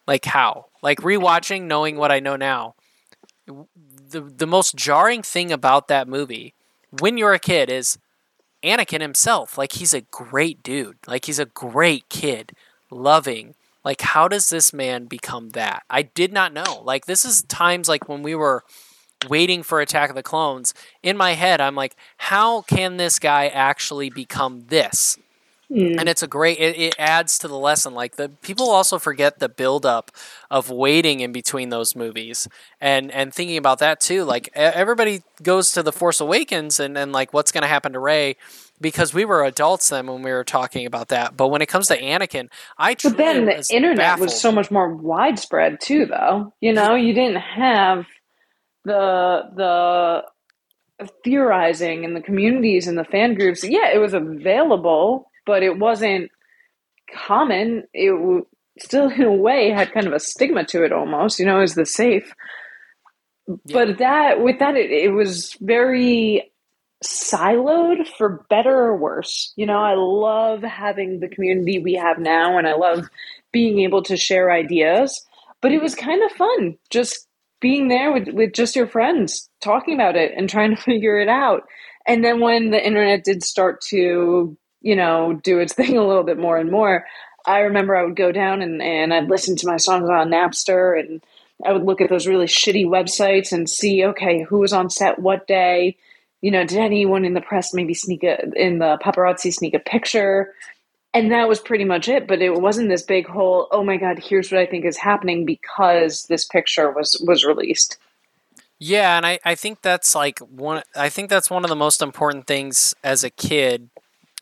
Like 0.06 0.26
how? 0.26 0.66
Like 0.82 1.00
rewatching, 1.00 1.64
knowing 1.64 1.96
what 1.96 2.12
I 2.12 2.20
know 2.20 2.36
now, 2.36 2.76
the 4.14 4.22
the 4.22 4.48
most 4.48 4.76
jarring 4.76 5.22
thing 5.22 5.52
about 5.52 5.88
that 5.90 6.08
movie 6.08 6.54
when 7.00 7.18
you're 7.18 7.34
a 7.34 7.40
kid 7.40 7.70
is 7.70 7.98
Anakin 8.64 9.02
himself. 9.02 9.58
Like 9.58 9.74
he's 9.74 9.94
a 9.94 10.02
great 10.02 10.64
dude. 10.64 10.98
Like 11.06 11.26
he's 11.26 11.40
a 11.40 11.46
great 11.46 12.08
kid, 12.10 12.54
loving. 12.90 13.56
Like 13.84 14.02
how 14.02 14.28
does 14.28 14.50
this 14.50 14.72
man 14.72 15.06
become 15.06 15.50
that? 15.50 15.84
I 15.90 16.04
did 16.04 16.32
not 16.32 16.54
know. 16.54 16.82
Like 16.84 17.06
this 17.06 17.26
is 17.26 17.44
times 17.44 17.90
like 17.90 18.08
when 18.08 18.24
we 18.24 18.36
were 18.36 18.64
waiting 19.30 19.64
for 19.64 19.82
Attack 19.82 20.10
of 20.10 20.16
the 20.16 20.24
Clones. 20.24 20.74
In 21.02 21.18
my 21.18 21.34
head, 21.34 21.62
I'm 21.62 21.76
like, 21.76 21.96
how 22.18 22.62
can 22.62 22.98
this 22.98 23.20
guy 23.20 23.48
actually 23.48 24.10
become 24.10 24.66
this? 24.68 25.18
Mm. 25.72 26.00
And 26.00 26.10
it's 26.10 26.22
a 26.22 26.28
great. 26.28 26.60
It, 26.60 26.78
it, 26.78 26.96
adds 27.00 27.38
to 27.40 27.48
the 27.48 27.58
lesson. 27.58 27.94
Like 27.94 28.16
the 28.16 28.30
people 28.30 28.70
also 28.70 29.00
forget 29.00 29.40
the 29.40 29.50
buildup 29.50 30.12
of 30.52 30.70
waiting 30.70 31.22
in 31.22 31.32
between 31.32 31.70
those 31.70 31.96
movies, 31.96 32.48
and 32.82 33.10
and 33.12 33.34
thinking 33.34 33.58
about 33.58 33.80
that 33.80 34.00
too. 34.00 34.24
Like 34.24 34.50
everybody 34.54 35.24
goes 35.42 35.72
to 35.72 35.82
the 35.82 35.92
Force 35.92 36.20
Awakens, 36.20 36.80
and 36.80 36.98
and 36.98 37.12
like 37.12 37.34
what's 37.34 37.52
going 37.52 37.64
to 37.64 37.68
happen 37.68 37.94
to 37.94 38.00
Rey 38.00 38.36
because 38.82 39.14
we 39.14 39.26
were 39.26 39.44
adults 39.44 39.90
then 39.90 40.08
when 40.08 40.22
we 40.22 40.32
were 40.32 40.44
talking 40.44 40.86
about 40.86 41.08
that. 41.08 41.36
But 41.36 41.48
when 41.48 41.62
it 41.62 41.68
comes 41.68 41.88
to 41.88 42.00
Anakin, 42.00 42.50
I 42.78 42.96
but 43.02 43.18
then 43.18 43.46
the 43.46 43.66
internet 43.72 43.98
baffled. 43.98 44.28
was 44.28 44.40
so 44.40 44.52
much 44.52 44.70
more 44.70 44.94
widespread 44.94 45.80
too, 45.82 46.06
though. 46.06 46.54
You 46.62 46.74
know, 46.74 46.94
you 46.94 47.14
didn't 47.14 47.42
have 47.42 48.06
the 48.86 49.44
the 49.56 50.24
theorizing 51.24 52.04
in 52.04 52.14
the 52.14 52.22
communities 52.22 52.88
and 52.88 52.98
the 52.98 53.06
fan 53.06 53.34
groups. 53.34 53.64
Yeah, 53.64 53.92
it 53.92 53.98
was 53.98 54.14
available 54.14 55.32
but 55.46 55.64
it 55.64 55.78
wasn't 55.78 56.32
common. 57.14 57.84
It 57.94 58.46
still, 58.80 59.10
in 59.10 59.22
a 59.22 59.32
way, 59.32 59.70
had 59.70 59.92
kind 59.92 60.08
of 60.08 60.14
a 60.14 60.20
stigma 60.20 60.66
to 60.66 60.84
it 60.84 60.92
almost, 60.92 61.40
you 61.40 61.46
know, 61.46 61.60
as 61.60 61.76
the 61.76 61.86
safe. 61.86 62.34
Yeah. 63.48 63.56
But 63.74 63.98
that, 63.98 64.42
with 64.42 64.60
that, 64.60 64.76
it, 64.76 64.92
it 64.92 65.12
was 65.12 65.56
very 65.60 66.52
siloed 67.04 68.08
for 68.18 68.46
better 68.50 68.76
or 68.76 68.98
worse. 68.98 69.54
You 69.56 69.66
know, 69.66 69.80
I 69.80 69.96
love 69.96 70.64
having 70.64 71.20
the 71.20 71.28
community 71.28 71.80
we 71.80 71.94
have 71.94 72.18
now 72.18 72.58
and 72.58 72.68
I 72.68 72.76
love 72.76 73.10
being 73.52 73.80
able 73.80 74.02
to 74.04 74.18
share 74.18 74.52
ideas, 74.52 75.26
but 75.62 75.72
it 75.72 75.82
was 75.82 75.96
kind 75.96 76.24
of 76.24 76.32
fun 76.32 76.78
just 76.90 77.28
being 77.60 77.88
there 77.88 78.12
with, 78.12 78.30
with 78.30 78.54
just 78.54 78.76
your 78.76 78.88
friends 78.88 79.50
talking 79.62 79.94
about 79.94 80.16
it 80.16 80.34
and 80.36 80.50
trying 80.50 80.76
to 80.76 80.82
figure 80.82 81.20
it 81.20 81.30
out. 81.30 81.64
And 82.06 82.24
then 82.24 82.40
when 82.40 82.72
the 82.72 82.86
internet 82.86 83.24
did 83.24 83.44
start 83.44 83.82
to 83.90 84.58
you 84.84 84.96
know, 84.96 85.34
do 85.34 85.60
its 85.60 85.74
thing 85.80 85.98
a 85.98 86.06
little 86.06 86.24
bit 86.24 86.38
more 86.38 86.58
and 86.58 86.72
more. 86.72 87.06
I 87.46 87.60
remember 87.60 87.96
I 87.96 88.04
would 88.04 88.16
go 88.16 88.32
down 88.32 88.62
and, 88.62 88.82
and 88.82 89.14
I'd 89.14 89.30
listen 89.30 89.56
to 89.58 89.68
my 89.68 89.78
songs 89.78 90.10
on 90.10 90.30
Napster 90.30 90.98
and 91.00 91.24
I 91.66 91.74
would 91.74 91.84
look 91.84 92.02
at 92.02 92.10
those 92.10 92.28
really 92.28 92.46
shitty 92.46 92.86
websites 92.86 93.52
and 93.52 93.70
see, 93.70 94.06
okay, 94.06 94.44
who 94.44 94.60
was 94.60 94.72
on 94.72 94.90
set 94.90 95.20
what 95.20 95.48
day? 95.48 95.98
You 96.42 96.52
know, 96.52 96.66
did 96.66 96.78
anyone 96.78 97.26
in 97.26 97.34
the 97.34 97.42
press 97.42 97.74
maybe 97.74 97.94
sneak 97.94 98.24
a, 98.24 98.52
in 98.56 98.80
the 98.80 98.98
paparazzi 99.04 99.52
sneak 99.54 99.74
a 99.74 99.80
picture? 99.80 100.54
and 101.16 101.32
that 101.32 101.48
was 101.48 101.60
pretty 101.60 101.84
much 101.84 102.10
it 102.10 102.28
but 102.28 102.42
it 102.42 102.60
wasn't 102.60 102.90
this 102.90 103.04
big 103.04 103.28
whole 103.28 103.68
oh 103.72 103.84
my 103.84 103.98
god 103.98 104.18
here's 104.18 104.52
what 104.52 104.60
i 104.60 104.66
think 104.66 104.84
is 104.84 104.98
happening 104.98 105.46
because 105.46 106.24
this 106.24 106.46
picture 106.46 106.92
was 106.92 107.24
was 107.28 107.46
released 107.46 107.98
Yeah, 108.80 109.16
and 109.16 109.26
I, 109.26 109.40
I 109.46 109.56
think 109.56 109.82
that's 109.82 110.14
like 110.14 110.40
one. 110.40 110.84
I 110.94 111.08
think 111.08 111.30
that's 111.30 111.50
one 111.50 111.64
of 111.64 111.70
the 111.70 111.76
most 111.76 112.02
important 112.02 112.48
things 112.48 112.94
as 113.02 113.24
a 113.24 113.30
kid, 113.30 113.90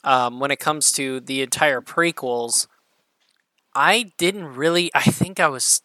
um, 0.04 0.40
when 0.40 0.52
it 0.52 0.60
comes 0.60 0.92
to 0.94 1.20
the 1.20 1.42
entire 1.42 1.82
prequels. 1.82 2.68
I 3.74 4.12
didn't 4.18 4.56
really. 4.56 4.92
I 4.94 5.04
think 5.04 5.40
I 5.40 5.48
was 5.48 5.82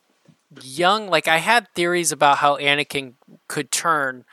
young. 0.62 1.08
Like 1.08 1.28
I 1.28 1.38
had 1.38 1.68
theories 1.74 2.12
about 2.12 2.38
how 2.38 2.56
Anakin 2.56 3.14
could 3.48 3.70
turn 3.70 4.24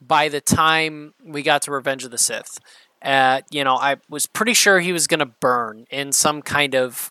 by 0.00 0.28
the 0.28 0.40
time 0.40 1.14
we 1.24 1.42
got 1.42 1.62
to 1.62 1.70
Revenge 1.70 2.04
of 2.04 2.10
the 2.10 2.18
Sith. 2.18 2.58
Uh, 3.02 3.40
you 3.50 3.64
know, 3.64 3.76
I 3.76 3.96
was 4.10 4.26
pretty 4.26 4.52
sure 4.52 4.78
he 4.80 4.92
was 4.92 5.06
going 5.06 5.20
to 5.20 5.26
burn 5.26 5.86
in 5.90 6.12
some 6.12 6.42
kind 6.42 6.74
of 6.74 7.10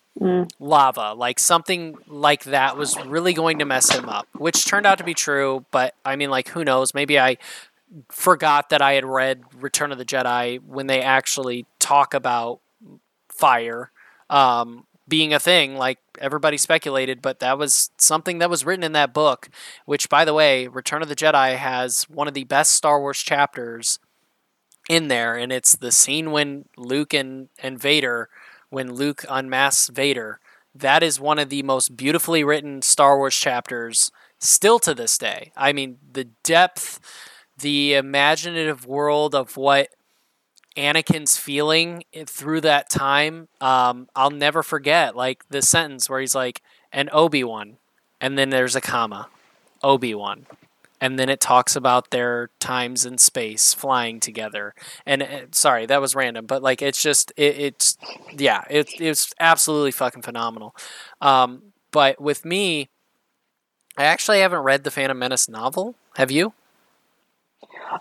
lava. 0.60 1.14
Like 1.14 1.40
something 1.40 1.96
like 2.06 2.44
that 2.44 2.76
was 2.76 2.96
really 3.06 3.32
going 3.32 3.58
to 3.58 3.64
mess 3.64 3.90
him 3.90 4.08
up, 4.08 4.28
which 4.36 4.66
turned 4.66 4.86
out 4.86 4.98
to 4.98 5.04
be 5.04 5.14
true. 5.14 5.64
But 5.72 5.94
I 6.04 6.14
mean, 6.14 6.30
like, 6.30 6.48
who 6.48 6.64
knows? 6.64 6.94
Maybe 6.94 7.18
I 7.18 7.38
forgot 8.10 8.70
that 8.70 8.82
I 8.82 8.94
had 8.94 9.04
read 9.04 9.42
Return 9.54 9.92
of 9.92 9.98
the 9.98 10.04
Jedi 10.04 10.60
when 10.62 10.86
they 10.86 11.00
actually 11.00 11.66
talk 11.78 12.14
about 12.14 12.60
fire 13.28 13.90
um, 14.28 14.86
being 15.08 15.32
a 15.32 15.40
thing, 15.40 15.76
like 15.76 15.98
everybody 16.18 16.56
speculated. 16.56 17.20
But 17.20 17.40
that 17.40 17.58
was 17.58 17.90
something 17.98 18.38
that 18.38 18.50
was 18.50 18.64
written 18.64 18.84
in 18.84 18.92
that 18.92 19.12
book, 19.12 19.48
which, 19.86 20.08
by 20.08 20.24
the 20.24 20.34
way, 20.34 20.68
Return 20.68 21.02
of 21.02 21.08
the 21.08 21.16
Jedi 21.16 21.56
has 21.56 22.04
one 22.04 22.28
of 22.28 22.34
the 22.34 22.44
best 22.44 22.72
Star 22.72 23.00
Wars 23.00 23.18
chapters 23.18 23.98
in 24.88 25.08
there, 25.08 25.36
and 25.36 25.52
it's 25.52 25.76
the 25.76 25.92
scene 25.92 26.30
when 26.30 26.64
Luke 26.76 27.14
and, 27.14 27.48
and 27.62 27.78
Vader, 27.78 28.28
when 28.70 28.94
Luke 28.94 29.24
unmasks 29.28 29.88
Vader. 29.88 30.40
That 30.74 31.02
is 31.02 31.20
one 31.20 31.38
of 31.38 31.48
the 31.48 31.62
most 31.62 31.96
beautifully 31.96 32.44
written 32.44 32.82
Star 32.82 33.16
Wars 33.16 33.36
chapters 33.36 34.10
still 34.38 34.78
to 34.80 34.94
this 34.94 35.18
day. 35.18 35.52
I 35.56 35.72
mean, 35.72 35.98
the 36.12 36.24
depth, 36.42 37.00
the 37.60 37.94
imaginative 37.94 38.86
world 38.86 39.34
of 39.34 39.56
what 39.56 39.88
Anakin's 40.76 41.36
feeling 41.36 42.04
through 42.26 42.60
that 42.62 42.88
time, 42.88 43.48
um, 43.60 44.08
I'll 44.14 44.30
never 44.30 44.62
forget. 44.62 45.16
Like 45.16 45.48
the 45.48 45.62
sentence 45.62 46.08
where 46.08 46.20
he's 46.20 46.34
like, 46.34 46.62
"And 46.92 47.10
Obi 47.12 47.44
Wan," 47.44 47.76
and 48.20 48.38
then 48.38 48.50
there's 48.50 48.76
a 48.76 48.80
comma, 48.80 49.28
Obi 49.82 50.14
Wan, 50.14 50.46
and 51.00 51.18
then 51.18 51.28
it 51.28 51.40
talks 51.40 51.74
about 51.74 52.10
their 52.10 52.50
times 52.60 53.04
in 53.04 53.18
space 53.18 53.74
flying 53.74 54.20
together. 54.20 54.74
And 55.04 55.22
uh, 55.22 55.40
sorry, 55.52 55.86
that 55.86 56.00
was 56.00 56.14
random, 56.14 56.46
but 56.46 56.62
like 56.62 56.82
it's 56.82 57.02
just 57.02 57.32
it, 57.36 57.56
it's 57.58 57.98
yeah, 58.36 58.64
it, 58.70 58.88
it's 59.00 59.32
absolutely 59.40 59.92
fucking 59.92 60.22
phenomenal. 60.22 60.74
Um, 61.20 61.72
but 61.90 62.20
with 62.20 62.44
me, 62.44 62.88
I 63.96 64.04
actually 64.04 64.40
haven't 64.40 64.60
read 64.60 64.84
the 64.84 64.90
Phantom 64.90 65.18
Menace 65.18 65.48
novel. 65.48 65.96
Have 66.16 66.30
you? 66.30 66.52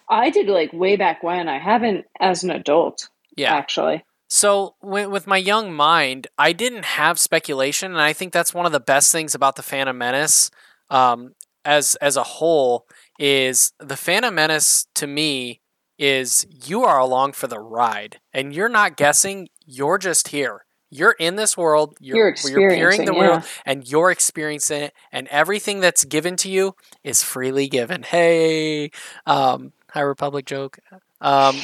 I 0.09 0.29
did 0.29 0.47
like 0.47 0.71
way 0.73 0.95
back 0.95 1.23
when 1.23 1.47
i 1.47 1.57
haven't 1.57 2.05
as 2.19 2.43
an 2.43 2.51
adult 2.51 3.09
Yeah. 3.35 3.53
actually 3.55 4.03
So 4.31 4.75
with 4.81 5.25
my 5.25 5.37
young 5.37 5.73
mind, 5.73 6.27
I 6.37 6.53
didn't 6.53 6.85
have 6.85 7.17
speculation, 7.19 7.91
and 7.91 7.99
I 8.01 8.13
think 8.13 8.31
that's 8.31 8.53
one 8.53 8.67
of 8.67 8.71
the 8.71 8.79
best 8.79 9.11
things 9.11 9.33
about 9.33 9.55
the 9.55 9.63
Phantom 9.63 9.97
Menace, 9.97 10.51
um, 10.91 11.33
as 11.65 11.95
as 11.95 12.15
a 12.15 12.23
whole, 12.37 12.85
is 13.17 13.73
the 13.79 13.97
Phantom 13.97 14.33
Menace 14.35 14.85
to 14.93 15.07
me 15.07 15.61
is 15.97 16.45
you 16.67 16.83
are 16.83 16.99
along 16.99 17.33
for 17.33 17.47
the 17.47 17.59
ride, 17.59 18.19
and 18.31 18.53
you're 18.53 18.69
not 18.69 18.97
guessing. 18.97 19.49
You're 19.65 19.97
just 19.97 20.27
here. 20.29 20.63
You're 20.91 21.15
in 21.19 21.35
this 21.35 21.57
world. 21.57 21.97
You're, 21.99 22.17
You're 22.17 22.35
you're 22.51 22.69
peering 22.69 23.05
the 23.05 23.11
experiencing, 23.11 23.15
world, 23.17 23.43
yeah. 23.43 23.71
and 23.71 23.87
you're 23.91 24.11
experiencing 24.11 24.81
it. 24.83 24.93
And 25.11 25.27
everything 25.29 25.79
that's 25.81 26.03
given 26.05 26.35
to 26.37 26.49
you 26.49 26.75
is 27.03 27.23
freely 27.23 27.67
given. 27.67 28.03
Hey, 28.03 28.91
um, 29.25 29.73
High 29.89 30.01
Republic 30.01 30.45
joke. 30.45 30.79
Um, 31.21 31.57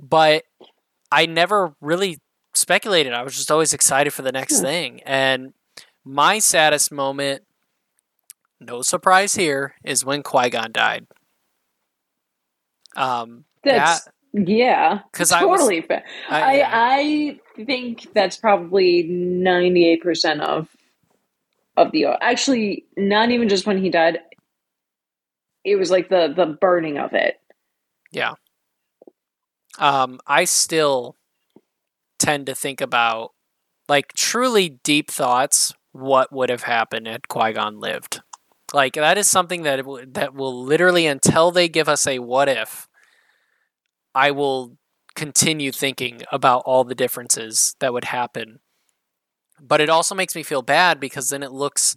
but 0.00 0.44
I 1.12 1.26
never 1.26 1.74
really 1.80 2.18
speculated. 2.54 3.12
I 3.12 3.22
was 3.22 3.34
just 3.36 3.50
always 3.50 3.72
excited 3.74 4.12
for 4.12 4.22
the 4.22 4.32
next 4.32 4.58
Hmm. 4.58 4.64
thing. 4.64 5.00
And 5.04 5.52
my 6.04 6.38
saddest 6.38 6.90
moment, 6.92 7.42
no 8.60 8.82
surprise 8.82 9.34
here, 9.34 9.74
is 9.84 10.04
when 10.04 10.22
Qui 10.22 10.50
Gon 10.50 10.72
died. 10.72 11.06
Um, 12.96 13.44
that's 13.62 14.08
yeah 14.32 15.00
because 15.12 15.32
I 15.32 15.44
was, 15.44 15.60
totally. 15.60 15.84
I- 15.90 16.02
I, 16.30 16.56
yeah. 16.56 16.70
I 16.72 17.40
think 17.64 18.06
that's 18.14 18.36
probably 18.36 19.04
98% 19.04 20.40
of 20.40 20.68
of 21.76 21.92
the 21.92 22.06
actually 22.22 22.86
not 22.96 23.30
even 23.30 23.48
just 23.50 23.66
when 23.66 23.76
he 23.78 23.90
died 23.90 24.18
it 25.66 25.76
was 25.76 25.90
like 25.90 26.08
the 26.08 26.32
the 26.34 26.46
burning 26.60 26.96
of 26.98 27.12
it 27.12 27.34
Yeah. 28.12 28.34
um, 29.78 30.20
I 30.26 30.44
still 30.44 31.16
tend 32.18 32.46
to 32.46 32.54
think 32.54 32.80
about 32.80 33.32
like 33.88 34.12
truly 34.14 34.68
deep 34.82 35.10
thoughts. 35.10 35.74
What 35.92 36.32
would 36.32 36.48
have 36.50 36.62
happened 36.64 37.06
had 37.06 37.28
Qui 37.28 37.52
Gon 37.52 37.78
lived? 37.80 38.20
Like 38.72 38.94
that 38.94 39.18
is 39.18 39.28
something 39.28 39.62
that 39.62 39.84
will- 39.86 40.04
that 40.08 40.34
will 40.34 40.64
literally 40.64 41.06
until 41.06 41.50
they 41.50 41.68
give 41.68 41.88
us 41.88 42.06
a 42.06 42.18
what 42.18 42.48
if. 42.48 42.88
I 44.14 44.30
will 44.30 44.78
continue 45.14 45.72
thinking 45.72 46.22
about 46.32 46.62
all 46.66 46.84
the 46.84 46.94
differences 46.94 47.74
that 47.80 47.92
would 47.92 48.04
happen. 48.06 48.60
But 49.60 49.80
it 49.80 49.88
also 49.88 50.14
makes 50.14 50.34
me 50.34 50.42
feel 50.42 50.62
bad 50.62 51.00
because 51.00 51.28
then 51.30 51.42
it 51.42 51.52
looks, 51.52 51.96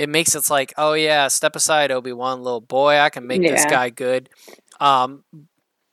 it 0.00 0.08
makes 0.08 0.34
it's 0.34 0.48
like, 0.48 0.72
oh 0.78 0.94
yeah, 0.94 1.28
step 1.28 1.54
aside, 1.54 1.90
Obi 1.90 2.14
Wan, 2.14 2.42
little 2.42 2.62
boy, 2.62 2.98
I 2.98 3.10
can 3.10 3.26
make 3.26 3.42
this 3.42 3.66
guy 3.66 3.90
good. 3.90 4.30
Um, 4.80 5.24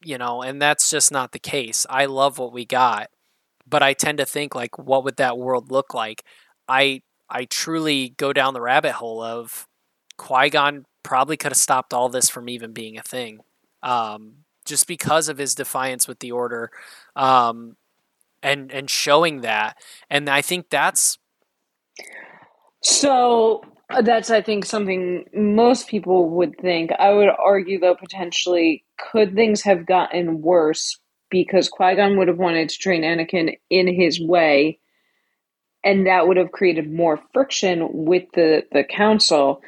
you 0.02 0.18
know, 0.18 0.42
and 0.42 0.62
that's 0.62 0.90
just 0.90 1.12
not 1.12 1.34
the 1.34 1.40
case. 1.40 1.86
I 1.90 2.06
love 2.06 2.38
what 2.38 2.54
we 2.54 2.64
got, 2.64 3.10
but 3.68 3.84
I 3.84 3.92
tend 3.92 4.20
to 4.20 4.26
think 4.26 4.56
like, 4.56 4.80
what 4.80 5.04
would 5.04 5.18
that 5.18 5.38
world 5.38 5.74
look 5.74 5.94
like? 5.94 6.24
I 6.70 7.02
I 7.30 7.44
truly 7.50 8.14
go 8.16 8.32
down 8.32 8.54
the 8.54 8.62
rabbit 8.62 8.94
hole 8.94 9.22
of 9.22 9.68
Qui 10.16 10.52
Gon 10.52 10.86
probably 11.04 11.36
could 11.36 11.52
have 11.52 11.58
stopped 11.58 11.94
all 11.94 12.08
this 12.08 12.30
from 12.30 12.48
even 12.48 12.72
being 12.72 12.98
a 12.98 13.04
thing, 13.04 13.42
um, 13.84 14.36
just 14.64 14.88
because 14.88 15.28
of 15.28 15.38
his 15.38 15.54
defiance 15.54 16.08
with 16.08 16.20
the 16.20 16.32
Order, 16.32 16.72
um, 17.18 17.76
and 18.42 18.72
and 18.72 18.90
showing 18.90 19.42
that. 19.42 19.76
And 20.10 20.30
I 20.30 20.42
think 20.42 20.70
that's 20.70 21.18
so 22.82 23.64
that's 24.02 24.30
i 24.30 24.42
think 24.42 24.66
something 24.66 25.26
most 25.34 25.88
people 25.88 26.30
would 26.32 26.58
think. 26.60 26.92
I 26.92 27.14
would 27.14 27.30
argue 27.30 27.80
though 27.80 27.96
potentially 27.96 28.84
could 29.12 29.34
things 29.34 29.64
have 29.64 29.86
gotten 29.86 30.42
worse 30.42 31.00
because 31.30 31.70
qui-gon 31.70 32.18
would 32.18 32.28
have 32.28 32.38
wanted 32.38 32.70
to 32.70 32.78
train 32.78 33.04
anakin 33.04 33.58
in 33.70 33.88
his 33.88 34.20
way 34.20 34.80
and 35.84 36.08
that 36.08 36.28
would 36.28 36.38
have 36.38 36.52
created 36.52 36.92
more 36.92 37.20
friction 37.34 37.88
with 38.06 38.24
the 38.34 38.64
the 38.72 38.84
council. 38.84 39.62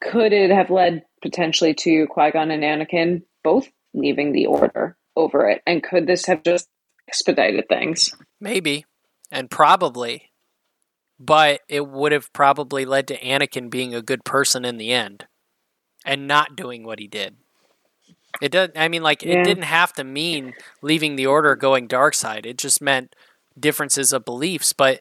Could 0.00 0.32
it 0.32 0.50
have 0.50 0.70
led 0.70 1.02
potentially 1.22 1.74
to 1.74 2.06
qui-gon 2.06 2.50
and 2.50 2.62
anakin 2.62 3.22
both 3.42 3.68
leaving 3.92 4.32
the 4.32 4.46
order 4.46 4.96
over 5.16 5.48
it? 5.48 5.62
And 5.66 5.82
could 5.82 6.06
this 6.06 6.26
have 6.26 6.42
just 6.42 6.68
expedited 7.08 7.68
things? 7.68 8.10
Maybe, 8.40 8.84
and 9.30 9.50
probably, 9.50 10.30
but 11.18 11.60
it 11.68 11.86
would 11.86 12.12
have 12.12 12.32
probably 12.32 12.84
led 12.84 13.06
to 13.08 13.18
Anakin 13.20 13.70
being 13.70 13.94
a 13.94 14.02
good 14.02 14.24
person 14.24 14.64
in 14.64 14.76
the 14.78 14.92
end, 14.92 15.26
and 16.04 16.26
not 16.26 16.56
doing 16.56 16.84
what 16.84 16.98
he 16.98 17.06
did. 17.06 17.36
It 18.42 18.50
does. 18.50 18.70
I 18.74 18.88
mean, 18.88 19.02
like 19.02 19.22
Yeah. 19.22 19.38
it 19.40 19.44
didn't 19.44 19.64
have 19.64 19.92
to 19.94 20.04
mean 20.04 20.54
leaving 20.82 21.16
the 21.16 21.26
Order, 21.26 21.54
going 21.56 21.86
dark 21.86 22.14
side. 22.14 22.46
It 22.46 22.58
just 22.58 22.82
meant 22.82 23.14
differences 23.58 24.12
of 24.12 24.24
beliefs. 24.24 24.72
But 24.72 25.00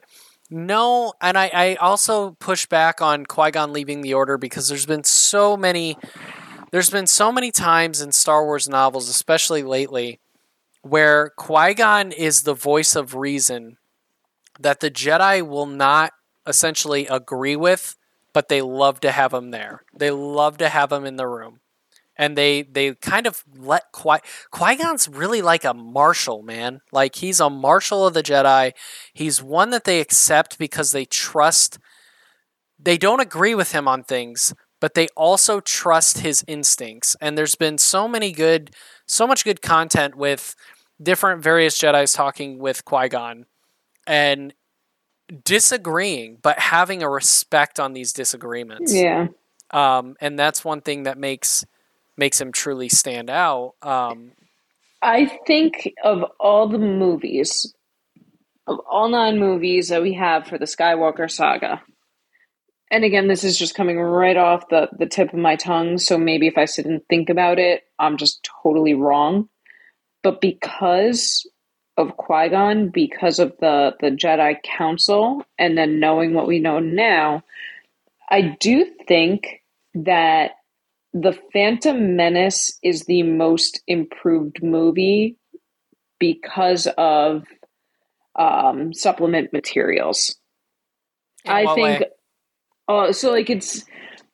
no, 0.50 1.14
and 1.20 1.38
I, 1.38 1.50
I 1.54 1.76
also 1.76 2.32
push 2.40 2.68
back 2.68 3.02
on 3.02 3.26
Qui 3.26 3.52
Gon 3.52 3.74
leaving 3.74 4.02
the 4.02 4.14
Order 4.14 4.38
because 4.38 4.68
there's 4.70 4.86
been 4.86 5.04
so 5.04 5.58
many. 5.58 5.98
There's 6.72 6.90
been 6.92 7.08
so 7.08 7.32
many 7.32 7.52
times 7.52 8.02
in 8.02 8.12
Star 8.12 8.46
Wars 8.46 8.70
novels, 8.70 9.10
especially 9.10 9.64
lately, 9.64 10.20
where 10.84 11.32
Qui 11.38 11.74
Gon 11.74 12.12
is 12.12 12.44
the 12.44 12.54
voice 12.54 12.96
of 12.96 13.16
reason 13.16 13.78
that 14.60 14.80
the 14.80 14.92
Jedi 14.92 15.46
will 15.46 15.66
not 15.66 16.14
essentially 16.46 17.08
agree 17.08 17.56
with, 17.56 17.96
but 18.34 18.50
they 18.50 18.62
love 18.62 19.00
to 19.02 19.12
have 19.12 19.34
him 19.34 19.52
there. 19.52 19.84
They 19.98 20.12
love 20.12 20.58
to 20.58 20.70
have 20.70 20.92
him 20.92 21.06
in 21.06 21.16
the 21.16 21.28
room. 21.28 21.60
And 22.16 22.38
they, 22.38 22.62
they 22.62 22.94
kind 22.96 23.26
of 23.26 23.44
let 23.56 23.92
Qui 23.92 24.18
Qui 24.52 24.76
Gon's 24.76 25.08
really 25.08 25.42
like 25.42 25.64
a 25.64 25.74
marshal, 25.74 26.44
man. 26.44 26.82
Like 26.92 27.16
he's 27.16 27.40
a 27.40 27.50
marshal 27.50 28.06
of 28.06 28.14
the 28.14 28.22
Jedi. 28.22 28.74
He's 29.14 29.42
one 29.42 29.72
that 29.72 29.84
they 29.84 30.00
accept 30.00 30.60
because 30.60 30.92
they 30.92 31.06
trust. 31.06 31.80
They 32.78 33.00
don't 33.00 33.20
agree 33.20 33.56
with 33.56 33.72
him 33.72 33.88
on 33.88 34.04
things, 34.04 34.54
but 34.80 34.94
they 34.94 35.08
also 35.18 35.60
trust 35.60 36.20
his 36.20 36.44
instincts. 36.48 37.16
And 37.20 37.36
there's 37.36 37.56
been 37.56 37.80
so 37.80 38.08
many 38.08 38.32
good, 38.32 38.76
so 39.08 39.26
much 39.26 39.44
good 39.44 39.64
content 39.64 40.16
with 40.16 40.56
different 41.02 41.42
various 41.42 41.80
Jedi's 41.80 42.14
talking 42.14 42.60
with 42.60 42.86
Qui 42.86 43.10
Gon, 43.10 43.46
and 44.08 44.54
disagreeing, 45.44 46.38
but 46.42 46.60
having 46.60 47.04
a 47.04 47.10
respect 47.10 47.80
on 47.80 47.94
these 47.94 48.14
disagreements. 48.14 48.94
Yeah. 48.94 49.28
Um, 49.72 50.16
and 50.22 50.38
that's 50.38 50.64
one 50.64 50.82
thing 50.82 51.04
that 51.04 51.18
makes 51.18 51.66
makes 52.16 52.40
him 52.40 52.52
truly 52.52 52.90
stand 52.90 53.30
out. 53.30 53.74
Um, 53.82 54.34
I 55.02 55.26
think 55.48 55.92
of 56.04 56.24
all 56.40 56.68
the 56.68 56.78
movies, 56.78 57.74
of 58.68 58.80
all 58.90 59.10
nine 59.10 59.40
movies 59.40 59.90
that 59.90 60.02
we 60.02 60.14
have 60.14 60.48
for 60.48 60.58
the 60.58 60.66
Skywalker 60.66 61.30
saga, 61.30 61.82
and 62.94 63.04
again, 63.04 63.28
this 63.28 63.44
is 63.44 63.58
just 63.58 63.74
coming 63.74 64.00
right 64.00 64.38
off 64.38 64.70
the, 64.70 64.88
the 64.98 65.08
tip 65.08 65.34
of 65.34 65.40
my 65.40 65.56
tongue, 65.56 65.98
so 65.98 66.16
maybe 66.16 66.46
if 66.46 66.60
I 66.60 66.66
sit 66.66 66.86
and 66.86 67.02
think 67.10 67.30
about 67.30 67.58
it, 67.58 67.82
I'm 67.98 68.18
just 68.18 68.48
totally 68.62 68.94
wrong. 68.94 69.50
But 70.22 70.40
because 70.40 71.44
of 71.98 72.18
Qui 72.18 72.50
Gon, 72.50 72.90
because 72.90 73.40
of 73.40 73.54
the, 73.60 73.96
the 74.00 74.10
Jedi 74.10 74.56
Council, 74.64 75.46
and 75.58 75.78
then 75.78 76.00
knowing 76.00 76.34
what 76.34 76.48
we 76.48 76.60
know 76.60 76.80
now, 76.80 77.44
I 78.30 78.58
do 78.60 78.86
think 79.08 79.62
that 79.94 80.52
The 81.14 81.38
Phantom 81.52 82.16
Menace 82.16 82.78
is 82.82 83.06
the 83.06 83.24
most 83.24 83.82
improved 83.88 84.64
movie 84.64 85.38
because 86.20 86.88
of 86.98 87.44
um, 88.36 88.94
supplement 88.94 89.54
materials. 89.54 90.36
in 91.46 91.52
I 91.52 91.76
think? 91.76 92.04
Oh, 92.88 93.12
so 93.12 93.32
like 93.32 93.50
it's 93.50 93.86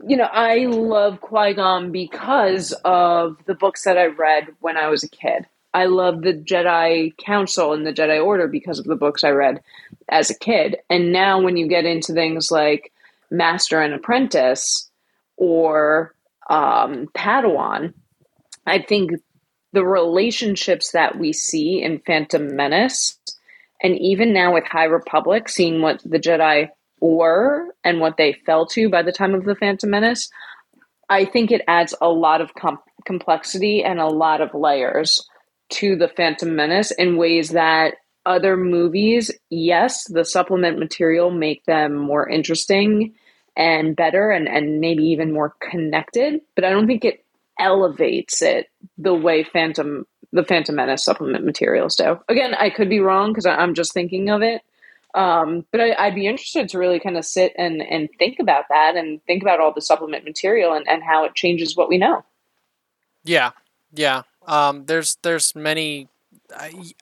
you 0.07 0.15
know, 0.15 0.29
I 0.31 0.65
love 0.65 1.19
Qui 1.21 1.53
Gon 1.53 1.91
because 1.91 2.73
of 2.85 3.37
the 3.45 3.53
books 3.53 3.83
that 3.83 3.97
I 3.97 4.05
read 4.05 4.47
when 4.59 4.77
I 4.77 4.87
was 4.87 5.03
a 5.03 5.09
kid. 5.09 5.45
I 5.73 5.85
love 5.85 6.21
the 6.21 6.33
Jedi 6.33 7.15
Council 7.17 7.73
and 7.73 7.85
the 7.85 7.93
Jedi 7.93 8.23
Order 8.23 8.47
because 8.47 8.79
of 8.79 8.85
the 8.85 8.95
books 8.95 9.23
I 9.23 9.29
read 9.29 9.61
as 10.09 10.29
a 10.29 10.37
kid. 10.37 10.77
And 10.89 11.11
now 11.11 11.41
when 11.41 11.57
you 11.57 11.67
get 11.67 11.85
into 11.85 12.13
things 12.13 12.49
like 12.49 12.91
Master 13.29 13.79
and 13.79 13.93
Apprentice 13.93 14.89
or 15.37 16.15
um, 16.49 17.07
Padawan, 17.15 17.93
I 18.65 18.81
think 18.81 19.11
the 19.73 19.85
relationships 19.85 20.91
that 20.91 21.19
we 21.19 21.33
see 21.33 21.81
in 21.81 21.99
Phantom 21.99 22.55
Menace, 22.55 23.19
and 23.83 23.97
even 23.99 24.33
now 24.33 24.53
with 24.55 24.65
High 24.65 24.85
Republic, 24.85 25.47
seeing 25.47 25.81
what 25.81 26.01
the 26.03 26.19
Jedi 26.19 26.69
were 26.99 27.67
and 27.83 27.99
what 27.99 28.17
they 28.17 28.33
fell 28.33 28.65
to 28.67 28.89
by 28.89 29.03
the 29.03 29.11
time 29.11 29.35
of 29.35 29.45
the 29.45 29.55
Phantom 29.55 29.89
Menace, 29.89 30.29
I 31.09 31.25
think 31.25 31.51
it 31.51 31.61
adds 31.67 31.93
a 32.01 32.09
lot 32.09 32.41
of 32.41 32.53
com- 32.55 32.79
complexity 33.05 33.83
and 33.83 33.99
a 33.99 34.07
lot 34.07 34.41
of 34.41 34.53
layers 34.53 35.28
to 35.69 35.95
the 35.95 36.07
Phantom 36.07 36.55
Menace 36.55 36.91
in 36.91 37.17
ways 37.17 37.49
that 37.49 37.95
other 38.25 38.57
movies, 38.57 39.31
yes, 39.49 40.05
the 40.05 40.25
supplement 40.25 40.77
material 40.77 41.31
make 41.31 41.65
them 41.65 41.95
more 41.95 42.29
interesting 42.29 43.13
and 43.55 43.95
better 43.95 44.31
and, 44.31 44.47
and 44.47 44.79
maybe 44.79 45.03
even 45.03 45.33
more 45.33 45.55
connected, 45.59 46.41
but 46.55 46.63
I 46.63 46.69
don't 46.69 46.87
think 46.87 47.03
it 47.03 47.23
elevates 47.59 48.41
it 48.41 48.69
the 48.97 49.13
way 49.13 49.43
Phantom 49.43 50.05
the 50.31 50.43
Phantom 50.43 50.75
Menace 50.75 51.03
supplement 51.03 51.43
materials 51.43 51.95
do. 51.95 52.19
Again, 52.29 52.53
I 52.53 52.69
could 52.69 52.87
be 52.87 52.99
wrong 52.99 53.31
because 53.31 53.47
I'm 53.47 53.73
just 53.73 53.93
thinking 53.93 54.29
of 54.29 54.43
it. 54.43 54.61
Um, 55.15 55.65
but 55.71 55.81
I, 55.81 55.95
I'd 55.97 56.13
be 56.13 56.27
interested 56.27 56.69
to 56.69 56.77
really 56.77 56.99
kind 56.99 57.17
of 57.17 57.25
sit 57.25 57.53
and, 57.57 57.81
and 57.81 58.09
think 58.19 58.37
about 58.39 58.65
that 58.69 58.95
and 58.95 59.23
think 59.25 59.41
about 59.41 59.59
all 59.59 59.73
the 59.73 59.81
supplement 59.81 60.23
material 60.23 60.73
and, 60.73 60.87
and 60.87 61.01
how 61.01 61.25
it 61.25 61.33
changes 61.33 61.75
what 61.75 61.89
we 61.89 61.97
know. 61.97 62.23
Yeah, 63.23 63.51
yeah. 63.91 64.21
Um, 64.49 64.85
there's 64.85 65.17
there's 65.21 65.55
many, 65.55 66.09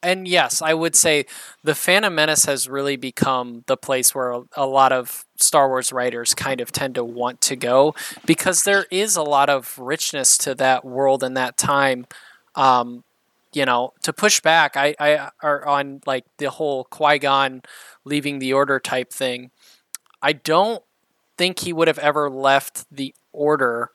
and 0.04 0.28
yes, 0.28 0.62
I 0.62 0.74
would 0.74 0.96
say 0.96 1.26
the 1.64 1.74
Phantom 1.74 2.14
Menace 2.14 2.46
has 2.46 2.68
really 2.68 2.98
become 2.98 3.64
the 3.68 3.78
place 3.78 4.14
where 4.14 4.32
a, 4.32 4.44
a 4.58 4.66
lot 4.68 4.92
of 4.92 5.26
Star 5.38 5.70
Wars 5.70 5.94
writers 5.94 6.36
kind 6.36 6.60
of 6.60 6.74
tend 6.74 6.96
to 6.96 7.06
want 7.06 7.40
to 7.42 7.56
go 7.56 7.96
because 8.26 8.64
there 8.64 8.86
is 8.92 9.16
a 9.16 9.24
lot 9.24 9.50
of 9.50 9.80
richness 9.80 10.38
to 10.40 10.54
that 10.56 10.84
world 10.84 11.24
and 11.24 11.38
that 11.38 11.58
time. 11.58 12.06
Um, 12.56 13.06
you 13.54 13.66
know, 13.66 13.94
to 14.04 14.12
push 14.12 14.42
back, 14.42 14.76
I, 14.76 14.94
I 15.00 15.30
are 15.42 15.66
on 15.66 16.02
like 16.06 16.26
the 16.38 16.50
whole 16.50 16.84
Qui 16.84 17.18
Gon 17.18 17.62
leaving 18.04 18.40
the 18.40 18.52
Order 18.54 18.80
type 18.80 19.12
thing. 19.14 19.52
I 20.22 20.34
don't 20.34 20.84
think 21.38 21.60
he 21.60 21.72
would 21.72 21.88
have 21.88 22.00
ever 22.00 22.30
left 22.30 22.86
the 22.92 23.16
Order 23.32 23.92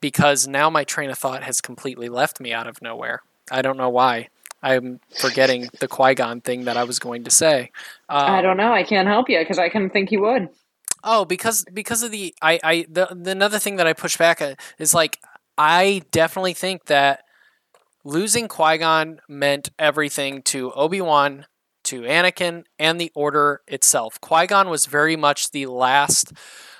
because 0.00 0.46
now 0.46 0.70
my 0.70 0.84
train 0.84 1.10
of 1.10 1.18
thought 1.18 1.42
has 1.42 1.60
completely 1.60 2.08
left 2.08 2.40
me 2.40 2.52
out 2.52 2.66
of 2.66 2.80
nowhere. 2.82 3.22
I 3.50 3.62
don't 3.62 3.76
know 3.76 3.88
why. 3.88 4.28
I'm 4.62 5.00
forgetting 5.18 5.68
the 5.80 5.88
Qui 5.88 6.14
Gon 6.14 6.40
thing 6.40 6.64
that 6.64 6.76
I 6.76 6.84
was 6.84 6.98
going 6.98 7.24
to 7.24 7.30
say. 7.30 7.70
Um, 8.08 8.30
I 8.30 8.42
don't 8.42 8.56
know. 8.56 8.72
I 8.72 8.82
can't 8.82 9.08
help 9.08 9.30
you 9.30 9.38
because 9.38 9.58
I 9.58 9.68
can 9.68 9.88
think 9.88 10.12
you 10.12 10.20
would. 10.20 10.50
Oh, 11.02 11.24
because 11.24 11.64
because 11.72 12.02
of 12.02 12.10
the 12.10 12.34
I 12.42 12.60
I 12.62 12.86
the, 12.88 13.08
the 13.10 13.30
another 13.30 13.58
thing 13.58 13.76
that 13.76 13.86
I 13.86 13.94
push 13.94 14.16
back 14.16 14.42
at 14.42 14.60
is 14.78 14.92
like 14.92 15.18
I 15.56 16.02
definitely 16.10 16.52
think 16.52 16.86
that 16.86 17.24
losing 18.04 18.48
Qui 18.48 18.78
Gon 18.78 19.20
meant 19.28 19.70
everything 19.78 20.42
to 20.42 20.72
Obi 20.72 21.00
Wan, 21.00 21.46
to 21.84 22.02
Anakin, 22.02 22.64
and 22.78 23.00
the 23.00 23.10
Order 23.14 23.62
itself. 23.66 24.20
Qui 24.20 24.46
Gon 24.46 24.68
was 24.68 24.86
very 24.86 25.16
much 25.16 25.52
the 25.52 25.66
last 25.66 26.32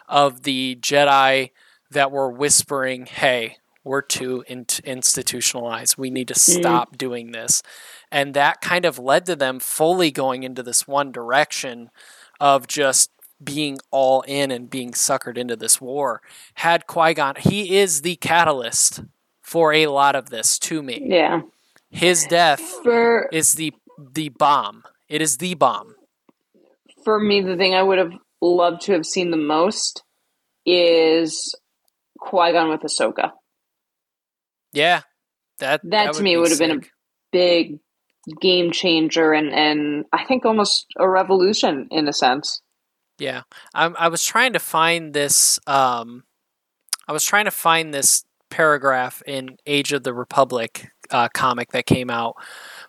of 0.07 0.43
the 0.43 0.77
Jedi 0.81 1.51
that 1.91 2.11
were 2.11 2.31
whispering, 2.31 3.07
"Hey, 3.07 3.57
we're 3.85 4.03
too 4.03 4.45
in- 4.47 4.67
institutionalized. 4.85 5.97
We 5.99 6.11
need 6.11 6.29
to 6.29 6.35
mm-hmm. 6.35 6.61
stop 6.61 6.97
doing 6.99 7.33
this," 7.33 7.63
and 8.11 8.35
that 8.35 8.61
kind 8.61 8.85
of 8.85 8.99
led 8.99 9.27
to 9.27 9.37
them 9.37 9.61
fully 9.61 10.11
going 10.11 10.43
into 10.43 10.63
this 10.63 10.87
one 10.87 11.13
direction 11.13 11.91
of 12.39 12.67
just 12.67 13.11
being 13.43 13.79
all 13.91 14.23
in 14.23 14.51
and 14.51 14.69
being 14.69 14.93
suckered 14.93 15.39
into 15.39 15.57
this 15.57 15.81
war. 15.81 16.21
Had 16.55 16.87
Qui 16.87 17.15
Gon, 17.15 17.35
he 17.39 17.79
is 17.79 18.03
the 18.03 18.17
catalyst 18.17 19.03
for 19.41 19.73
a 19.73 19.87
lot 19.87 20.15
of 20.15 20.31
this 20.31 20.59
to 20.61 20.83
me. 20.83 21.03
Yeah. 21.07 21.43
His 21.91 22.25
death 22.27 22.61
For 22.85 23.29
is 23.33 23.55
the 23.55 23.73
the 23.99 24.29
bomb. 24.29 24.85
It 25.09 25.21
is 25.21 25.39
the 25.39 25.55
bomb. 25.55 25.97
for 27.05 27.19
me, 27.19 27.41
the 27.41 27.57
thing 27.57 27.75
I 27.75 27.83
would 27.83 27.99
have 27.99 28.13
loved 28.41 28.83
to 28.83 28.93
have 28.93 29.05
seen 29.07 29.31
the 29.31 29.37
most 29.37 30.03
is 30.65 31.55
Qui 32.21 32.53
Gon 32.53 32.71
with 32.71 32.83
Ahsoka. 32.83 33.33
Yeah, 34.73 35.03
that 35.59 35.81
That 35.85 36.15
to 36.15 36.23
me 36.23 36.37
would 36.37 36.51
have 36.51 36.59
been 36.59 36.79
a 36.79 36.83
big 37.33 37.79
game 38.41 38.71
changer 38.71 39.33
and 39.33 39.53
and 39.53 40.05
I 40.13 40.25
think 40.25 40.45
almost 40.45 40.87
a 40.99 41.09
revolution 41.09 41.89
in 41.91 42.07
a 42.07 42.13
sense. 42.13 42.61
Yeah, 43.19 43.43
I, 43.75 43.87
I 43.87 44.09
was 44.09 44.25
trying 44.25 44.55
to 44.55 44.59
find 44.59 45.13
this. 45.13 45.59
Um, 45.67 46.25
I 47.07 47.13
was 47.13 47.25
trying 47.25 47.45
to 47.45 47.51
find 47.51 47.93
this 47.93 48.25
paragraph 48.51 49.23
in 49.27 49.57
Age 49.67 49.93
of 49.93 50.05
the 50.05 50.15
Republic 50.15 50.91
uh, 51.11 51.29
comic 51.35 51.73
that 51.73 51.87
came 51.87 52.11
out 52.11 52.35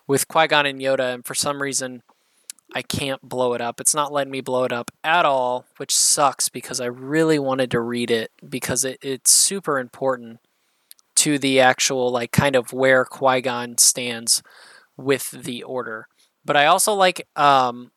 with 0.06 0.28
Qui 0.28 0.46
Gon 0.46 0.66
and 0.66 0.80
Yoda, 0.80 1.14
and 1.14 1.26
for 1.26 1.34
some 1.34 1.60
reason, 1.60 2.02
I 2.74 2.82
can't 2.82 3.20
blow 3.22 3.52
it 3.54 3.60
up. 3.60 3.80
It's 3.80 3.94
not 3.94 4.12
letting 4.12 4.30
me 4.30 4.40
blow 4.40 4.64
it 4.64 4.72
up 4.72 4.90
at 5.04 5.24
all, 5.24 5.66
which 5.76 5.94
sucks 5.94 6.48
because 6.48 6.80
I 6.80 6.86
really 6.86 7.38
wanted 7.38 7.70
to 7.72 7.80
read 7.80 8.10
it 8.10 8.32
because 8.48 8.84
it, 8.84 8.98
it's 9.02 9.30
super 9.30 9.78
important 9.78 10.40
to 11.16 11.38
the 11.38 11.60
actual 11.60 12.10
like 12.10 12.32
kind 12.32 12.56
of 12.56 12.72
where 12.72 13.04
Qui 13.04 13.42
Gon 13.42 13.76
stands 13.78 14.42
with 14.96 15.30
the 15.30 15.62
Order. 15.62 16.08
But 16.44 16.56
I 16.56 16.66
also 16.66 16.94
like 16.94 17.28
um, 17.36 17.92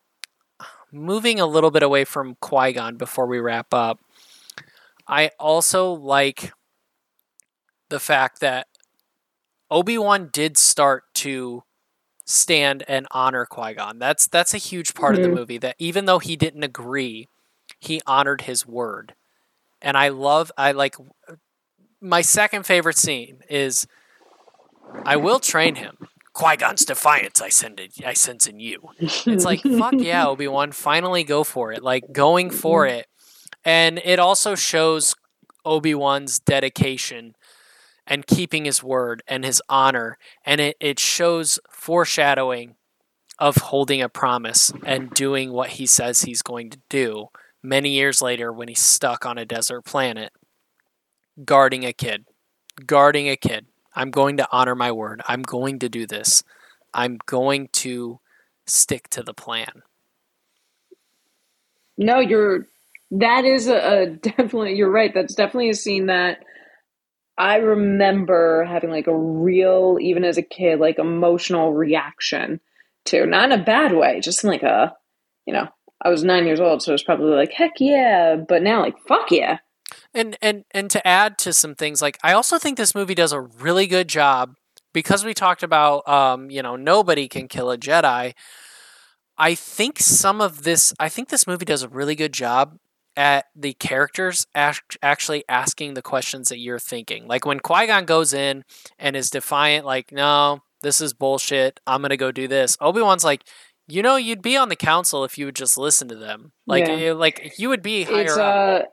moving 0.92 1.40
a 1.40 1.46
little 1.46 1.72
bit 1.72 1.84
away 1.84 2.04
from 2.06 2.36
Qui 2.42 2.74
Gon 2.74 2.98
before 2.98 3.28
we 3.28 3.40
wrap 3.40 3.74
up, 3.74 4.00
I 5.08 5.32
also 5.40 5.92
like 5.92 6.52
the 7.90 8.00
fact 8.00 8.40
that 8.42 8.68
Obi 9.72 9.98
Wan 9.98 10.30
did 10.32 10.58
start 10.58 11.04
to 11.16 11.64
stand 12.26 12.84
and 12.88 13.08
honor 13.12 13.46
Qui 13.46 13.74
Gon. 13.76 14.00
That's 14.00 14.28
that's 14.28 14.54
a 14.54 14.58
huge 14.58 14.94
part 14.94 15.16
of 15.16 15.22
the 15.22 15.30
Mhm. 15.30 15.34
movie. 15.36 15.58
That 15.58 15.76
even 15.80 16.06
though 16.06 16.20
he 16.20 16.36
didn't 16.36 16.64
agree, 16.64 17.28
he 17.80 18.02
honored 18.06 18.42
his 18.42 18.66
word, 18.66 19.14
and 19.82 19.96
I 19.98 20.10
love. 20.10 20.52
I 20.58 20.72
like 20.72 20.96
my 22.02 22.22
second 22.22 22.64
favorite 22.66 22.98
scene 22.98 23.42
is 23.50 23.88
I 25.06 25.16
will 25.18 25.40
train 25.40 25.76
him. 25.76 25.98
Qui 26.34 26.58
Gon's 26.58 26.84
defiance. 26.84 27.40
I 27.42 27.48
send 27.50 27.80
it. 27.80 27.94
I 28.06 28.14
sense 28.14 28.46
in 28.46 28.60
you. 28.60 28.90
It's 29.00 29.46
like 29.46 29.62
fuck 29.62 29.94
yeah, 29.94 30.28
Obi 30.28 30.48
Wan, 30.50 30.72
finally 30.74 31.24
go 31.24 31.44
for 31.46 31.72
it. 31.72 31.82
Like 31.82 32.12
going 32.12 32.50
for 32.50 32.86
it, 32.86 33.08
and 33.64 34.00
it 34.04 34.20
also 34.20 34.54
shows 34.56 35.16
Obi 35.64 35.96
Wan's 35.96 36.40
dedication 36.40 37.36
and 38.08 38.28
keeping 38.28 38.66
his 38.66 38.84
word 38.84 39.24
and 39.28 39.46
his 39.46 39.62
honor, 39.70 40.18
and 40.46 40.62
it 40.62 40.78
it 40.80 41.00
shows 41.00 41.60
foreshadowing 41.70 42.76
of 43.40 43.58
holding 43.58 44.02
a 44.02 44.10
promise 44.10 44.72
and 44.86 45.12
doing 45.12 45.52
what 45.52 45.72
he 45.72 45.86
says 45.86 46.22
he's 46.22 46.42
going 46.42 46.70
to 46.70 46.80
do. 46.90 47.28
Many 47.62 47.90
years 47.90 48.22
later, 48.22 48.54
when 48.54 48.68
he's 48.68 48.80
stuck 48.80 49.26
on 49.26 49.38
a 49.38 49.46
desert 49.46 49.84
planet, 49.84 50.32
guarding 51.44 51.84
a 51.86 51.94
kid, 51.94 52.26
guarding 52.86 53.28
a 53.30 53.36
kid. 53.36 53.66
I'm 53.96 54.12
going 54.12 54.38
to 54.38 54.48
honor 54.52 54.76
my 54.76 54.92
word. 54.92 55.22
I'm 55.28 55.42
going 55.42 55.80
to 55.80 55.90
do 55.90 56.06
this. 56.06 56.44
I'm 56.94 57.18
going 57.26 57.70
to 57.74 58.20
stick 58.68 59.10
to 59.10 59.24
the 59.24 59.34
plan. 59.34 59.84
no, 61.98 62.20
you're 62.20 62.68
that 63.12 63.46
is 63.46 63.68
a, 63.68 63.76
a 63.76 64.08
definitely 64.22 64.76
you're 64.76 64.92
right. 64.92 65.14
That's 65.14 65.36
definitely 65.36 65.70
a 65.70 65.76
scene 65.76 66.08
that 66.08 66.40
I 67.38 67.58
remember 67.58 68.64
having 68.64 68.90
like 68.90 69.08
a 69.08 69.18
real, 69.18 69.98
even 70.02 70.24
as 70.24 70.38
a 70.38 70.42
kid, 70.42 70.80
like 70.80 71.00
emotional 71.00 71.74
reaction 71.74 72.60
to. 73.06 73.26
Not 73.26 73.52
in 73.52 73.60
a 73.60 73.64
bad 73.64 73.94
way, 73.94 74.22
just 74.22 74.44
in 74.44 74.50
like 74.50 74.64
a, 74.64 74.96
you 75.46 75.54
know, 75.54 75.68
I 76.02 76.10
was 76.10 76.24
nine 76.24 76.46
years 76.46 76.60
old, 76.60 76.82
so 76.82 76.92
it 76.92 76.94
was 76.94 77.04
probably 77.04 77.36
like, 77.36 77.52
heck 77.52 77.74
yeah. 77.80 78.36
But 78.36 78.64
now, 78.64 78.82
like, 78.82 78.96
fuck 79.08 79.32
yeah. 79.32 79.60
And 80.14 80.38
and 80.42 80.64
and 80.72 80.90
to 80.92 81.06
add 81.06 81.38
to 81.40 81.54
some 81.54 81.76
things, 81.76 82.02
like 82.02 82.18
I 82.24 82.34
also 82.34 82.58
think 82.58 82.78
this 82.78 82.96
movie 82.96 83.16
does 83.16 83.34
a 83.34 83.42
really 83.42 83.86
good 83.86 84.08
job 84.08 84.56
because 84.94 85.26
we 85.26 85.34
talked 85.34 85.62
about, 85.62 86.08
um, 86.08 86.50
you 86.50 86.64
know, 86.64 86.76
nobody 86.76 87.28
can 87.28 87.48
kill 87.48 87.70
a 87.70 87.78
Jedi. 87.78 88.34
I 89.38 89.56
think 89.56 90.00
some 90.00 90.40
of 90.40 90.64
this, 90.64 90.94
I 90.98 91.10
think 91.10 91.28
this 91.28 91.46
movie 91.46 91.66
does 91.66 91.84
a 91.84 91.90
really 91.90 92.16
good 92.16 92.34
job 92.34 92.80
at 93.18 93.46
the 93.56 93.74
characters 93.74 94.46
act- 94.54 94.98
actually 95.02 95.44
asking 95.48 95.94
the 95.94 96.02
questions 96.02 96.50
that 96.50 96.60
you're 96.60 96.80
thinking. 96.80 97.28
Like 97.28 97.46
when 97.46 97.60
Qui 97.60 97.88
Gon 97.88 98.06
goes 98.06 98.34
in 98.34 98.64
and 99.00 99.16
is 99.16 99.30
defiant, 99.30 99.86
like, 99.86 100.12
no, 100.12 100.62
this 100.82 101.02
is 101.02 101.14
bullshit. 101.14 101.80
I'm 101.88 102.02
going 102.02 102.10
to 102.10 102.18
go 102.18 102.32
do 102.32 102.48
this. 102.48 102.78
Obi 102.82 103.02
Wan's 103.02 103.24
like, 103.24 103.44
you 103.88 104.02
know, 104.02 104.16
you'd 104.16 104.42
be 104.42 104.58
on 104.58 104.70
the 104.70 104.76
council 104.76 105.24
if 105.24 105.38
you 105.38 105.46
would 105.46 105.56
just 105.56 105.78
listen 105.78 106.08
to 106.10 106.16
them. 106.16 106.52
Like, 106.66 106.88
yeah. 106.88 107.14
like 107.14 107.54
you 107.58 107.70
would 107.70 107.82
be 107.82 108.04
higher 108.04 108.24
it's, 108.24 108.38
uh, 108.38 108.42
up. 108.42 108.90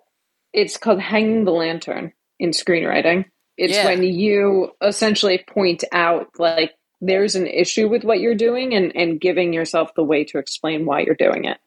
It's 0.52 0.76
called 0.76 1.00
hanging 1.00 1.44
the 1.44 1.52
lantern 1.52 2.12
in 2.38 2.50
screenwriting. 2.50 3.24
It's 3.56 3.74
yeah. 3.74 3.86
when 3.86 4.02
you 4.02 4.72
essentially 4.82 5.44
point 5.48 5.84
out, 5.92 6.28
like, 6.38 6.72
there's 7.00 7.34
an 7.34 7.46
issue 7.46 7.88
with 7.88 8.04
what 8.04 8.20
you're 8.20 8.34
doing 8.34 8.74
and, 8.74 8.94
and 8.94 9.20
giving 9.20 9.52
yourself 9.52 9.90
the 9.96 10.04
way 10.04 10.24
to 10.24 10.38
explain 10.38 10.86
why 10.86 11.00
you're 11.00 11.16
doing 11.16 11.46
it. 11.46 11.58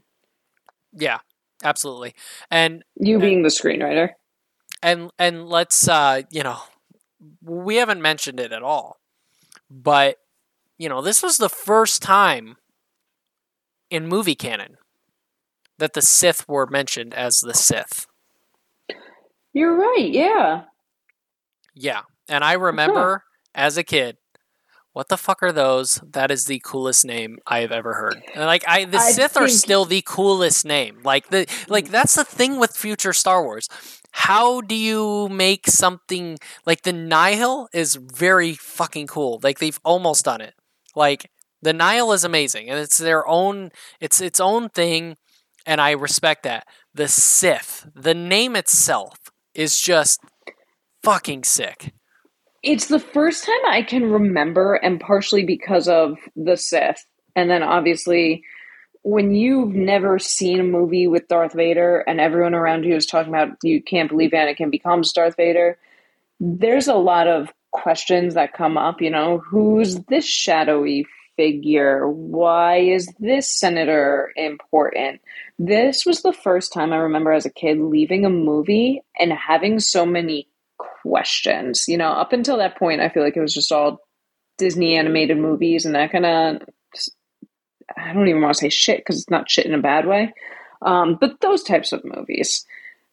Yeah, 0.93 1.19
absolutely. 1.65 2.15
And 2.49 2.83
you 2.95 3.19
being 3.19 3.37
and, 3.37 3.45
the 3.45 3.49
screenwriter. 3.49 4.11
And 4.81 5.11
and 5.19 5.49
let's 5.49 5.87
uh, 5.87 6.21
you 6.29 6.43
know, 6.43 6.59
we 7.43 7.77
haven't 7.77 8.01
mentioned 8.01 8.39
it 8.39 8.51
at 8.51 8.63
all. 8.63 8.99
But 9.69 10.17
you 10.77 10.87
know, 10.87 11.01
this 11.01 11.21
was 11.21 11.37
the 11.37 11.49
first 11.49 12.01
time 12.01 12.57
in 13.89 14.07
movie 14.07 14.35
canon 14.35 14.77
that 15.77 15.93
the 15.93 16.01
Sith 16.01 16.47
were 16.47 16.67
mentioned 16.67 17.13
as 17.13 17.39
the 17.39 17.53
Sith. 17.53 18.07
You're 19.53 19.75
right, 19.75 20.09
yeah. 20.09 20.63
Yeah. 21.73 22.01
And 22.27 22.43
I 22.43 22.53
remember 22.53 23.23
huh. 23.25 23.51
as 23.53 23.77
a 23.77 23.83
kid 23.83 24.17
what 24.95 25.09
the 25.09 25.17
fuck 25.17 25.43
are 25.43 25.51
those? 25.51 25.99
That 26.09 26.31
is 26.31 26.45
the 26.45 26.61
coolest 26.63 27.03
name 27.03 27.39
I 27.45 27.59
have 27.59 27.73
ever 27.73 27.95
heard. 27.95 28.23
And 28.33 28.45
like 28.45 28.63
I 28.65 28.85
the 28.85 28.97
I 28.97 29.11
Sith 29.11 29.33
think... 29.33 29.45
are 29.45 29.49
still 29.49 29.83
the 29.83 30.01
coolest 30.05 30.63
name. 30.63 31.01
Like 31.03 31.27
the 31.31 31.45
like 31.67 31.89
that's 31.89 32.15
the 32.15 32.23
thing 32.23 32.59
with 32.59 32.77
future 32.77 33.11
Star 33.11 33.43
Wars. 33.43 33.67
How 34.11 34.61
do 34.61 34.73
you 34.73 35.27
make 35.27 35.67
something 35.67 36.37
like 36.65 36.83
the 36.83 36.93
Nihil 36.93 37.67
is 37.73 37.95
very 37.95 38.53
fucking 38.53 39.07
cool. 39.07 39.41
Like 39.43 39.59
they've 39.59 39.79
almost 39.83 40.23
done 40.23 40.39
it. 40.39 40.53
Like 40.95 41.29
the 41.61 41.73
Nihil 41.73 42.13
is 42.13 42.23
amazing 42.23 42.69
and 42.69 42.79
it's 42.79 42.97
their 42.97 43.27
own 43.27 43.71
it's 43.99 44.21
its 44.21 44.39
own 44.39 44.69
thing 44.69 45.17
and 45.65 45.81
I 45.81 45.91
respect 45.91 46.43
that. 46.43 46.67
The 46.93 47.09
Sith, 47.09 47.85
the 47.93 48.13
name 48.13 48.55
itself 48.55 49.17
is 49.53 49.77
just 49.77 50.21
fucking 51.03 51.43
sick. 51.43 51.91
It's 52.65 52.87
the 52.87 52.99
first 52.99 53.45
time 53.45 53.65
I 53.67 53.83
can 53.83 54.11
remember, 54.11 54.73
and 54.73 54.99
partially 54.99 55.45
because 55.45 55.87
of 55.87 56.17
the 56.35 56.57
Sith. 56.57 57.05
And 57.35 57.47
then 57.47 57.61
obviously, 57.61 58.43
when 59.03 59.35
you've 59.35 59.75
never 59.75 60.17
seen 60.17 60.59
a 60.59 60.63
movie 60.63 61.05
with 61.05 61.27
Darth 61.27 61.53
Vader 61.53 61.99
and 62.07 62.19
everyone 62.19 62.55
around 62.55 62.83
you 62.83 62.95
is 62.95 63.05
talking 63.05 63.31
about 63.31 63.55
you 63.61 63.83
can't 63.83 64.09
believe 64.09 64.31
Anakin 64.31 64.71
becomes 64.71 65.13
Darth 65.13 65.35
Vader, 65.37 65.77
there's 66.39 66.87
a 66.87 66.95
lot 66.95 67.27
of 67.27 67.53
questions 67.69 68.33
that 68.33 68.53
come 68.53 68.79
up. 68.79 68.99
You 68.99 69.11
know, 69.11 69.37
who's 69.37 69.99
this 70.05 70.25
shadowy 70.25 71.05
figure? 71.35 72.09
Why 72.09 72.77
is 72.77 73.13
this 73.19 73.47
senator 73.47 74.33
important? 74.35 75.21
This 75.59 76.03
was 76.03 76.23
the 76.23 76.33
first 76.33 76.73
time 76.73 76.93
I 76.93 76.97
remember 76.97 77.31
as 77.31 77.45
a 77.45 77.51
kid 77.51 77.77
leaving 77.77 78.25
a 78.25 78.29
movie 78.31 79.03
and 79.19 79.31
having 79.31 79.79
so 79.79 80.03
many 80.03 80.47
questions. 81.07 81.85
You 81.87 81.97
know, 81.97 82.09
up 82.09 82.33
until 82.33 82.57
that 82.57 82.77
point, 82.77 83.01
I 83.01 83.09
feel 83.09 83.23
like 83.23 83.37
it 83.37 83.41
was 83.41 83.53
just 83.53 83.71
all 83.71 83.99
Disney 84.57 84.95
animated 84.95 85.37
movies 85.37 85.85
and 85.85 85.95
that 85.95 86.11
kind 86.11 86.25
of. 86.25 86.61
I 87.95 88.13
don't 88.13 88.27
even 88.27 88.41
want 88.41 88.55
to 88.55 88.59
say 88.59 88.69
shit 88.69 88.97
because 88.97 89.17
it's 89.17 89.29
not 89.29 89.49
shit 89.49 89.67
in 89.67 89.75
a 89.75 89.81
bad 89.81 90.07
way, 90.07 90.33
um, 90.81 91.17
but 91.19 91.39
those 91.41 91.63
types 91.63 91.91
of 91.91 92.03
movies. 92.03 92.65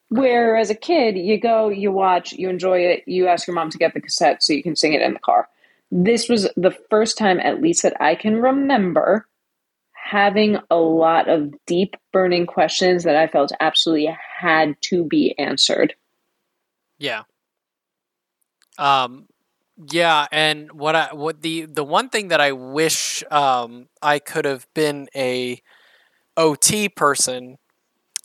Where 0.08 0.56
as 0.56 0.70
a 0.70 0.74
kid, 0.74 1.16
you 1.16 1.40
go, 1.40 1.68
you 1.68 1.90
watch, 1.90 2.32
you 2.32 2.50
enjoy 2.50 2.80
it, 2.80 3.02
you 3.06 3.28
ask 3.28 3.46
your 3.46 3.54
mom 3.54 3.70
to 3.70 3.78
get 3.78 3.94
the 3.94 4.00
cassette 4.00 4.42
so 4.42 4.52
you 4.52 4.62
can 4.62 4.76
sing 4.76 4.92
it 4.92 5.00
in 5.00 5.14
the 5.14 5.18
car. 5.18 5.48
This 5.90 6.28
was 6.28 6.48
the 6.56 6.76
first 6.90 7.16
time, 7.16 7.40
at 7.40 7.62
least 7.62 7.82
that 7.82 7.96
I 8.00 8.14
can 8.14 8.36
remember, 8.36 9.26
having 9.92 10.58
a 10.70 10.76
lot 10.76 11.28
of 11.28 11.54
deep, 11.66 11.96
burning 12.12 12.46
questions 12.46 13.04
that 13.04 13.16
I 13.16 13.26
felt 13.26 13.52
absolutely 13.60 14.14
had 14.38 14.76
to 14.82 15.04
be 15.04 15.34
answered. 15.38 15.94
Yeah. 16.98 17.22
Um, 18.78 19.26
yeah, 19.90 20.26
and 20.30 20.72
what 20.72 20.94
I 20.94 21.08
what 21.12 21.42
the 21.42 21.66
the 21.66 21.84
one 21.84 22.08
thing 22.08 22.28
that 22.28 22.40
I 22.40 22.52
wish 22.52 23.24
um, 23.30 23.88
I 24.00 24.18
could 24.18 24.44
have 24.44 24.66
been 24.74 25.08
a 25.14 25.60
OT 26.36 26.88
person 26.88 27.58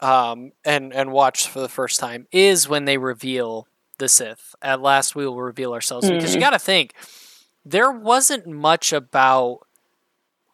um, 0.02 0.52
and 0.66 0.94
and 0.94 1.12
watched 1.12 1.48
for 1.48 1.60
the 1.60 1.70
first 1.70 2.00
time 2.00 2.28
is 2.32 2.68
when 2.70 2.86
they 2.86 2.98
reveal 2.98 3.68
the 3.98 4.10
Sith. 4.10 4.56
At 4.62 4.82
last, 4.82 5.16
we 5.16 5.26
will 5.26 5.42
reveal 5.42 5.74
ourselves 5.74 6.06
mm-hmm. 6.06 6.18
because 6.18 6.34
you 6.34 6.42
mm-hmm. 6.42 6.52
got 6.52 6.58
to 6.58 6.60
think 6.60 6.94
there 7.66 7.92
wasn't 7.92 8.48
much 8.48 8.94
about 8.94 9.60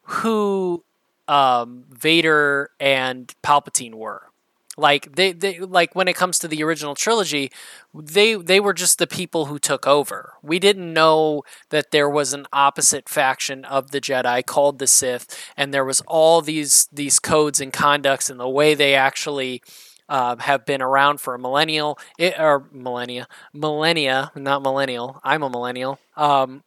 who 0.04 0.84
um, 1.28 1.86
Vader 1.89 2.72
and 2.80 3.34
Palpatine 3.44 3.96
were. 3.96 4.30
Like 4.76 5.16
they, 5.16 5.34
they 5.34 5.60
like 5.60 5.96
when 5.96 6.08
it 6.08 6.16
comes 6.16 6.40
to 6.40 6.48
the 6.48 6.64
original 6.64 6.96
trilogy, 6.96 7.52
they 7.94 8.34
they 8.34 8.60
were 8.60 8.74
just 8.74 8.98
the 8.98 9.06
people 9.06 9.46
who 9.46 9.60
took 9.60 9.86
over. 9.86 10.34
We 10.42 10.58
didn't 10.58 10.92
know 10.92 11.44
that 11.70 11.92
there 11.92 12.10
was 12.10 12.34
an 12.34 12.48
opposite 12.52 13.08
faction 13.08 13.66
of 13.66 13.92
the 13.92 14.02
Jedi 14.02 14.44
called 14.46 14.80
the 14.80 14.88
Sith, 14.88 15.52
and 15.56 15.74
there 15.74 15.86
was 15.86 16.02
all 16.08 16.42
these 16.42 16.88
these 16.92 17.20
codes 17.20 17.62
and 17.62 17.72
conducts 17.72 18.32
and 18.32 18.40
the 18.40 18.50
way 18.50 18.74
they 18.74 18.96
actually 18.96 19.62
uh, 20.10 20.38
have 20.38 20.66
been 20.66 20.82
around 20.82 21.22
for 21.22 21.36
a 21.36 21.40
millennial 21.40 22.00
it, 22.18 22.40
or 22.40 22.68
millennia, 22.72 23.28
millennia, 23.54 24.32
not 24.36 24.64
millennial. 24.64 25.20
I'm 25.24 25.44
a 25.44 25.50
millennial. 25.50 26.00
Um, 26.18 26.64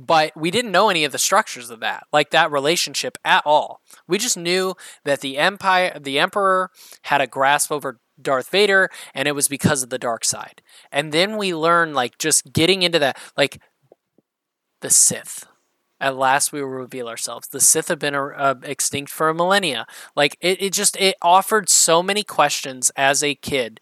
but 0.00 0.32
we 0.34 0.50
didn't 0.50 0.72
know 0.72 0.88
any 0.88 1.04
of 1.04 1.12
the 1.12 1.18
structures 1.18 1.68
of 1.68 1.80
that, 1.80 2.06
like 2.10 2.30
that 2.30 2.50
relationship 2.50 3.18
at 3.22 3.42
all. 3.44 3.82
We 4.08 4.16
just 4.16 4.36
knew 4.36 4.74
that 5.04 5.20
the 5.20 5.36
empire, 5.36 5.98
the 6.00 6.18
emperor, 6.18 6.70
had 7.02 7.20
a 7.20 7.26
grasp 7.26 7.70
over 7.70 8.00
Darth 8.20 8.48
Vader, 8.48 8.88
and 9.14 9.28
it 9.28 9.34
was 9.34 9.46
because 9.46 9.82
of 9.82 9.90
the 9.90 9.98
dark 9.98 10.24
side. 10.24 10.62
And 10.90 11.12
then 11.12 11.36
we 11.36 11.54
learn, 11.54 11.92
like, 11.92 12.16
just 12.18 12.52
getting 12.52 12.82
into 12.82 12.98
that, 12.98 13.18
like, 13.36 13.60
the 14.80 14.90
Sith. 14.90 15.46
At 16.00 16.16
last, 16.16 16.50
we 16.50 16.62
will 16.62 16.68
reveal 16.68 17.08
ourselves. 17.08 17.48
The 17.48 17.60
Sith 17.60 17.88
have 17.88 17.98
been 17.98 18.14
uh, 18.14 18.54
extinct 18.62 19.12
for 19.12 19.28
a 19.28 19.34
millennia. 19.34 19.86
Like, 20.16 20.38
it, 20.40 20.62
it 20.62 20.72
just 20.72 20.96
it 20.96 21.16
offered 21.20 21.68
so 21.68 22.02
many 22.02 22.22
questions 22.22 22.90
as 22.96 23.22
a 23.22 23.34
kid, 23.34 23.80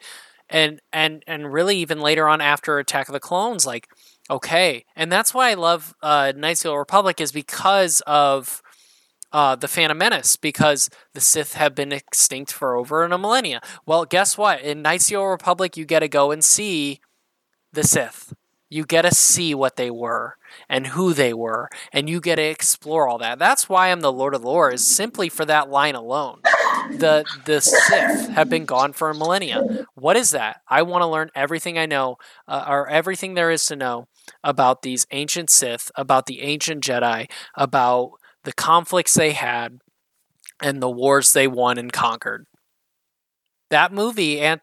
and 0.48 0.80
and 0.92 1.22
and 1.28 1.52
really 1.52 1.76
even 1.78 2.00
later 2.00 2.26
on 2.26 2.40
after 2.40 2.78
Attack 2.78 3.08
of 3.08 3.12
the 3.12 3.20
Clones, 3.20 3.66
like 3.66 3.88
Okay, 4.30 4.84
and 4.94 5.10
that's 5.10 5.32
why 5.32 5.50
I 5.50 5.54
love 5.54 5.94
uh, 6.02 6.32
Knights 6.36 6.64
of 6.64 6.72
the 6.72 6.76
Republic 6.78 7.18
is 7.20 7.32
because 7.32 8.02
of 8.06 8.60
uh, 9.32 9.56
the 9.56 9.68
Phantom 9.68 9.96
Menace, 9.96 10.36
because 10.36 10.90
the 11.14 11.20
Sith 11.20 11.54
have 11.54 11.74
been 11.74 11.92
extinct 11.92 12.52
for 12.52 12.76
over 12.76 13.02
a 13.02 13.18
millennia. 13.18 13.60
Well, 13.86 14.04
guess 14.04 14.36
what? 14.36 14.60
In 14.60 14.82
Knights 14.82 15.10
of 15.10 15.12
the 15.12 15.24
Republic, 15.24 15.76
you 15.78 15.86
get 15.86 16.00
to 16.00 16.08
go 16.08 16.30
and 16.30 16.44
see 16.44 17.00
the 17.72 17.84
Sith. 17.84 18.34
You 18.70 18.84
get 18.84 19.02
to 19.02 19.14
see 19.14 19.54
what 19.54 19.76
they 19.76 19.90
were 19.90 20.36
and 20.68 20.88
who 20.88 21.14
they 21.14 21.32
were, 21.32 21.70
and 21.90 22.10
you 22.10 22.20
get 22.20 22.36
to 22.36 22.42
explore 22.42 23.08
all 23.08 23.16
that. 23.18 23.38
That's 23.38 23.66
why 23.66 23.88
I'm 23.88 24.00
the 24.02 24.12
Lord 24.12 24.34
of 24.34 24.42
the 24.42 24.48
Lore, 24.48 24.70
is 24.70 24.86
simply 24.86 25.30
for 25.30 25.46
that 25.46 25.70
line 25.70 25.94
alone. 25.94 26.40
The 26.90 27.24
the 27.46 27.62
Sith 27.62 28.28
have 28.28 28.50
been 28.50 28.66
gone 28.66 28.92
for 28.92 29.08
a 29.08 29.14
millennia. 29.14 29.86
What 29.94 30.18
is 30.18 30.32
that? 30.32 30.60
I 30.68 30.82
want 30.82 31.00
to 31.00 31.06
learn 31.06 31.30
everything 31.34 31.78
I 31.78 31.86
know, 31.86 32.18
uh, 32.46 32.66
or 32.68 32.88
everything 32.90 33.32
there 33.32 33.50
is 33.50 33.64
to 33.66 33.76
know 33.76 34.06
about 34.42 34.82
these 34.82 35.06
ancient 35.10 35.50
Sith, 35.50 35.90
about 35.96 36.26
the 36.26 36.42
ancient 36.42 36.82
Jedi, 36.82 37.30
about 37.54 38.12
the 38.44 38.52
conflicts 38.52 39.14
they 39.14 39.32
had, 39.32 39.78
and 40.60 40.82
the 40.82 40.90
wars 40.90 41.32
they 41.32 41.46
won 41.46 41.78
and 41.78 41.92
conquered. 41.92 42.46
That 43.70 43.92
movie 43.92 44.40
and 44.40 44.62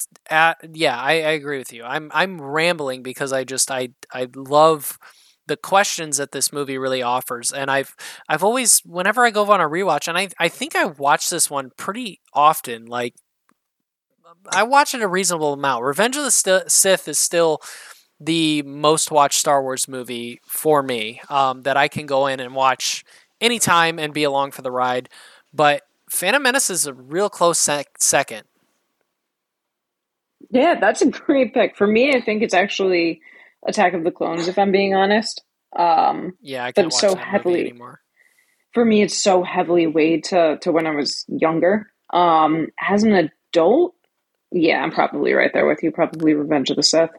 yeah 0.74 1.00
I, 1.00 1.12
I, 1.12 1.32
agree 1.32 1.60
with 1.60 1.72
you. 1.72 1.84
I'm 1.84 2.10
i'm 2.12 2.42
rambling 2.42 3.04
because 3.04 3.32
i 3.32 3.44
just 3.44 3.70
i 3.70 3.90
i 4.12 4.28
love 4.36 4.98
the 5.48 5.58
questions 5.58 6.18
that 6.18 6.32
this 6.32 6.52
movie 6.52 6.80
really 6.80 7.04
offers. 7.04 7.52
And 7.52 7.70
i've 7.70 7.96
i've 8.28 8.44
always 8.44 8.80
whenever 8.80 9.24
i 9.24 9.30
go 9.30 9.50
on 9.52 9.62
a 9.62 9.70
rewatch 9.70 10.08
and 10.08 10.18
i 10.18 10.30
i 10.40 10.48
think 10.48 10.76
i 10.76 10.86
watch 10.86 11.30
this 11.30 11.52
one 11.52 11.70
pretty 11.78 12.20
often 12.34 12.88
like 12.88 13.14
I 14.52 14.64
watch 14.64 14.94
it 14.94 15.02
a 15.02 15.08
reasonable 15.08 15.54
amount. 15.54 15.84
Revenge 15.84 16.16
of 16.18 16.24
the 16.24 16.66
Sith 16.68 17.08
is 17.08 17.18
still 17.18 17.62
the 18.20 18.62
most 18.64 19.12
watched 19.12 19.40
Star 19.40 19.62
Wars 19.62 19.88
movie 19.88 20.40
for 20.46 20.82
me 20.82 21.22
um, 21.30 21.64
that 21.64 21.78
I 21.78 21.88
can 21.88 22.06
go 22.06 22.28
in 22.28 22.40
and 22.40 22.56
watch 22.56 23.04
anytime 23.42 24.00
and 24.00 24.14
be 24.14 24.24
along 24.24 24.52
for 24.52 24.62
the 24.62 24.72
ride. 24.72 25.10
But 25.54 25.84
Phantom 26.10 26.42
Menace 26.42 26.70
is 26.70 26.86
a 26.86 26.94
real 26.94 27.30
close 27.30 27.60
sec- 27.60 27.98
second. 28.00 28.44
Yeah, 30.50 30.80
that's 30.80 31.02
a 31.02 31.10
great 31.10 31.54
pick. 31.54 31.76
For 31.76 31.88
me, 31.88 32.14
I 32.14 32.22
think 32.22 32.42
it's 32.42 32.54
actually 32.54 33.22
Attack 33.68 33.94
of 33.94 34.04
the 34.04 34.12
Clones, 34.12 34.48
if 34.48 34.58
I'm 34.58 34.72
being 34.72 34.96
honest. 34.96 35.44
Um, 35.76 36.34
yeah, 36.42 36.64
I 36.64 36.72
can't 36.72 36.88
watch 36.88 37.02
so 37.02 37.16
heavily 37.16 37.62
anymore. 37.62 38.00
For 38.74 38.86
me, 38.86 39.02
it's 39.02 39.22
so 39.22 39.44
heavily 39.44 39.88
weighed 39.88 40.26
to, 40.26 40.58
to 40.62 40.72
when 40.72 40.86
I 40.86 40.92
was 40.92 41.26
younger. 41.28 41.92
Um, 42.14 42.68
as 42.80 43.04
an 43.04 43.14
adult, 43.14 43.96
yeah, 44.52 44.82
I'm 44.82 44.92
probably 44.92 45.34
right 45.34 45.52
there 45.54 45.66
with 45.66 45.82
you. 45.82 45.92
Probably 45.92 46.34
Revenge 46.34 46.70
of 46.70 46.76
the 46.76 46.84
Sith. 46.84 47.10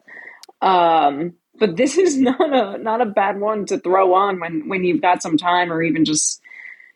Um, 0.61 1.35
but 1.59 1.77
this 1.77 1.97
is 1.97 2.19
not 2.21 2.41
a 2.41 2.79
not 2.79 3.01
a 3.01 3.07
bad 3.07 3.41
one 3.41 3.67
to 3.67 3.79
throw 3.79 4.15
on 4.15 4.41
when 4.41 4.69
when 4.69 4.85
you've 4.85 5.03
got 5.03 5.23
some 5.23 5.37
time 5.37 5.73
or 5.73 5.83
even 5.83 6.05
just 6.05 6.41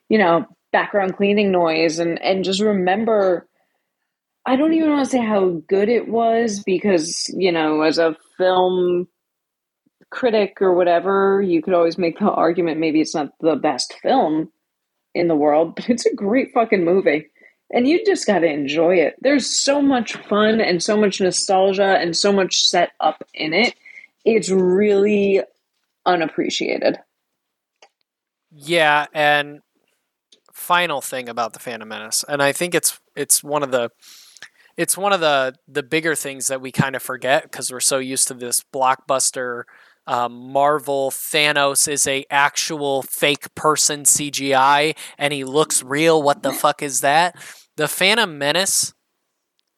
you 0.09 0.19
know 0.19 0.47
background 0.73 1.17
cleaning 1.17 1.51
noise 1.51 1.99
and 1.99 2.21
and 2.23 2.45
just 2.45 2.61
remember 2.61 3.47
I 4.47 4.57
don't 4.57 4.73
even 4.73 4.91
want 4.91 5.05
to 5.05 5.11
say 5.11 5.25
how 5.25 5.63
good 5.69 5.89
it 5.89 6.09
was 6.09 6.63
because 6.65 7.29
you 7.37 7.53
know 7.53 7.83
as 7.83 7.99
a 7.99 8.17
film 8.39 9.09
critic 10.11 10.59
or 10.61 10.75
whatever 10.75 11.41
you 11.41 11.63
could 11.63 11.75
always 11.75 11.99
make 11.99 12.19
the 12.19 12.31
argument 12.31 12.81
maybe 12.81 13.01
it's 13.01 13.15
not 13.15 13.33
the 13.41 13.57
best 13.57 13.95
film 14.03 14.51
in 15.15 15.29
the 15.29 15.37
world 15.37 15.77
but 15.77 15.89
it's 15.89 16.07
a 16.07 16.15
great 16.15 16.53
fucking 16.53 16.85
movie 16.85 17.27
and 17.71 17.87
you 17.87 18.05
just 18.05 18.27
got 18.27 18.41
to 18.41 18.47
enjoy 18.47 18.97
it. 18.97 19.17
There's 19.21 19.49
so 19.49 19.81
much 19.81 20.17
fun 20.29 20.61
and 20.61 20.83
so 20.83 20.97
much 20.97 21.21
nostalgia 21.21 21.99
and 21.99 22.17
so 22.17 22.33
much 22.33 22.57
set 22.57 22.91
up 23.01 23.25
in 23.35 23.53
it. 23.53 23.75
It's 24.25 24.51
really 24.51 25.43
unappreciated. 26.05 26.99
Yeah, 28.51 29.07
and 29.15 29.61
final 30.53 31.01
thing 31.01 31.29
about 31.29 31.53
the 31.53 31.61
Phantom 31.61 31.89
Menace, 31.89 32.25
and 32.29 32.43
I 32.43 32.53
think 32.53 32.75
it's 32.75 33.01
it's 33.15 33.45
one 33.45 33.63
of 33.63 33.71
the 33.71 33.91
it's 34.77 34.97
one 34.97 35.13
of 35.13 35.21
the 35.21 35.55
the 35.69 35.83
bigger 35.83 36.15
things 36.15 36.49
that 36.49 36.61
we 36.61 36.73
kind 36.73 36.97
of 36.97 37.03
forget 37.03 37.45
because 37.45 37.71
we're 37.71 37.81
so 37.81 37.99
used 37.99 38.29
to 38.29 38.35
this 38.35 38.65
blockbuster 38.75 39.65
um, 40.07 40.53
Marvel 40.53 41.11
Thanos 41.11 41.87
is 41.87 42.07
a 42.07 42.25
actual 42.31 43.03
fake 43.03 43.55
person 43.55 44.03
CGI 44.03 44.97
and 45.19 45.33
he 45.33 45.45
looks 45.45 45.83
real. 45.83 46.23
What 46.23 46.43
the 46.43 46.53
fuck 46.65 46.83
is 46.83 47.01
that? 47.01 47.37
The 47.77 47.89
Phantom 47.89 48.37
Menace 48.39 48.95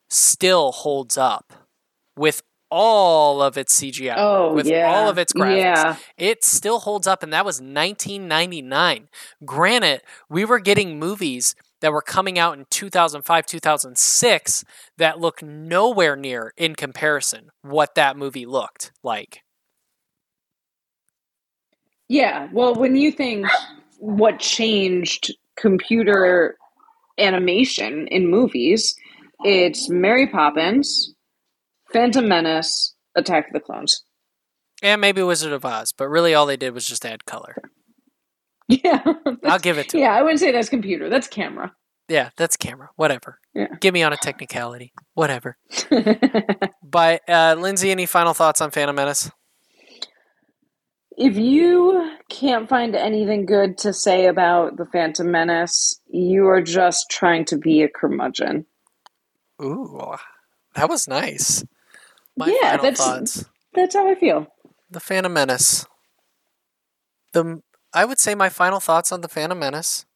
still 0.08 0.72
holds 0.72 1.16
up 1.16 1.52
with 2.16 2.42
all 2.70 3.42
of 3.42 3.58
its 3.58 3.78
CGI, 3.78 4.14
oh, 4.16 4.54
with 4.54 4.66
yeah. 4.66 4.90
all 4.90 5.10
of 5.10 5.18
its 5.18 5.34
graphics. 5.34 5.58
Yeah. 5.58 5.96
It 6.16 6.42
still 6.42 6.78
holds 6.80 7.06
up, 7.06 7.22
and 7.22 7.30
that 7.30 7.44
was 7.44 7.60
1999. 7.60 9.08
Granted, 9.44 10.00
we 10.30 10.46
were 10.46 10.58
getting 10.58 10.98
movies 10.98 11.54
that 11.82 11.92
were 11.92 12.00
coming 12.00 12.38
out 12.38 12.56
in 12.56 12.64
2005, 12.70 13.44
2006 13.44 14.64
that 14.96 15.20
look 15.20 15.42
nowhere 15.42 16.16
near 16.16 16.54
in 16.56 16.74
comparison 16.74 17.50
what 17.60 17.94
that 17.94 18.16
movie 18.16 18.46
looked 18.46 18.90
like. 19.02 19.42
Yeah, 22.12 22.48
well, 22.52 22.74
when 22.74 22.94
you 22.94 23.10
think 23.10 23.46
what 23.96 24.38
changed 24.38 25.34
computer 25.56 26.58
animation 27.16 28.06
in 28.08 28.28
movies, 28.28 28.94
it's 29.44 29.88
Mary 29.88 30.26
Poppins, 30.26 31.14
Phantom 31.90 32.28
Menace, 32.28 32.94
Attack 33.14 33.46
of 33.46 33.54
the 33.54 33.60
Clones. 33.60 34.04
And 34.82 35.00
maybe 35.00 35.22
Wizard 35.22 35.54
of 35.54 35.64
Oz, 35.64 35.94
but 35.96 36.06
really 36.08 36.34
all 36.34 36.44
they 36.44 36.58
did 36.58 36.74
was 36.74 36.86
just 36.86 37.06
add 37.06 37.24
color. 37.24 37.56
Yeah. 38.68 39.02
I'll 39.44 39.58
give 39.58 39.76
it 39.76 39.88
to 39.90 39.98
you. 39.98 40.04
Yeah, 40.04 40.12
them. 40.12 40.18
I 40.18 40.22
wouldn't 40.22 40.40
say 40.40 40.52
that's 40.52 40.68
computer, 40.70 41.10
that's 41.10 41.28
camera. 41.28 41.72
Yeah, 42.08 42.30
that's 42.36 42.56
camera. 42.56 42.90
Whatever. 42.96 43.38
Yeah. 43.54 43.66
Give 43.80 43.92
me 43.92 44.02
on 44.02 44.12
a 44.12 44.16
technicality. 44.16 44.92
Whatever. 45.14 45.58
but 46.82 47.28
uh, 47.28 47.56
Lindsey, 47.58 47.90
any 47.90 48.06
final 48.06 48.32
thoughts 48.32 48.60
on 48.60 48.70
Phantom 48.70 48.96
Menace? 48.96 49.30
If 51.16 51.36
you 51.36 52.16
can't 52.28 52.68
find 52.68 52.96
anything 52.96 53.44
good 53.44 53.76
to 53.78 53.92
say 53.92 54.26
about 54.26 54.76
the 54.76 54.86
Phantom 54.86 55.30
Menace, 55.30 56.00
you 56.08 56.48
are 56.48 56.62
just 56.62 57.10
trying 57.10 57.44
to 57.46 57.58
be 57.58 57.82
a 57.82 57.88
curmudgeon. 57.88 58.64
Ooh, 59.62 60.16
that 60.74 60.88
was 60.88 61.06
nice. 61.06 61.64
My 62.36 62.46
yeah, 62.62 62.78
that's 62.78 63.04
thoughts. 63.04 63.44
that's 63.74 63.94
how 63.94 64.10
I 64.10 64.14
feel. 64.14 64.46
The 64.90 65.00
Phantom 65.00 65.32
Menace. 65.32 65.86
The 67.32 67.62
I 67.92 68.04
would 68.04 68.18
say 68.18 68.34
my 68.34 68.48
final 68.48 68.80
thoughts 68.80 69.12
on 69.12 69.20
the 69.20 69.28
Phantom 69.28 69.58
Menace 69.58 70.06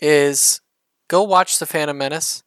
is 0.00 0.60
go 1.08 1.22
watch 1.22 1.58
the 1.58 1.66
Phantom 1.66 1.98
Menace. 1.98 2.44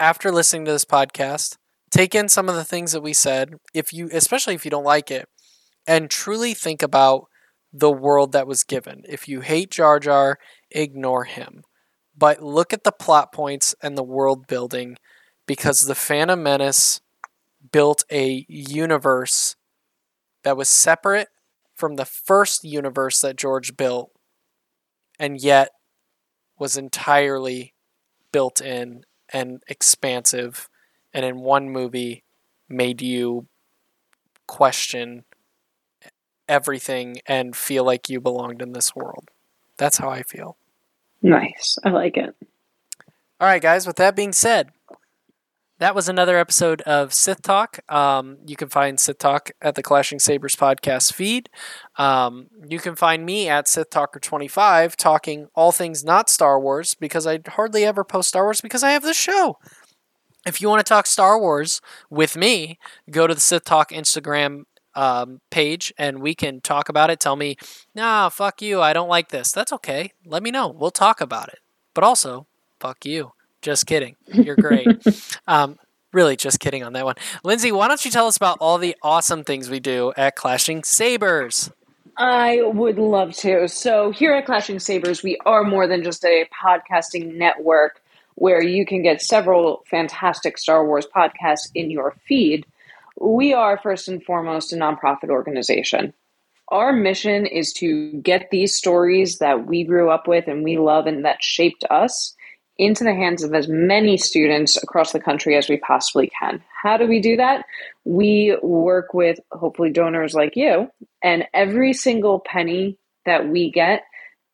After 0.00 0.32
listening 0.32 0.64
to 0.64 0.72
this 0.72 0.84
podcast, 0.84 1.58
take 1.90 2.14
in 2.14 2.28
some 2.28 2.48
of 2.48 2.56
the 2.56 2.64
things 2.64 2.90
that 2.90 3.02
we 3.02 3.12
said. 3.12 3.54
If 3.72 3.92
you, 3.92 4.08
especially 4.12 4.54
if 4.54 4.64
you 4.64 4.70
don't 4.70 4.84
like 4.84 5.12
it, 5.12 5.28
and 5.86 6.10
truly 6.10 6.54
think 6.54 6.82
about 6.82 7.26
the 7.72 7.90
world 7.90 8.32
that 8.32 8.46
was 8.46 8.64
given. 8.64 9.02
If 9.08 9.28
you 9.28 9.40
hate 9.40 9.70
Jar 9.70 10.00
Jar, 10.00 10.38
ignore 10.70 11.24
him. 11.24 11.62
But 12.16 12.42
look 12.42 12.72
at 12.72 12.84
the 12.84 12.92
plot 12.92 13.32
points 13.32 13.74
and 13.82 13.96
the 13.96 14.02
world 14.02 14.46
building 14.46 14.96
because 15.46 15.82
the 15.82 15.94
Phantom 15.94 16.42
Menace 16.42 17.00
built 17.72 18.04
a 18.10 18.46
universe 18.48 19.56
that 20.42 20.56
was 20.56 20.68
separate 20.68 21.28
from 21.74 21.96
the 21.96 22.04
first 22.04 22.64
universe 22.64 23.20
that 23.20 23.36
George 23.36 23.76
built 23.76 24.10
and 25.18 25.40
yet 25.40 25.70
was 26.58 26.76
entirely 26.76 27.74
built 28.32 28.60
in 28.60 29.04
and 29.32 29.62
expansive 29.68 30.68
and 31.12 31.24
in 31.24 31.40
one 31.40 31.68
movie 31.68 32.24
made 32.68 33.02
you 33.02 33.46
question 34.46 35.24
everything 36.48 37.18
and 37.26 37.56
feel 37.56 37.84
like 37.84 38.08
you 38.08 38.20
belonged 38.20 38.62
in 38.62 38.72
this 38.72 38.94
world. 38.94 39.30
That's 39.76 39.98
how 39.98 40.08
I 40.08 40.22
feel. 40.22 40.56
Nice. 41.22 41.78
I 41.84 41.90
like 41.90 42.16
it. 42.16 42.34
All 43.38 43.48
right, 43.48 43.60
guys, 43.60 43.86
with 43.86 43.96
that 43.96 44.16
being 44.16 44.32
said, 44.32 44.70
that 45.78 45.94
was 45.94 46.08
another 46.08 46.38
episode 46.38 46.80
of 46.82 47.12
Sith 47.12 47.42
Talk. 47.42 47.80
Um, 47.92 48.38
you 48.46 48.56
can 48.56 48.68
find 48.68 48.98
Sith 48.98 49.18
Talk 49.18 49.50
at 49.60 49.74
the 49.74 49.82
Clashing 49.82 50.18
Sabers 50.18 50.56
podcast 50.56 51.12
feed. 51.12 51.50
Um, 51.96 52.46
you 52.66 52.78
can 52.78 52.96
find 52.96 53.26
me 53.26 53.48
at 53.48 53.68
Sith 53.68 53.90
Talker25 53.90 54.96
talking 54.96 55.48
all 55.54 55.72
things 55.72 56.02
not 56.02 56.30
Star 56.30 56.58
Wars 56.58 56.94
because 56.94 57.26
I 57.26 57.40
hardly 57.46 57.84
ever 57.84 58.04
post 58.04 58.30
Star 58.30 58.44
Wars 58.44 58.62
because 58.62 58.82
I 58.82 58.92
have 58.92 59.02
this 59.02 59.18
show. 59.18 59.58
If 60.46 60.62
you 60.62 60.68
want 60.68 60.78
to 60.78 60.88
talk 60.88 61.06
Star 61.06 61.38
Wars 61.38 61.82
with 62.08 62.36
me, 62.36 62.78
go 63.10 63.26
to 63.26 63.34
the 63.34 63.40
Sith 63.40 63.64
Talk 63.64 63.90
Instagram 63.90 64.62
um, 64.96 65.40
page 65.50 65.92
and 65.98 66.20
we 66.20 66.34
can 66.34 66.60
talk 66.60 66.88
about 66.88 67.10
it. 67.10 67.20
Tell 67.20 67.36
me, 67.36 67.56
nah, 67.94 68.28
fuck 68.28 68.60
you. 68.60 68.80
I 68.80 68.92
don't 68.92 69.08
like 69.08 69.28
this. 69.28 69.52
That's 69.52 69.72
okay. 69.74 70.12
Let 70.24 70.42
me 70.42 70.50
know. 70.50 70.68
We'll 70.68 70.90
talk 70.90 71.20
about 71.20 71.48
it. 71.48 71.60
But 71.94 72.02
also, 72.02 72.46
fuck 72.80 73.04
you. 73.04 73.32
Just 73.62 73.86
kidding. 73.86 74.16
You're 74.26 74.56
great. 74.56 74.88
um, 75.46 75.78
really, 76.12 76.36
just 76.36 76.60
kidding 76.60 76.82
on 76.82 76.94
that 76.94 77.04
one. 77.04 77.16
Lindsey, 77.44 77.72
why 77.72 77.88
don't 77.88 78.04
you 78.04 78.10
tell 78.10 78.26
us 78.26 78.36
about 78.36 78.58
all 78.60 78.78
the 78.78 78.96
awesome 79.02 79.44
things 79.44 79.70
we 79.70 79.80
do 79.80 80.12
at 80.16 80.36
Clashing 80.36 80.82
Sabers? 80.82 81.70
I 82.18 82.62
would 82.62 82.98
love 82.98 83.34
to. 83.38 83.68
So, 83.68 84.10
here 84.10 84.32
at 84.32 84.46
Clashing 84.46 84.78
Sabers, 84.78 85.22
we 85.22 85.36
are 85.44 85.64
more 85.64 85.86
than 85.86 86.02
just 86.02 86.24
a 86.24 86.48
podcasting 86.64 87.34
network 87.34 88.00
where 88.36 88.62
you 88.62 88.86
can 88.86 89.02
get 89.02 89.20
several 89.20 89.84
fantastic 89.90 90.56
Star 90.58 90.86
Wars 90.86 91.06
podcasts 91.14 91.70
in 91.74 91.90
your 91.90 92.14
feed 92.26 92.64
we 93.20 93.52
are 93.52 93.78
first 93.78 94.08
and 94.08 94.22
foremost 94.24 94.72
a 94.72 94.76
nonprofit 94.76 95.30
organization. 95.30 96.12
Our 96.68 96.92
mission 96.92 97.46
is 97.46 97.72
to 97.74 98.12
get 98.22 98.50
these 98.50 98.76
stories 98.76 99.38
that 99.38 99.66
we 99.66 99.84
grew 99.84 100.10
up 100.10 100.26
with 100.26 100.48
and 100.48 100.64
we 100.64 100.78
love 100.78 101.06
and 101.06 101.24
that 101.24 101.42
shaped 101.42 101.84
us 101.90 102.34
into 102.78 103.04
the 103.04 103.14
hands 103.14 103.42
of 103.42 103.54
as 103.54 103.68
many 103.68 104.16
students 104.16 104.76
across 104.82 105.12
the 105.12 105.20
country 105.20 105.56
as 105.56 105.68
we 105.68 105.78
possibly 105.78 106.30
can. 106.38 106.62
How 106.82 106.96
do 106.96 107.06
we 107.06 107.20
do 107.20 107.36
that? 107.36 107.64
We 108.04 108.56
work 108.62 109.14
with 109.14 109.38
hopefully 109.52 109.90
donors 109.90 110.34
like 110.34 110.56
you, 110.56 110.90
and 111.22 111.46
every 111.54 111.92
single 111.94 112.40
penny 112.40 112.98
that 113.24 113.48
we 113.48 113.70
get 113.70 114.02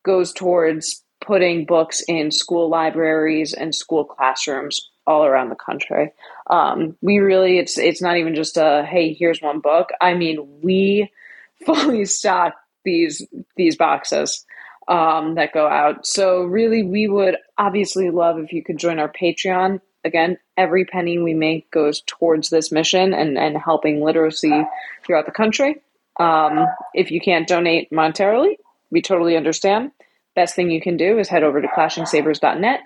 goes 0.05 0.33
towards 0.33 1.03
putting 1.21 1.65
books 1.65 2.03
in 2.07 2.31
school 2.31 2.69
libraries 2.69 3.55
and 3.55 3.75
school 3.75 4.05
classrooms 4.05 4.92
all 5.07 5.25
around 5.25 5.49
the 5.49 5.57
country. 5.57 6.13
Um, 6.49 6.97
we 7.01 7.19
really, 7.19 7.59
it's 7.59 7.79
it's 7.79 8.03
not 8.03 8.17
even 8.17 8.35
just 8.35 8.57
a 8.57 8.87
hey, 8.89 9.13
here's 9.13 9.41
one 9.41 9.61
book. 9.61 9.91
I 10.01 10.15
mean, 10.15 10.61
we 10.63 11.11
fully 11.67 12.05
stock 12.05 12.55
these 12.85 13.27
these 13.57 13.77
boxes 13.77 14.45
um, 14.89 15.37
that 15.37 15.53
go 15.53 15.67
out. 15.67 16.07
So 16.07 16.43
really, 16.45 16.83
we 16.83 17.09
would 17.09 17.37
obviously 17.59 18.11
love 18.11 18.39
if 18.39 18.53
you 18.53 18.63
could 18.63 18.79
join 18.79 18.99
our 18.99 19.13
Patreon. 19.13 19.81
again, 20.05 20.37
every 20.57 20.85
penny 20.85 21.19
we 21.19 21.35
make 21.35 21.71
goes 21.71 22.03
towards 22.07 22.51
this 22.51 22.73
mission 22.73 23.15
and, 23.15 23.39
and 23.39 23.57
helping 23.57 24.03
literacy 24.03 24.67
throughout 25.05 25.27
the 25.27 25.33
country. 25.33 25.77
Um, 26.19 26.67
if 26.95 27.11
you 27.11 27.21
can't 27.21 27.49
donate 27.49 27.91
monetarily, 27.91 28.57
we 28.91 29.01
totally 29.01 29.37
understand. 29.37 29.93
Best 30.35 30.55
thing 30.55 30.71
you 30.71 30.81
can 30.81 30.97
do 30.97 31.19
is 31.19 31.29
head 31.29 31.43
over 31.43 31.61
to 31.61 31.69
clashingsabers.net 31.69 32.81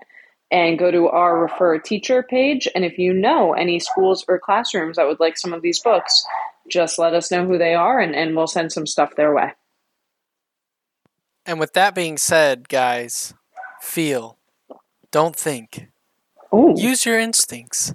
and 0.51 0.79
go 0.79 0.91
to 0.91 1.09
our 1.09 1.39
refer 1.39 1.75
a 1.75 1.83
teacher 1.83 2.23
page. 2.23 2.69
And 2.75 2.85
if 2.85 2.99
you 2.99 3.13
know 3.13 3.53
any 3.53 3.79
schools 3.79 4.25
or 4.29 4.39
classrooms 4.39 4.97
that 4.97 5.07
would 5.07 5.21
like 5.21 5.37
some 5.37 5.53
of 5.53 5.63
these 5.63 5.81
books, 5.81 6.25
just 6.69 6.99
let 6.99 7.15
us 7.15 7.31
know 7.31 7.47
who 7.47 7.59
they 7.59 7.75
are 7.75 8.01
and, 8.01 8.15
and 8.15 8.37
we'll 8.37 8.47
send 8.47 8.73
some 8.73 8.87
stuff 8.87 9.17
their 9.17 9.35
way. 9.35 9.53
And 11.45 11.61
with 11.61 11.75
that 11.75 11.95
being 11.95 12.19
said, 12.19 12.69
guys, 12.69 13.35
feel, 13.81 14.37
don't 15.11 15.37
think. 15.37 15.89
Ooh. 16.53 16.75
Use 16.77 17.07
your 17.07 17.19
instincts. 17.19 17.95